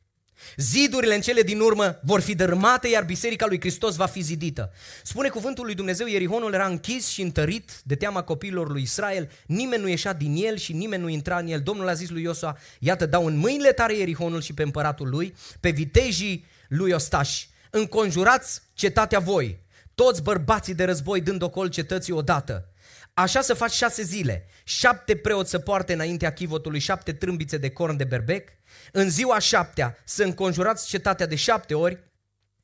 Zidurile 0.58 1.16
în 1.16 1.22
cele 1.22 1.42
din 1.42 1.60
urmă 1.60 2.00
vor 2.04 2.22
fi 2.22 2.36
dărâmate, 2.36 2.88
iar 2.88 3.04
biserica 3.04 3.46
lui 3.46 3.60
Hristos 3.60 3.96
va 3.96 4.06
fi 4.06 4.22
zidită. 4.22 4.72
Spune 5.04 5.30
cuvântul 5.30 5.66
lui 5.66 5.76
Dumnezeu, 5.76 6.08
Ierihonul 6.08 6.54
era 6.54 6.66
închis 6.66 7.08
și 7.08 7.22
întărit 7.22 7.72
de 7.84 7.96
teama 7.96 8.24
copiilor 8.24 8.72
lui 8.72 8.82
Israel, 8.82 9.32
nimeni 9.46 9.82
nu 9.82 9.88
ieșea 9.88 10.14
din 10.14 10.36
el 10.36 10.58
și 10.58 10.74
nimeni 10.74 11.02
nu 11.02 11.10
intra 11.10 11.38
în 11.38 11.48
el. 11.48 11.62
Domnul 11.62 11.88
a 11.88 11.94
zis 11.94 12.10
lui 12.10 12.22
Iosua, 12.22 12.58
iată 12.80 13.06
dau 13.06 13.26
în 13.26 13.38
mâinile 13.38 13.72
tare 13.72 13.98
Ierihonul 13.98 14.42
și 14.42 14.54
pe 14.54 14.64
împăratul 14.64 15.10
lui, 15.10 15.36
pe 15.60 15.70
vitejii 15.70 16.46
lui 16.68 16.92
Ostași. 16.92 17.50
Înconjurați 17.70 18.62
cetatea 18.74 19.20
voi, 19.20 19.60
toți 19.96 20.22
bărbații 20.22 20.74
de 20.74 20.84
război 20.84 21.22
dând 21.22 21.42
ocol 21.42 21.68
cetății 21.68 22.14
odată. 22.14 22.70
Așa 23.18 23.42
să 23.42 23.54
faci 23.54 23.72
șase 23.72 24.04
zile. 24.04 24.48
Șapte 24.64 25.16
preoți 25.16 25.50
să 25.50 25.60
poarte 25.60 25.94
înaintea 25.94 26.34
chivotului 26.34 26.80
șapte 26.80 27.14
trâmbițe 27.14 27.58
de 27.58 27.70
corn 27.70 27.98
de 27.98 28.04
berbec. 28.04 28.50
În 28.92 29.10
ziua 29.10 29.40
șaptea 29.40 29.98
să 30.06 30.24
înconjurați 30.24 30.88
cetatea 30.88 31.26
de 31.26 31.36
șapte 31.36 31.74
ori 31.74 32.04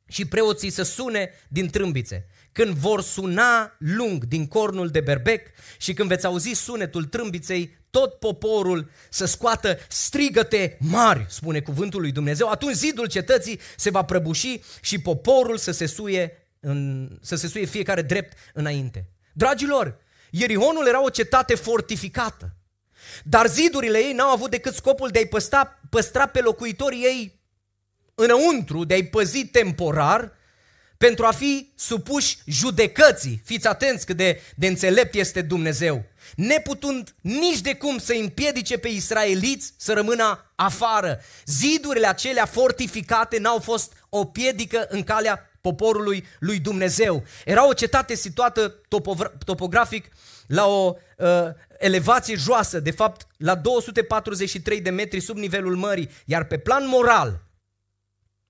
și 0.07 0.25
preoții 0.25 0.69
să 0.69 0.83
sune 0.83 1.31
din 1.47 1.69
trâmbițe. 1.69 2.27
Când 2.51 2.73
vor 2.73 3.01
suna 3.01 3.75
lung 3.77 4.23
din 4.23 4.47
cornul 4.47 4.89
de 4.89 4.99
berbec 4.99 5.47
și 5.77 5.93
când 5.93 6.09
veți 6.09 6.25
auzi 6.25 6.51
sunetul 6.51 7.03
trâmbiței, 7.05 7.77
tot 7.89 8.19
poporul 8.19 8.91
să 9.09 9.25
scoată 9.25 9.77
strigăte 9.89 10.77
mari, 10.79 11.25
spune 11.29 11.59
cuvântul 11.59 12.01
lui 12.01 12.11
Dumnezeu, 12.11 12.49
atunci 12.49 12.75
zidul 12.75 13.07
cetății 13.07 13.59
se 13.77 13.89
va 13.89 14.03
prăbuși 14.03 14.61
și 14.81 15.01
poporul 15.01 15.57
să 15.57 15.71
se 15.71 15.85
suie, 15.85 16.47
în, 16.59 17.09
să 17.21 17.35
se 17.35 17.47
suie 17.47 17.65
fiecare 17.65 18.01
drept 18.01 18.37
înainte. 18.53 19.09
Dragilor, 19.33 19.99
Ierihonul 20.31 20.87
era 20.87 21.03
o 21.03 21.09
cetate 21.09 21.55
fortificată. 21.55 22.55
Dar 23.23 23.47
zidurile 23.47 23.97
ei 23.97 24.13
n-au 24.13 24.31
avut 24.31 24.49
decât 24.49 24.75
scopul 24.75 25.09
de 25.09 25.17
a-i 25.17 25.27
păstra, 25.27 25.79
păstra 25.89 26.25
pe 26.25 26.41
locuitorii 26.41 27.03
ei 27.03 27.39
înăuntru, 28.15 28.83
de 28.83 28.93
a-i 28.93 29.07
păzi 29.07 29.45
temporar, 29.45 30.31
pentru 30.97 31.25
a 31.25 31.31
fi 31.31 31.71
supuși 31.75 32.37
judecății. 32.45 33.41
Fiți 33.45 33.67
atenți 33.67 34.05
cât 34.05 34.17
de, 34.17 34.41
de 34.55 34.67
înțelept 34.67 35.13
este 35.15 35.41
Dumnezeu. 35.41 36.03
Neputând 36.35 37.15
nici 37.21 37.59
de 37.59 37.75
cum 37.75 37.97
să 37.97 38.13
împiedice 38.13 38.77
pe 38.77 38.87
israeliți 38.87 39.73
să 39.77 39.93
rămână 39.93 40.51
afară. 40.55 41.21
Zidurile 41.45 42.07
acelea 42.07 42.45
fortificate 42.45 43.39
n-au 43.39 43.59
fost 43.59 43.93
o 44.09 44.25
piedică 44.25 44.87
în 44.89 45.03
calea 45.03 45.50
poporului 45.61 46.25
lui 46.39 46.59
Dumnezeu. 46.59 47.23
Era 47.45 47.67
o 47.67 47.73
cetate 47.73 48.15
situată 48.15 48.75
topografic 49.45 50.11
la 50.47 50.67
o 50.67 50.95
uh, 51.17 51.27
elevație 51.77 52.35
joasă, 52.35 52.79
de 52.79 52.91
fapt 52.91 53.27
la 53.37 53.55
243 53.55 54.81
de 54.81 54.89
metri 54.89 55.19
sub 55.19 55.37
nivelul 55.37 55.75
mării, 55.75 56.09
iar 56.25 56.43
pe 56.43 56.57
plan 56.57 56.87
moral, 56.87 57.41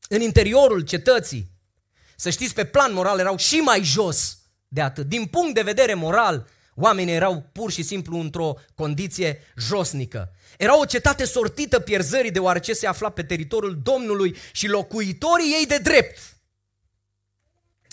în 0.09 0.21
interiorul 0.21 0.81
cetății, 0.81 1.51
să 2.15 2.29
știți, 2.29 2.53
pe 2.53 2.65
plan 2.65 2.93
moral 2.93 3.19
erau 3.19 3.37
și 3.37 3.55
mai 3.55 3.83
jos 3.83 4.37
de 4.67 4.81
atât. 4.81 5.07
Din 5.07 5.25
punct 5.25 5.53
de 5.53 5.61
vedere 5.61 5.93
moral, 5.93 6.47
oamenii 6.75 7.13
erau 7.13 7.49
pur 7.51 7.71
și 7.71 7.83
simplu 7.83 8.17
într-o 8.17 8.53
condiție 8.75 9.43
josnică. 9.57 10.31
Era 10.57 10.79
o 10.79 10.85
cetate 10.85 11.25
sortită 11.25 11.79
pierzării 11.79 12.31
deoarece 12.31 12.73
se 12.73 12.87
afla 12.87 13.09
pe 13.09 13.23
teritoriul 13.23 13.79
Domnului 13.83 14.35
și 14.51 14.67
locuitorii 14.67 15.55
ei 15.59 15.65
de 15.65 15.77
drept 15.77 16.19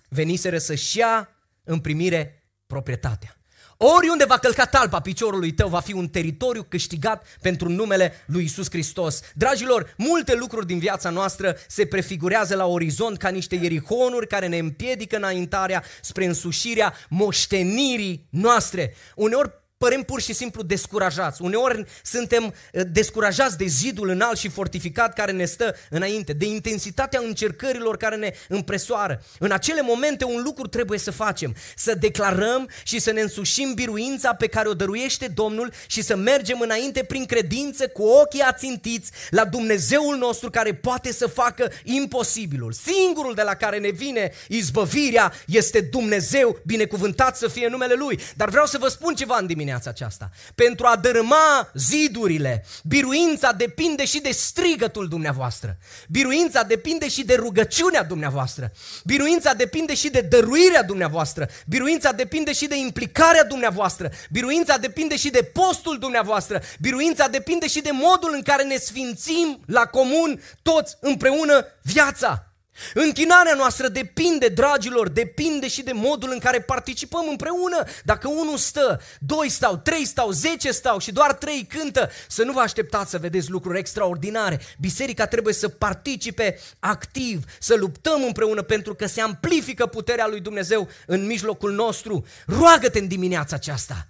veniseră 0.09 0.59
să-și 0.59 0.99
ia 0.99 1.29
în 1.65 1.79
primire 1.79 2.43
proprietatea. 2.67 3.39
Oriunde 3.81 4.25
va 4.25 4.39
călca 4.39 4.67
talpa 4.67 5.01
piciorului 5.01 5.53
tău, 5.53 5.69
va 5.69 5.81
fi 5.81 5.93
un 5.93 6.09
teritoriu 6.09 6.63
câștigat 6.63 7.27
pentru 7.41 7.69
numele 7.69 8.13
lui 8.27 8.45
Isus 8.45 8.71
Hristos. 8.71 9.21
Dragilor, 9.35 9.95
multe 9.97 10.35
lucruri 10.35 10.67
din 10.67 10.79
viața 10.79 11.11
noastră 11.11 11.57
se 11.69 11.87
prefigurează 11.87 12.57
la 12.57 12.67
orizont 12.67 13.19
ca 13.19 13.29
niște 13.29 13.55
ierihonuri 13.55 14.27
care 14.27 14.47
ne 14.47 14.59
împiedică 14.59 15.17
înaintarea 15.17 15.83
spre 16.01 16.25
însușirea 16.25 16.95
moștenirii 17.09 18.27
noastre. 18.31 18.95
Uneori 19.15 19.51
părem 19.79 20.03
pur 20.03 20.21
și 20.21 20.33
simplu 20.33 20.63
descurajați. 20.63 21.43
Uneori 21.43 21.85
suntem 22.03 22.55
eh, 22.73 22.83
descurajați 22.93 23.59
de 23.59 23.65
zidul 23.65 24.09
înalt 24.09 24.39
și 24.39 24.49
fortificat 24.49 25.15
care 25.15 25.33
ne 25.33 25.45
stă 25.45 25.75
înainte, 25.91 26.33
de 26.33 26.47
intensitatea 26.47 27.21
încercărilor 27.25 27.97
care 27.97 28.17
ne 28.17 28.33
împresoară. 28.49 29.23
În 29.39 29.51
acele 29.51 29.83
momente 29.83 30.25
un 30.25 30.43
lucru 30.45 30.67
trebuie 30.67 30.99
să 30.99 31.11
facem, 31.11 31.55
să 31.77 31.95
declarăm 31.95 32.69
și 32.83 32.99
să 32.99 33.13
ne 33.13 33.21
însușim 33.21 33.75
biruința 33.75 34.35
pe 34.35 34.47
care 34.47 34.69
o 34.69 34.75
dăruiește 34.75 35.27
Domnul 35.27 35.73
și 35.87 36.03
să 36.03 36.17
mergem 36.17 36.61
înainte 36.61 37.03
prin 37.03 37.27
credință 37.27 37.89
cu 37.89 38.03
ochii 38.03 38.41
ațintiți 38.41 39.11
la 39.31 39.45
Dumnezeul 39.45 40.17
nostru 40.17 40.51
care 40.51 40.75
poate 40.75 41.13
să 41.13 41.27
facă 41.27 41.71
imposibilul. 41.85 42.73
Singurul 42.73 43.35
de 43.35 43.43
la 43.43 43.55
care 43.55 43.79
ne 43.79 43.91
vine 43.91 44.33
izbăvirea 44.49 45.33
este 45.47 45.81
Dumnezeu, 45.81 46.59
binecuvântat 46.67 47.37
să 47.37 47.49
fie 47.49 47.69
numele 47.69 47.95
Lui. 47.95 48.21
Dar 48.37 48.49
vreau 48.49 48.67
să 48.67 48.79
vă 48.79 48.89
spun 48.89 49.15
ceva 49.15 49.37
în 49.41 49.47
dimineață 49.47 49.67
dimineața 49.69 49.91
aceasta. 49.91 50.31
Pentru 50.55 50.87
a 50.87 50.97
dărâma 50.97 51.71
zidurile, 51.75 52.65
biruința 52.85 53.53
depinde 53.53 54.05
și 54.05 54.21
de 54.21 54.31
strigătul 54.31 55.09
dumneavoastră. 55.09 55.77
Biruința 56.09 56.63
depinde 56.63 57.09
și 57.09 57.25
de 57.25 57.35
rugăciunea 57.35 58.05
dumneavoastră. 58.05 58.73
Biruința 59.05 59.55
depinde 59.55 59.95
și 59.95 60.09
de 60.09 60.21
dăruirea 60.21 60.83
dumneavoastră. 60.83 61.49
Biruința 61.67 62.13
depinde 62.13 62.53
și 62.53 62.67
de 62.67 62.77
implicarea 62.77 63.45
dumneavoastră. 63.45 64.11
Biruința 64.31 64.77
depinde 64.77 65.17
și 65.17 65.31
de 65.31 65.51
postul 65.53 65.99
dumneavoastră. 65.99 66.63
Biruința 66.81 67.29
depinde 67.29 67.69
și 67.69 67.81
de 67.81 67.91
modul 67.93 68.31
în 68.35 68.43
care 68.43 68.63
ne 68.63 68.77
sfințim 68.77 69.61
la 69.67 69.87
comun 69.87 70.43
toți 70.63 70.97
împreună 71.01 71.67
viața. 71.83 72.48
Închinarea 72.95 73.55
noastră 73.55 73.89
depinde, 73.89 74.49
dragilor, 74.49 75.09
depinde 75.09 75.69
și 75.69 75.83
de 75.83 75.93
modul 75.95 76.31
în 76.33 76.39
care 76.39 76.61
participăm 76.61 77.27
împreună. 77.29 77.85
Dacă 78.05 78.29
unul 78.29 78.57
stă, 78.57 79.01
doi 79.19 79.49
stau, 79.49 79.77
trei 79.77 80.05
stau, 80.05 80.31
zece 80.31 80.71
stau 80.71 80.99
și 80.99 81.13
doar 81.13 81.33
trei 81.33 81.67
cântă, 81.69 82.11
să 82.29 82.43
nu 82.43 82.53
vă 82.53 82.61
așteptați 82.61 83.11
să 83.11 83.19
vedeți 83.19 83.51
lucruri 83.51 83.79
extraordinare. 83.79 84.61
Biserica 84.79 85.27
trebuie 85.27 85.55
să 85.55 85.69
participe 85.69 86.59
activ, 86.79 87.45
să 87.59 87.75
luptăm 87.75 88.23
împreună 88.25 88.63
pentru 88.63 88.95
că 88.95 89.07
se 89.07 89.21
amplifică 89.21 89.87
puterea 89.87 90.27
lui 90.27 90.41
Dumnezeu 90.41 90.89
în 91.07 91.27
mijlocul 91.27 91.73
nostru. 91.73 92.27
Roagă-te 92.47 92.99
în 92.99 93.09
dimineața 93.09 93.57
aceasta 93.57 94.07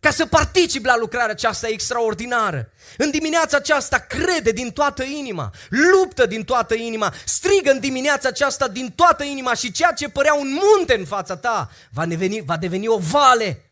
ca 0.00 0.10
să 0.10 0.26
participi 0.26 0.86
la 0.86 0.96
lucrarea 0.96 1.30
aceasta 1.30 1.68
extraordinară. 1.68 2.70
În 2.96 3.10
dimineața 3.10 3.56
aceasta 3.56 3.98
crede 3.98 4.50
din 4.50 4.70
toată 4.70 5.02
inima, 5.02 5.50
luptă 5.68 6.26
din 6.26 6.44
toată 6.44 6.74
inima, 6.74 7.14
strigă 7.24 7.70
în 7.70 7.80
dimineața 7.80 8.28
aceasta 8.28 8.68
din 8.68 8.92
toată 8.96 9.24
inima 9.24 9.54
și 9.54 9.72
ceea 9.72 9.92
ce 9.92 10.08
părea 10.08 10.34
un 10.34 10.58
munte 10.60 10.94
în 10.98 11.04
fața 11.04 11.36
ta 11.36 11.70
va 11.90 12.06
deveni, 12.06 12.42
va 12.46 12.56
deveni 12.56 12.88
o 12.88 12.98
vale. 12.98 13.70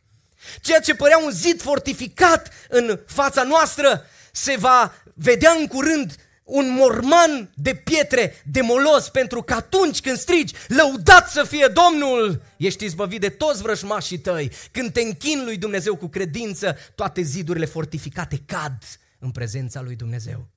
Ceea 0.60 0.80
ce 0.80 0.94
părea 0.94 1.18
un 1.18 1.30
zid 1.30 1.62
fortificat 1.62 2.52
în 2.68 3.00
fața 3.06 3.42
noastră 3.42 4.06
se 4.32 4.56
va 4.58 4.94
vedea 5.14 5.50
în 5.50 5.66
curând 5.66 6.14
un 6.46 6.70
morman 6.70 7.50
de 7.54 7.74
pietre 7.74 8.32
de 8.44 8.60
molos 8.60 9.08
pentru 9.08 9.42
că 9.42 9.54
atunci 9.54 10.00
când 10.00 10.16
strigi, 10.16 10.54
lăudat 10.68 11.30
să 11.30 11.44
fie 11.44 11.66
Domnul, 11.66 12.42
ești 12.56 12.84
izbăvit 12.84 13.20
de 13.20 13.28
toți 13.28 13.62
vrăjmașii 13.62 14.18
tăi. 14.18 14.52
Când 14.72 14.92
te 14.92 15.00
închin 15.00 15.44
lui 15.44 15.56
Dumnezeu 15.56 15.96
cu 15.96 16.06
credință, 16.06 16.76
toate 16.94 17.22
zidurile 17.22 17.64
fortificate 17.64 18.42
cad 18.46 18.82
în 19.18 19.30
prezența 19.30 19.80
lui 19.80 19.96
Dumnezeu. 19.96 20.48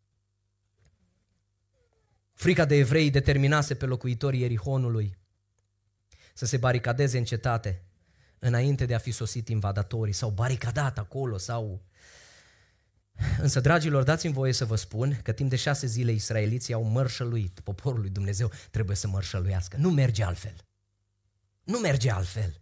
Frica 2.33 2.65
de 2.65 2.75
evrei 2.75 3.09
determinase 3.09 3.75
pe 3.75 3.85
locuitorii 3.85 4.43
Erihonului 4.43 5.17
să 6.33 6.45
se 6.45 6.57
baricadeze 6.57 7.17
în 7.17 7.23
cetate 7.23 7.83
înainte 8.39 8.85
de 8.85 8.95
a 8.95 8.97
fi 8.97 9.11
sosit 9.11 9.49
invadatorii, 9.49 10.13
sau 10.13 10.29
baricadat 10.29 10.97
acolo, 10.97 11.37
sau 11.37 11.81
Însă, 13.41 13.59
dragilor, 13.59 14.03
dați-mi 14.03 14.34
voie 14.34 14.53
să 14.53 14.65
vă 14.65 14.76
spun 14.76 15.20
că 15.24 15.32
timp 15.32 15.49
de 15.49 15.55
șase 15.55 15.88
zile 15.88 16.11
israeliții 16.11 16.74
au 16.74 16.84
mărșăluit. 16.84 17.59
Poporul 17.59 17.99
lui 17.99 18.09
Dumnezeu 18.09 18.51
trebuie 18.72 18.95
să 18.95 19.07
mărșăluiască. 19.07 19.78
Nu 19.80 19.89
merge 19.89 20.24
altfel. 20.24 20.55
Nu 21.63 21.80
merge 21.80 22.11
altfel. 22.11 22.61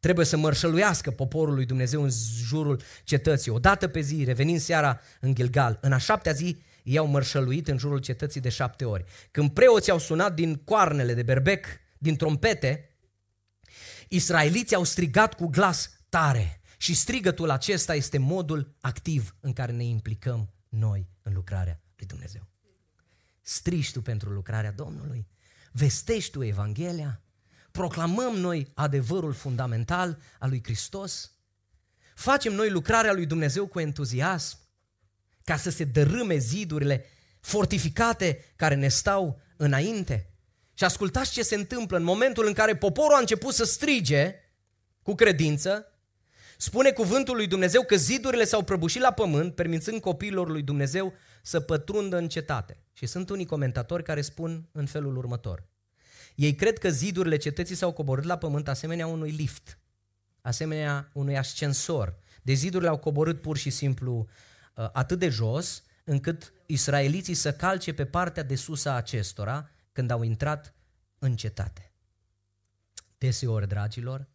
Trebuie 0.00 0.26
să 0.26 0.36
mărșăluiască 0.36 1.10
poporul 1.10 1.54
lui 1.54 1.64
Dumnezeu 1.64 2.02
în 2.02 2.10
jurul 2.46 2.80
cetății. 3.04 3.50
O 3.50 3.58
dată 3.58 3.88
pe 3.88 4.00
zi, 4.00 4.24
revenind 4.24 4.60
seara 4.60 5.00
în 5.20 5.34
Gilgal, 5.34 5.78
în 5.80 5.92
a 5.92 5.98
șaptea 5.98 6.32
zi, 6.32 6.62
ei 6.82 6.98
au 6.98 7.06
mărșăluit 7.06 7.68
în 7.68 7.78
jurul 7.78 7.98
cetății 7.98 8.40
de 8.40 8.48
șapte 8.48 8.84
ori. 8.84 9.04
Când 9.30 9.50
preoții 9.50 9.92
au 9.92 9.98
sunat 9.98 10.34
din 10.34 10.54
coarnele 10.54 11.14
de 11.14 11.22
berbec, 11.22 11.66
din 11.98 12.16
trompete, 12.16 12.96
israeliții 14.08 14.76
au 14.76 14.84
strigat 14.84 15.34
cu 15.34 15.46
glas 15.46 15.90
tare 16.08 16.57
și 16.80 16.94
strigătul 16.94 17.50
acesta 17.50 17.94
este 17.94 18.18
modul 18.18 18.74
activ 18.80 19.36
în 19.40 19.52
care 19.52 19.72
ne 19.72 19.84
implicăm 19.84 20.52
noi 20.68 21.08
în 21.22 21.32
lucrarea 21.32 21.80
lui 21.96 22.06
Dumnezeu. 22.06 22.48
Striși 23.40 23.92
tu 23.92 24.02
pentru 24.02 24.30
lucrarea 24.30 24.72
Domnului, 24.72 25.28
vestești 25.72 26.30
tu 26.30 26.42
Evanghelia, 26.42 27.22
proclamăm 27.70 28.36
noi 28.36 28.70
adevărul 28.74 29.32
fundamental 29.32 30.18
al 30.38 30.48
lui 30.48 30.62
Hristos, 30.64 31.32
facem 32.14 32.52
noi 32.52 32.70
lucrarea 32.70 33.12
lui 33.12 33.26
Dumnezeu 33.26 33.66
cu 33.66 33.80
entuziasm, 33.80 34.58
ca 35.44 35.56
să 35.56 35.70
se 35.70 35.84
dărâme 35.84 36.36
zidurile 36.36 37.04
fortificate 37.40 38.44
care 38.56 38.74
ne 38.74 38.88
stau 38.88 39.40
înainte. 39.56 40.30
Și 40.74 40.84
ascultați 40.84 41.32
ce 41.32 41.42
se 41.42 41.54
întâmplă 41.54 41.96
în 41.96 42.02
momentul 42.02 42.46
în 42.46 42.52
care 42.52 42.76
poporul 42.76 43.14
a 43.14 43.18
început 43.18 43.54
să 43.54 43.64
strige 43.64 44.34
cu 45.02 45.14
credință, 45.14 45.86
spune 46.60 46.90
cuvântul 46.90 47.36
lui 47.36 47.46
Dumnezeu 47.46 47.84
că 47.84 47.96
zidurile 47.96 48.44
s-au 48.44 48.62
prăbușit 48.62 49.00
la 49.00 49.12
pământ, 49.12 49.54
permițând 49.54 50.00
copiilor 50.00 50.48
lui 50.48 50.62
Dumnezeu 50.62 51.12
să 51.42 51.60
pătrundă 51.60 52.16
în 52.16 52.28
cetate. 52.28 52.82
Și 52.92 53.06
sunt 53.06 53.30
unii 53.30 53.46
comentatori 53.46 54.02
care 54.02 54.20
spun 54.20 54.68
în 54.72 54.86
felul 54.86 55.16
următor. 55.16 55.66
Ei 56.34 56.54
cred 56.54 56.78
că 56.78 56.90
zidurile 56.90 57.36
cetății 57.36 57.74
s-au 57.74 57.92
coborât 57.92 58.24
la 58.24 58.38
pământ 58.38 58.68
asemenea 58.68 59.06
unui 59.06 59.30
lift, 59.30 59.78
asemenea 60.40 61.10
unui 61.12 61.36
ascensor. 61.36 62.16
De 62.42 62.52
zidurile 62.52 62.88
au 62.88 62.98
coborât 62.98 63.40
pur 63.40 63.56
și 63.56 63.70
simplu 63.70 64.28
uh, 64.74 64.88
atât 64.92 65.18
de 65.18 65.28
jos, 65.28 65.82
încât 66.04 66.52
israeliții 66.66 67.34
să 67.34 67.52
calce 67.52 67.92
pe 67.92 68.04
partea 68.04 68.42
de 68.42 68.54
sus 68.54 68.84
a 68.84 68.94
acestora 68.94 69.70
când 69.92 70.10
au 70.10 70.22
intrat 70.22 70.74
în 71.18 71.36
cetate. 71.36 71.92
Deseori, 73.18 73.68
dragilor, 73.68 74.28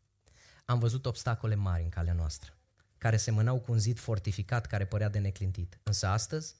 am 0.74 0.80
văzut 0.80 1.06
obstacole 1.06 1.56
mari 1.56 1.84
în 1.84 1.90
calea 1.90 2.14
noastră, 2.14 2.58
care 2.98 3.18
semănau 3.18 3.60
cu 3.60 3.72
un 3.72 3.80
zid 3.80 4.00
fortificat 4.00 4.66
care 4.66 4.86
părea 4.86 5.10
de 5.10 5.20
neclintit. 5.20 5.80
Însă 5.84 6.08
astăzi, 6.08 6.56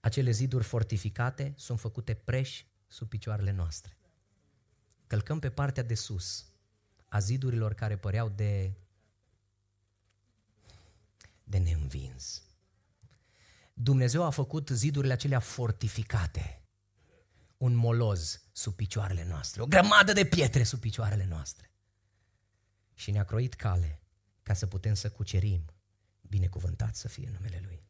acele 0.00 0.30
ziduri 0.30 0.64
fortificate 0.64 1.54
sunt 1.56 1.80
făcute 1.80 2.14
preși 2.14 2.66
sub 2.88 3.08
picioarele 3.08 3.50
noastre. 3.50 3.96
Călcăm 5.06 5.38
pe 5.38 5.50
partea 5.50 5.82
de 5.82 5.94
sus 5.94 6.46
a 7.08 7.18
zidurilor 7.18 7.74
care 7.74 7.96
păreau 7.96 8.28
de 8.28 8.72
de 11.44 11.58
neînvins. 11.58 12.42
Dumnezeu 13.74 14.24
a 14.24 14.30
făcut 14.30 14.68
zidurile 14.68 15.12
acelea 15.12 15.38
fortificate. 15.38 16.62
Un 17.56 17.74
moloz 17.74 18.40
sub 18.52 18.74
picioarele 18.74 19.24
noastre, 19.24 19.62
o 19.62 19.66
grămadă 19.66 20.12
de 20.12 20.24
pietre 20.24 20.62
sub 20.62 20.80
picioarele 20.80 21.24
noastre. 21.24 21.71
Și 23.02 23.10
ne-a 23.10 23.24
croit 23.24 23.54
cale 23.54 24.00
ca 24.42 24.54
să 24.54 24.66
putem 24.66 24.94
să 24.94 25.10
cucerim. 25.10 25.64
Binecuvântat 26.20 26.94
să 26.94 27.08
fie 27.08 27.30
numele 27.32 27.60
Lui. 27.64 27.82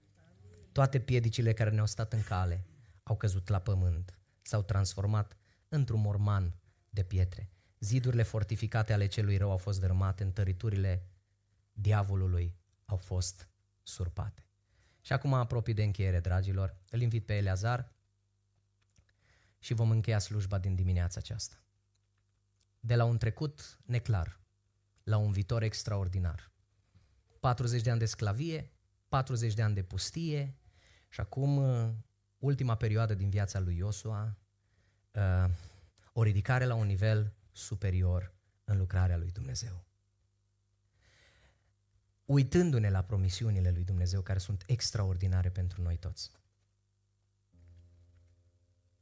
Toate 0.73 1.01
piedicile 1.01 1.53
care 1.53 1.71
ne-au 1.71 1.87
stat 1.87 2.13
în 2.13 2.23
cale 2.23 2.67
au 3.03 3.17
căzut 3.17 3.49
la 3.49 3.59
pământ, 3.59 4.19
s-au 4.43 4.63
transformat 4.63 5.37
într-un 5.69 6.01
morman 6.01 6.55
de 6.91 7.03
pietre. 7.03 7.51
Zidurile 7.79 8.23
fortificate 8.23 8.93
ale 8.93 9.07
celui 9.07 9.37
rău 9.37 9.51
au 9.51 9.57
fost 9.57 9.81
dărâmate, 9.81 10.23
întăriturile 10.23 11.07
diavolului 11.73 12.57
au 12.85 12.97
fost 12.97 13.49
surpate. 13.83 14.47
Și 15.01 15.13
acum 15.13 15.35
apropii 15.35 15.75
de 15.75 15.83
încheiere, 15.83 16.21
dragilor, 16.21 16.77
îl 16.91 17.01
invit 17.01 17.27
pe 17.27 17.35
Eleazar 17.35 17.93
și 19.59 19.75
vom 19.75 19.91
încheia 19.91 20.19
slujba 20.19 20.59
din 20.59 20.75
dimineața 20.75 21.21
aceasta. 21.21 21.63
De 22.81 22.95
la 22.95 23.05
un 23.05 23.19
trecut 23.19 23.79
neclar 23.85 24.41
la 25.05 25.17
un 25.17 25.33
viitor 25.33 25.63
extraordinar. 25.63 26.51
40 27.41 27.83
de 27.83 27.91
ani 27.91 27.99
de 27.99 28.07
sclavie, 28.07 28.71
40 29.09 29.55
de 29.55 29.63
ani 29.63 29.75
de 29.75 29.83
pustie 29.83 30.57
și 31.09 31.21
acum 31.21 31.63
ultima 32.39 32.75
perioadă 32.75 33.15
din 33.15 33.31
viața 33.31 33.59
lui 33.59 33.77
Iosua, 33.77 34.39
uh, 35.13 35.51
o 36.13 36.23
ridicare 36.23 36.65
la 36.65 36.75
un 36.75 36.87
nivel 36.87 37.33
superior 37.53 38.35
în 38.65 38.79
lucrarea 38.79 39.17
lui 39.17 39.31
Dumnezeu 39.31 39.85
uitându-ne 42.33 42.91
la 42.91 43.03
promisiunile 43.03 43.71
lui 43.71 43.85
Dumnezeu 43.85 44.23
care 44.23 44.39
sunt 44.39 44.65
extraordinare 44.67 45.51
pentru 45.51 45.83
noi 45.83 45.97
toți. 45.97 46.31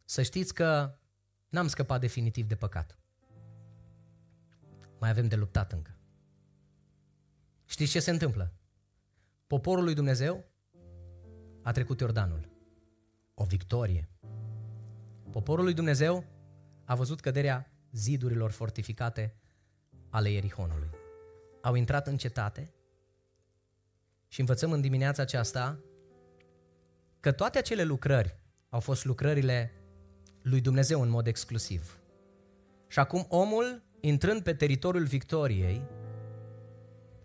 Să 0.04 0.22
știți 0.22 0.54
că 0.54 0.98
n-am 1.48 1.68
scăpat 1.68 2.00
definitiv 2.00 2.46
de 2.46 2.56
păcat. 2.56 2.98
Mai 5.00 5.10
avem 5.10 5.28
de 5.28 5.36
luptat 5.36 5.72
încă. 5.72 5.98
Știți 7.64 7.90
ce 7.90 8.00
se 8.00 8.10
întâmplă? 8.10 8.52
Poporul 9.46 9.84
lui 9.84 9.94
Dumnezeu 9.94 10.44
a 11.62 11.72
trecut 11.72 12.00
Iordanul. 12.00 12.48
O 13.34 13.44
victorie. 13.44 14.08
Poporul 15.30 15.64
lui 15.64 15.74
Dumnezeu 15.74 16.24
a 16.84 16.94
văzut 16.94 17.20
căderea 17.20 17.72
zidurilor 17.92 18.50
fortificate 18.50 19.36
ale 20.10 20.30
Ierihonului. 20.30 20.90
Au 21.62 21.74
intrat 21.74 22.06
în 22.06 22.16
cetate 22.16 22.72
și 24.28 24.40
învățăm 24.40 24.72
în 24.72 24.80
dimineața 24.80 25.22
aceasta 25.22 25.78
că 27.20 27.32
toate 27.32 27.58
acele 27.58 27.82
lucrări 27.82 28.36
au 28.68 28.80
fost 28.80 29.04
lucrările 29.04 29.72
lui 30.42 30.60
Dumnezeu 30.60 31.02
în 31.02 31.08
mod 31.08 31.26
exclusiv. 31.26 32.00
Și 32.86 32.98
acum 32.98 33.26
omul, 33.28 33.82
intrând 34.00 34.42
pe 34.42 34.54
teritoriul 34.54 35.04
victoriei, 35.04 35.82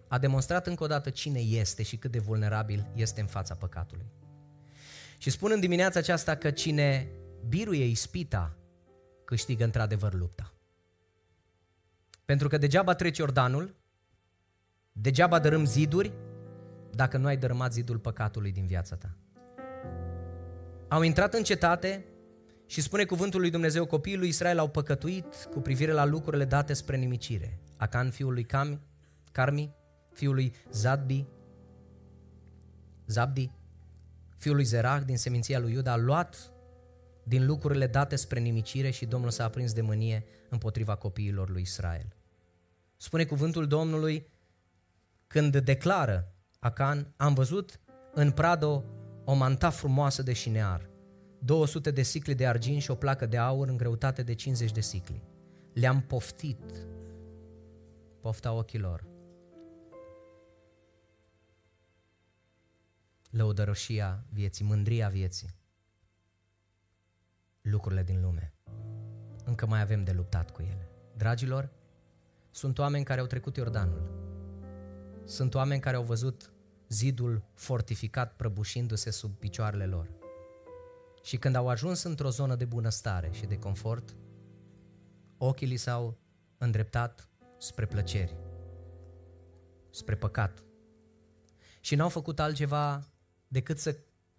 a 0.08 0.18
demonstrat 0.18 0.68
încă 0.68 0.84
o 0.84 0.88
dată 0.88 1.10
cine 1.10 1.40
este 1.40 1.84
și 1.84 1.98
cât 1.98 2.12
de 2.12 2.20
vulnerabil 2.20 2.88
este 2.96 3.22
în 3.22 3.28
fața 3.28 3.56
păcatului. 3.56 4.06
Și 5.18 5.30
spun 5.30 5.52
în 5.52 5.60
dimineața 5.60 6.00
aceasta 6.00 6.36
că 6.36 6.52
cine 6.52 7.08
biruie 7.48 7.86
ispita, 7.86 8.56
câștigă 9.26 9.64
într-adevăr 9.64 10.14
lupta. 10.14 10.54
Pentru 12.26 12.48
că 12.48 12.58
degeaba 12.58 12.94
treci 12.94 13.18
Iordanul, 13.18 13.76
degeaba 14.92 15.40
dărâm 15.40 15.66
ziduri, 15.66 16.14
dacă 16.92 17.18
nu 17.18 17.26
ai 17.26 17.38
dărâmat 17.38 17.74
zidul 17.74 17.98
păcatului 17.98 18.52
din 18.52 18.66
viața 18.66 18.96
ta. 18.96 19.16
Au 20.88 21.02
intrat 21.02 21.34
în 21.34 21.44
cetate 21.44 22.06
și 22.66 22.82
spune 22.82 23.04
cuvântul 23.04 23.40
lui 23.40 23.50
Dumnezeu, 23.50 23.86
copiii 23.86 24.18
lui 24.18 24.28
Israel 24.28 24.60
au 24.60 24.70
păcătuit 24.70 25.48
cu 25.52 25.60
privire 25.60 25.92
la 25.92 26.06
lucrurile 26.06 26.46
date 26.46 26.74
spre 26.74 26.98
nimicire. 26.98 27.60
Acan, 27.78 28.10
fiul 28.10 28.34
lui 28.34 28.44
Cam, 28.44 28.82
Carmi, 29.32 29.76
fiul 30.14 30.34
lui 30.34 30.54
Zadbi, 30.72 31.26
Zabdi, 33.08 33.52
fiul 34.38 34.56
lui 34.56 34.64
Zerach 34.64 35.04
din 35.04 35.18
seminția 35.18 35.60
lui 35.60 35.74
Iuda, 35.74 35.92
a 35.92 35.98
luat 35.98 36.52
din 37.24 37.46
lucrurile 37.46 37.88
date 37.88 38.16
spre 38.16 38.40
nimicire 38.40 38.90
și 38.90 39.06
Domnul 39.06 39.30
s-a 39.30 39.44
aprins 39.44 39.74
de 39.74 39.82
mânie 39.82 40.26
împotriva 40.50 40.96
copiilor 40.96 41.50
lui 41.50 41.62
Israel. 41.62 42.16
Spune 42.98 43.24
cuvântul 43.24 43.68
Domnului 43.68 44.28
când 45.28 45.58
declară 45.58 46.34
Acan, 46.60 47.14
am 47.18 47.34
văzut 47.34 47.80
în 48.14 48.32
Prado 48.32 48.84
o 49.24 49.34
manta 49.34 49.70
frumoasă 49.70 50.22
de 50.24 50.34
șinear, 50.34 50.90
200 51.46 51.92
de 51.92 52.02
sicli 52.02 52.36
de 52.36 52.48
argint 52.48 52.82
și 52.82 52.92
o 52.92 52.96
placă 52.96 53.26
de 53.26 53.38
aur 53.38 53.68
în 53.68 53.78
greutate 53.78 54.24
de 54.24 54.34
50 54.34 54.72
de 54.72 54.82
sicli. 54.82 55.24
Le-am 55.74 56.02
poftit, 56.02 56.88
pofta 58.22 58.52
ochilor. 58.52 59.06
Lăudărășia 63.30 64.26
vieții, 64.30 64.66
mândria 64.66 65.08
vieții. 65.08 65.56
Lucrurile 67.62 68.04
din 68.04 68.22
lume. 68.22 68.54
Încă 69.44 69.66
mai 69.66 69.82
avem 69.82 70.04
de 70.04 70.12
luptat 70.12 70.52
cu 70.52 70.62
ele. 70.62 70.90
Dragilor, 71.18 71.70
sunt 72.52 72.78
oameni 72.78 73.04
care 73.04 73.20
au 73.20 73.26
trecut 73.26 73.58
Iordanul. 73.58 74.12
Sunt 75.26 75.54
oameni 75.56 75.82
care 75.82 75.96
au 75.96 76.04
văzut 76.04 76.54
zidul 76.90 77.44
fortificat 77.54 78.36
prăbușindu-se 78.36 79.10
sub 79.10 79.32
picioarele 79.32 79.86
lor. 79.86 80.24
Și 81.26 81.38
când 81.38 81.56
au 81.56 81.68
ajuns 81.68 82.04
într-o 82.04 82.30
zonă 82.30 82.56
de 82.56 82.66
bunăstare 82.66 83.30
și 83.32 83.46
de 83.46 83.58
confort, 83.58 84.16
ochii 85.38 85.68
li 85.68 85.76
s-au 85.76 86.18
îndreptat 86.58 87.30
spre 87.58 87.86
plăceri, 87.86 88.38
spre 89.90 90.16
păcat. 90.16 90.64
Și 91.80 91.96
n-au 91.96 92.10
făcut 92.10 92.40
altceva 92.40 93.10
decât 93.48 93.80
să 93.80 93.96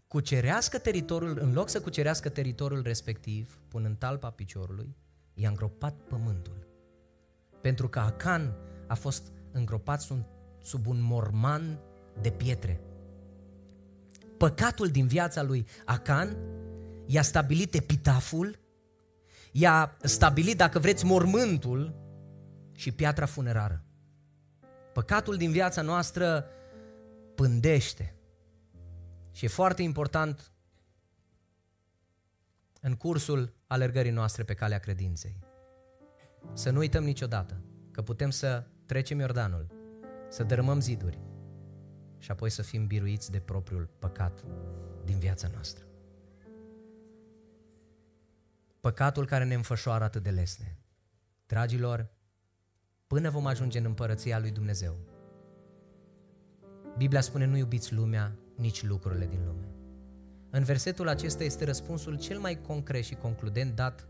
cucerească 0.09 0.79
teritoriul, 0.79 1.39
în 1.39 1.53
loc 1.53 1.69
să 1.69 1.81
cucerească 1.81 2.29
teritoriul 2.29 2.83
respectiv, 2.83 3.61
punând 3.69 3.99
talpa 3.99 4.31
piciorului, 4.31 4.97
i-a 5.35 5.49
îngropat 5.49 5.95
pământul. 5.95 6.67
Pentru 7.61 7.89
că 7.89 7.99
Acan 7.99 8.57
a 8.87 8.95
fost 8.95 9.33
îngropat 9.53 10.07
sub 10.63 10.87
un 10.87 11.01
morman 11.01 11.79
de 12.21 12.31
pietre. 12.31 12.81
Păcatul 14.37 14.89
din 14.89 15.07
viața 15.07 15.43
lui 15.43 15.67
Acan 15.85 16.37
i-a 17.07 17.23
stabilit 17.23 17.75
epitaful, 17.75 18.59
i-a 19.53 19.97
stabilit, 20.03 20.57
dacă 20.57 20.79
vreți, 20.79 21.05
mormântul 21.05 21.95
și 22.73 22.93
piatra 22.93 23.27
funerară. 23.27 23.85
Păcatul 24.93 25.37
din 25.37 25.51
viața 25.51 25.83
noastră 25.83 26.45
pândește. 27.35 28.15
Și 29.33 29.45
e 29.45 29.49
foarte 29.49 29.83
important 29.83 30.53
în 32.81 32.95
cursul 32.95 33.55
alergării 33.67 34.11
noastre 34.11 34.43
pe 34.43 34.55
calea 34.55 34.79
credinței. 34.79 35.39
Să 36.53 36.71
nu 36.71 36.79
uităm 36.79 37.05
niciodată 37.05 37.61
că 37.91 38.03
putem 38.03 38.31
să 38.31 38.67
trecem 38.87 39.19
Iordanul, 39.19 39.67
să 40.29 40.43
dărâmăm 40.43 40.81
ziduri 40.81 41.21
și 42.19 42.31
apoi 42.31 42.51
să 42.51 42.63
fim 42.63 42.87
biruiți 42.87 43.31
de 43.31 43.39
propriul 43.39 43.91
păcat 43.99 44.45
din 45.05 45.19
viața 45.19 45.49
noastră. 45.53 45.86
Păcatul 48.87 49.27
care 49.27 49.45
ne 49.45 49.55
înfășoară 49.55 50.05
atât 50.05 50.23
de 50.23 50.31
lesne. 50.31 50.79
Dragilor, 51.47 52.11
până 53.07 53.31
vom 53.31 53.47
ajunge 53.47 53.79
în 53.79 53.85
împărăția 53.85 54.39
lui 54.39 54.51
Dumnezeu, 54.51 54.97
Biblia 56.97 57.21
spune 57.21 57.45
nu 57.45 57.57
iubiți 57.57 57.95
lumea, 57.95 58.37
nici 58.57 58.85
lucrurile 58.85 59.27
din 59.27 59.45
lume. 59.47 59.69
În 60.51 60.63
versetul 60.63 61.09
acesta 61.09 61.45
este 61.45 61.65
răspunsul 61.65 62.19
cel 62.19 62.39
mai 62.39 62.61
concret 62.61 63.05
și 63.05 63.15
concludent 63.15 63.75
dat 63.75 64.09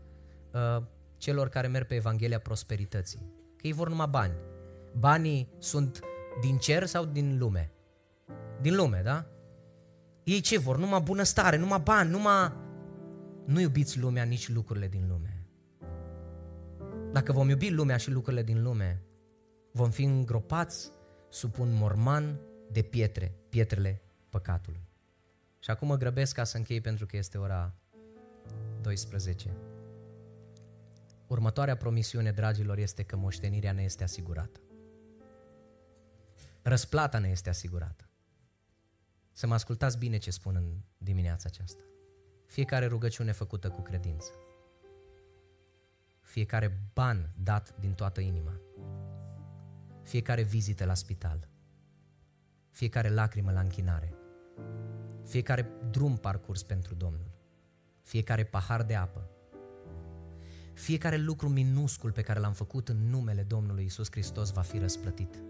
uh, 0.53 0.83
celor 1.17 1.49
care 1.49 1.67
merg 1.67 1.87
pe 1.87 1.95
Evanghelia 1.95 2.39
prosperității. 2.39 3.31
Că 3.55 3.67
ei 3.67 3.73
vor 3.73 3.89
numai 3.89 4.07
bani. 4.09 4.33
Banii 4.97 5.49
sunt 5.59 5.99
din 6.41 6.57
cer 6.57 6.85
sau 6.85 7.05
din 7.05 7.37
lume? 7.37 7.71
Din 8.61 8.75
lume, 8.75 9.01
da? 9.03 9.25
Ei 10.23 10.39
ce 10.39 10.59
vor? 10.59 10.77
Numai 10.77 11.01
bunăstare, 11.01 11.57
numai 11.57 11.79
bani, 11.79 12.09
numai... 12.09 12.65
Nu 13.47 13.59
iubiți 13.59 13.99
lumea, 13.99 14.23
nici 14.23 14.49
lucrurile 14.49 14.87
din 14.87 15.07
lume. 15.07 15.45
Dacă 17.11 17.31
vom 17.31 17.49
iubi 17.49 17.69
lumea 17.69 17.97
și 17.97 18.11
lucrurile 18.11 18.43
din 18.43 18.63
lume, 18.63 19.03
vom 19.71 19.89
fi 19.91 20.03
îngropați 20.03 20.91
sub 21.29 21.59
un 21.59 21.73
morman 21.73 22.39
de 22.71 22.81
pietre, 22.81 23.35
pietrele 23.49 24.01
păcatului. 24.29 24.87
Și 25.59 25.69
acum 25.69 25.87
mă 25.87 25.95
grăbesc 25.95 26.35
ca 26.35 26.43
să 26.43 26.57
închei 26.57 26.81
pentru 26.81 27.05
că 27.05 27.17
este 27.17 27.37
ora 27.37 27.75
12. 28.81 29.55
Următoarea 31.27 31.77
promisiune, 31.77 32.31
dragilor, 32.31 32.77
este 32.77 33.03
că 33.03 33.15
moștenirea 33.15 33.71
ne 33.71 33.83
este 33.83 34.03
asigurată. 34.03 34.59
Răsplata 36.61 37.19
ne 37.19 37.29
este 37.29 37.49
asigurată. 37.49 38.09
Să 39.31 39.47
mă 39.47 39.53
ascultați 39.53 39.97
bine 39.97 40.17
ce 40.17 40.31
spun 40.31 40.55
în 40.55 40.81
dimineața 40.97 41.49
aceasta. 41.51 41.81
Fiecare 42.47 42.85
rugăciune 42.85 43.31
făcută 43.31 43.69
cu 43.69 43.81
credință. 43.81 44.31
Fiecare 46.21 46.79
ban 46.93 47.29
dat 47.43 47.75
din 47.79 47.93
toată 47.93 48.21
inima. 48.21 48.59
Fiecare 50.03 50.41
vizită 50.41 50.85
la 50.85 50.93
spital. 50.93 51.47
Fiecare 52.71 53.09
lacrimă 53.09 53.51
la 53.51 53.59
închinare. 53.59 54.13
Fiecare 55.25 55.69
drum 55.91 56.17
parcurs 56.17 56.63
pentru 56.63 56.93
Domnul. 56.93 57.31
Fiecare 58.01 58.43
pahar 58.43 58.83
de 58.83 58.95
apă 58.95 59.29
fiecare 60.77 61.17
lucru 61.17 61.49
minuscul 61.49 62.11
pe 62.11 62.21
care 62.21 62.39
l-am 62.39 62.53
făcut 62.53 62.89
în 62.89 63.09
numele 63.09 63.43
Domnului 63.43 63.85
Isus 63.85 64.07
Hristos 64.11 64.51
va 64.51 64.61
fi 64.61 64.77
răsplătit. 64.77 65.43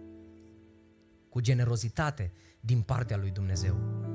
Cu 1.29 1.39
generozitate 1.39 2.31
din 2.59 2.81
partea 2.81 3.17
lui 3.17 3.31
Dumnezeu. 3.31 4.06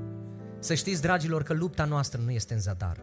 Să 0.62 0.74
știți, 0.74 1.02
dragilor, 1.02 1.42
că 1.42 1.52
lupta 1.52 1.84
noastră 1.84 2.20
nu 2.24 2.30
este 2.30 2.54
în 2.54 2.60
zadar. 2.60 3.00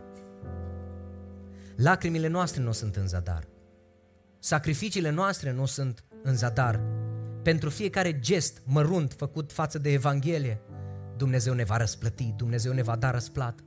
Lacrimile 1.76 2.28
noastre 2.28 2.62
nu 2.62 2.72
sunt 2.72 2.96
în 2.96 3.08
zadar. 3.08 3.48
Sacrificiile 4.40 5.10
noastre 5.10 5.52
nu 5.52 5.66
sunt 5.66 6.04
în 6.24 6.36
zadar. 6.36 6.82
Pentru 7.44 7.70
fiecare 7.70 8.20
gest 8.20 8.62
mărunt 8.66 9.14
făcut 9.14 9.52
față 9.52 9.78
de 9.78 9.92
Evanghelie, 9.92 10.62
Dumnezeu 11.18 11.54
ne 11.54 11.64
va 11.64 11.78
răsplăti, 11.78 12.34
Dumnezeu 12.38 12.72
ne 12.72 12.82
va 12.82 12.96
da 12.96 13.12
răsplat. 13.12 13.60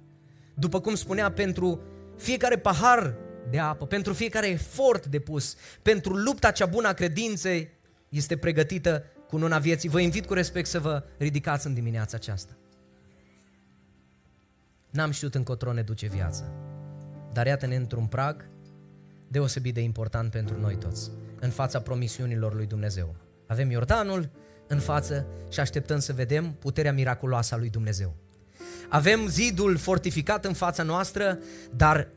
După 0.55 0.81
cum 0.81 0.95
spunea, 0.95 1.33
pentru 1.33 1.81
fiecare 2.17 2.59
pahar 2.59 3.17
de 3.51 3.59
apă, 3.59 3.87
pentru 3.87 4.13
fiecare 4.13 4.49
efort 4.49 5.07
depus, 5.07 5.57
pentru 5.83 6.15
lupta 6.15 6.51
cea 6.51 6.67
bună 6.67 6.89
a 6.89 6.93
credinței, 6.93 7.71
este 8.09 8.37
pregătită 8.37 9.05
cu 9.29 9.37
una 9.37 9.59
vieții. 9.59 9.89
Vă 9.89 10.01
invit 10.01 10.27
cu 10.27 10.35
respect 10.35 10.69
să 10.69 10.81
vă 10.81 11.05
ridicați 11.19 11.67
în 11.67 11.75
dimineața 11.75 12.17
aceasta. 12.17 12.57
N-am 14.93 15.11
știut 15.11 15.35
încotro 15.35 15.73
ne 15.73 15.83
duce 15.83 16.07
viața, 16.07 16.45
dar 17.33 17.47
iată-ne 17.47 17.77
într-un 17.77 18.07
prag 18.07 18.49
deosebit 19.29 19.75
de 19.75 19.81
important 19.81 20.31
pentru 20.31 20.61
noi 20.61 20.77
toți, 20.77 21.11
în 21.41 21.51
fața 21.51 21.81
promisiunilor 21.81 22.55
lui 22.55 22.67
Dumnezeu. 22.67 23.15
Avem 23.47 23.71
Iordanul 23.71 24.31
în 24.67 24.79
față 24.79 25.27
și 25.51 25.61
așteptăm 25.61 25.99
să 25.99 26.13
vedem 26.13 26.53
puterea 26.53 26.93
miraculoasă 26.93 27.55
a 27.55 27.59
lui 27.59 27.71
Dumnezeu. 27.71 28.15
Avem 28.89 29.27
zidul 29.27 29.77
fortificat 29.77 30.45
în 30.45 30.53
fața 30.53 30.83
noastră, 30.83 31.39
dar 31.77 32.09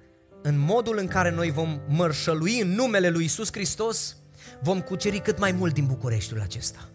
în 0.42 0.58
modul 0.58 0.98
în 0.98 1.08
care 1.08 1.32
noi 1.32 1.52
vom 1.52 1.80
mărșălui 1.88 2.62
în 2.62 2.68
numele 2.68 3.10
lui 3.10 3.24
Isus 3.24 3.52
Hristos, 3.52 4.18
vom 4.62 4.82
cuceri 4.82 5.20
cât 5.20 5.40
mai 5.40 5.52
mult 5.52 5.74
din 5.74 5.86
Bucureștiul 5.86 6.42
acesta. 6.42 6.90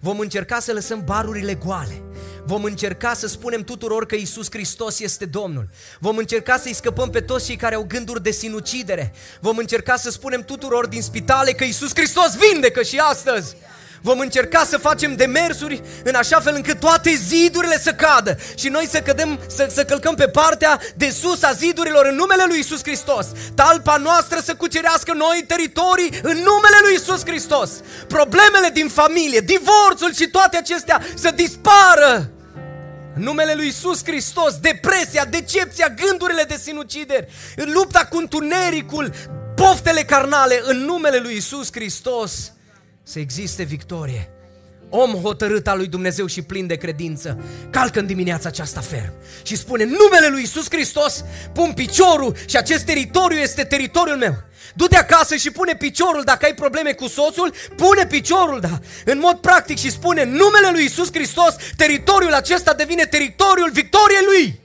Vom 0.00 0.18
încerca 0.18 0.60
să 0.60 0.72
lăsăm 0.72 1.02
barurile 1.04 1.54
goale. 1.54 2.02
Vom 2.44 2.64
încerca 2.64 3.14
să 3.14 3.26
spunem 3.26 3.62
tuturor 3.62 4.06
că 4.06 4.14
Isus 4.14 4.46
Hristos 4.50 5.00
este 5.00 5.24
Domnul. 5.24 5.68
Vom 5.98 6.16
încerca 6.16 6.58
să-i 6.58 6.74
scăpăm 6.74 7.10
pe 7.10 7.20
toți 7.20 7.46
cei 7.46 7.56
care 7.56 7.74
au 7.74 7.84
gânduri 7.88 8.22
de 8.22 8.30
sinucidere. 8.30 9.12
Vom 9.40 9.56
încerca 9.56 9.96
să 9.96 10.10
spunem 10.10 10.42
tuturor 10.42 10.86
din 10.86 11.02
spitale 11.02 11.52
că 11.52 11.64
Isus 11.64 11.90
Hristos 11.94 12.36
vindecă 12.36 12.82
și 12.82 12.98
astăzi. 12.98 13.56
Vom 14.00 14.18
încerca 14.18 14.64
să 14.64 14.78
facem 14.78 15.16
demersuri 15.16 15.82
în 16.04 16.14
așa 16.14 16.40
fel 16.40 16.54
încât 16.54 16.80
toate 16.80 17.14
zidurile 17.14 17.78
să 17.78 17.92
cadă 17.92 18.36
și 18.54 18.68
noi 18.68 18.86
să 18.90 19.00
cădem, 19.00 19.40
să, 19.46 19.68
să 19.70 19.84
călcăm 19.84 20.14
pe 20.14 20.28
partea 20.28 20.80
de 20.96 21.10
sus 21.10 21.42
a 21.42 21.52
zidurilor 21.52 22.06
în 22.06 22.14
numele 22.14 22.44
lui 22.46 22.58
Isus 22.58 22.82
Hristos. 22.82 23.26
Talpa 23.54 23.96
noastră 23.96 24.40
să 24.44 24.54
cucerească 24.54 25.12
noi 25.12 25.44
teritorii 25.46 26.12
în 26.22 26.36
numele 26.36 26.78
lui 26.82 26.94
Isus 26.94 27.24
Hristos. 27.24 27.70
Problemele 28.06 28.70
din 28.72 28.88
familie, 28.88 29.40
divorțul 29.40 30.14
și 30.14 30.28
toate 30.28 30.56
acestea 30.56 31.02
să 31.14 31.30
dispară 31.30 32.30
în 33.16 33.22
numele 33.22 33.54
lui 33.54 33.66
Isus 33.66 34.04
Hristos, 34.04 34.54
depresia, 34.54 35.24
decepția, 35.24 35.88
gândurile 35.88 36.42
de 36.42 36.60
sinucideri, 36.62 37.28
în 37.56 37.72
lupta 37.72 38.06
cu 38.10 38.16
întunericul, 38.16 39.12
poftele 39.54 40.02
carnale, 40.02 40.60
în 40.64 40.76
numele 40.76 41.18
lui 41.18 41.36
Isus 41.36 41.68
Hristos 41.72 42.52
să 43.06 43.18
existe 43.18 43.62
victorie. 43.62 44.30
Om 44.88 45.10
hotărât 45.10 45.66
al 45.66 45.76
lui 45.76 45.86
Dumnezeu 45.86 46.26
și 46.26 46.42
plin 46.42 46.66
de 46.66 46.74
credință, 46.74 47.38
calcă 47.70 47.98
în 47.98 48.06
dimineața 48.06 48.48
aceasta 48.48 48.80
ferm 48.80 49.12
și 49.42 49.56
spune 49.56 49.84
numele 49.84 50.28
lui 50.30 50.42
Isus 50.42 50.66
Hristos, 50.70 51.24
pun 51.52 51.72
piciorul 51.72 52.36
și 52.46 52.56
acest 52.56 52.84
teritoriu 52.84 53.38
este 53.38 53.64
teritoriul 53.64 54.16
meu. 54.16 54.34
Du-te 54.74 54.96
acasă 54.96 55.36
și 55.36 55.50
pune 55.50 55.74
piciorul 55.74 56.22
dacă 56.24 56.44
ai 56.44 56.54
probleme 56.54 56.92
cu 56.92 57.06
soțul, 57.06 57.52
pune 57.76 58.06
piciorul, 58.06 58.60
da, 58.60 58.78
în 59.04 59.18
mod 59.18 59.36
practic 59.36 59.78
și 59.78 59.90
spune 59.90 60.24
numele 60.24 60.70
lui 60.72 60.84
Isus 60.84 61.12
Hristos, 61.12 61.56
teritoriul 61.76 62.32
acesta 62.32 62.74
devine 62.74 63.04
teritoriul 63.04 63.70
victoriei 63.72 64.24
lui. 64.32 64.60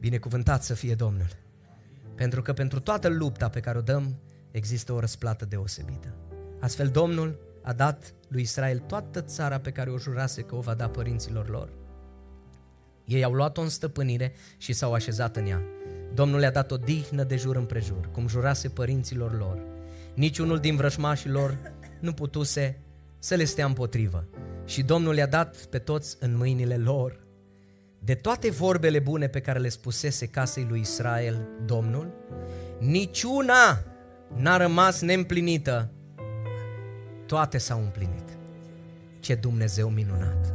Binecuvântat 0.00 0.64
să 0.64 0.74
fie 0.74 0.94
Domnul, 0.94 1.28
pentru 2.14 2.42
că 2.42 2.52
pentru 2.52 2.80
toată 2.80 3.08
lupta 3.08 3.48
pe 3.48 3.60
care 3.60 3.78
o 3.78 3.80
dăm, 3.80 4.16
există 4.54 4.92
o 4.92 5.00
răsplată 5.00 5.44
deosebită. 5.44 6.14
Astfel 6.60 6.88
Domnul 6.88 7.38
a 7.62 7.72
dat 7.72 8.14
lui 8.28 8.42
Israel 8.42 8.78
toată 8.78 9.20
țara 9.20 9.58
pe 9.58 9.70
care 9.70 9.90
o 9.90 9.98
jurase 9.98 10.42
că 10.42 10.54
o 10.54 10.60
va 10.60 10.74
da 10.74 10.88
părinților 10.88 11.48
lor. 11.48 11.72
Ei 13.04 13.24
au 13.24 13.32
luat-o 13.32 13.60
în 13.60 13.68
stăpânire 13.68 14.32
și 14.56 14.72
s-au 14.72 14.92
așezat 14.92 15.36
în 15.36 15.46
ea. 15.46 15.62
Domnul 16.14 16.38
le-a 16.38 16.50
dat 16.50 16.70
o 16.70 16.76
dihnă 16.76 17.24
de 17.24 17.36
jur 17.36 17.56
împrejur, 17.56 18.08
cum 18.12 18.28
jurase 18.28 18.68
părinților 18.68 19.38
lor. 19.38 19.62
Niciunul 20.14 20.58
din 20.58 20.76
vrășmașii 20.76 21.30
lor 21.30 21.72
nu 22.00 22.12
putuse 22.12 22.80
să 23.18 23.34
le 23.34 23.44
stea 23.44 23.66
împotrivă. 23.66 24.28
Și 24.64 24.82
Domnul 24.82 25.14
le-a 25.14 25.26
dat 25.26 25.56
pe 25.56 25.78
toți 25.78 26.16
în 26.20 26.36
mâinile 26.36 26.76
lor. 26.76 27.22
De 27.98 28.14
toate 28.14 28.50
vorbele 28.50 28.98
bune 28.98 29.26
pe 29.28 29.40
care 29.40 29.58
le 29.58 29.68
spusese 29.68 30.26
casei 30.26 30.66
lui 30.68 30.80
Israel 30.80 31.48
Domnul, 31.66 32.12
niciuna 32.78 33.93
n-a 34.36 34.56
rămas 34.56 35.00
neîmplinită, 35.00 35.90
toate 37.26 37.58
s-au 37.58 37.82
împlinit. 37.82 38.38
Ce 39.20 39.34
Dumnezeu 39.34 39.88
minunat! 39.88 40.54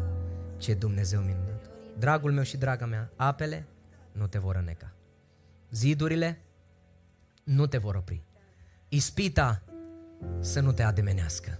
Ce 0.58 0.74
Dumnezeu 0.74 1.20
minunat! 1.20 1.70
Dragul 1.98 2.32
meu 2.32 2.44
și 2.44 2.58
draga 2.58 2.86
mea, 2.86 3.12
apele 3.16 3.68
nu 4.12 4.28
te 4.28 4.38
vor 4.38 4.56
îneca. 4.56 4.94
Zidurile 5.72 6.42
nu 7.44 7.68
te 7.68 7.78
vor 7.78 7.96
opri. 7.96 8.24
Ispita 8.90 9.64
să 10.40 10.60
nu 10.60 10.72
te 10.72 10.84
ademenească. 10.84 11.60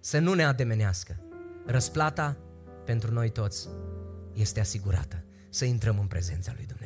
Să 0.00 0.18
nu 0.18 0.34
ne 0.34 0.44
ademenească. 0.44 1.20
Răsplata 1.66 2.36
pentru 2.84 3.12
noi 3.12 3.30
toți 3.30 3.68
este 4.32 4.60
asigurată. 4.60 5.24
Să 5.48 5.64
intrăm 5.64 5.98
în 5.98 6.06
prezența 6.06 6.52
lui 6.56 6.66
Dumnezeu. 6.66 6.81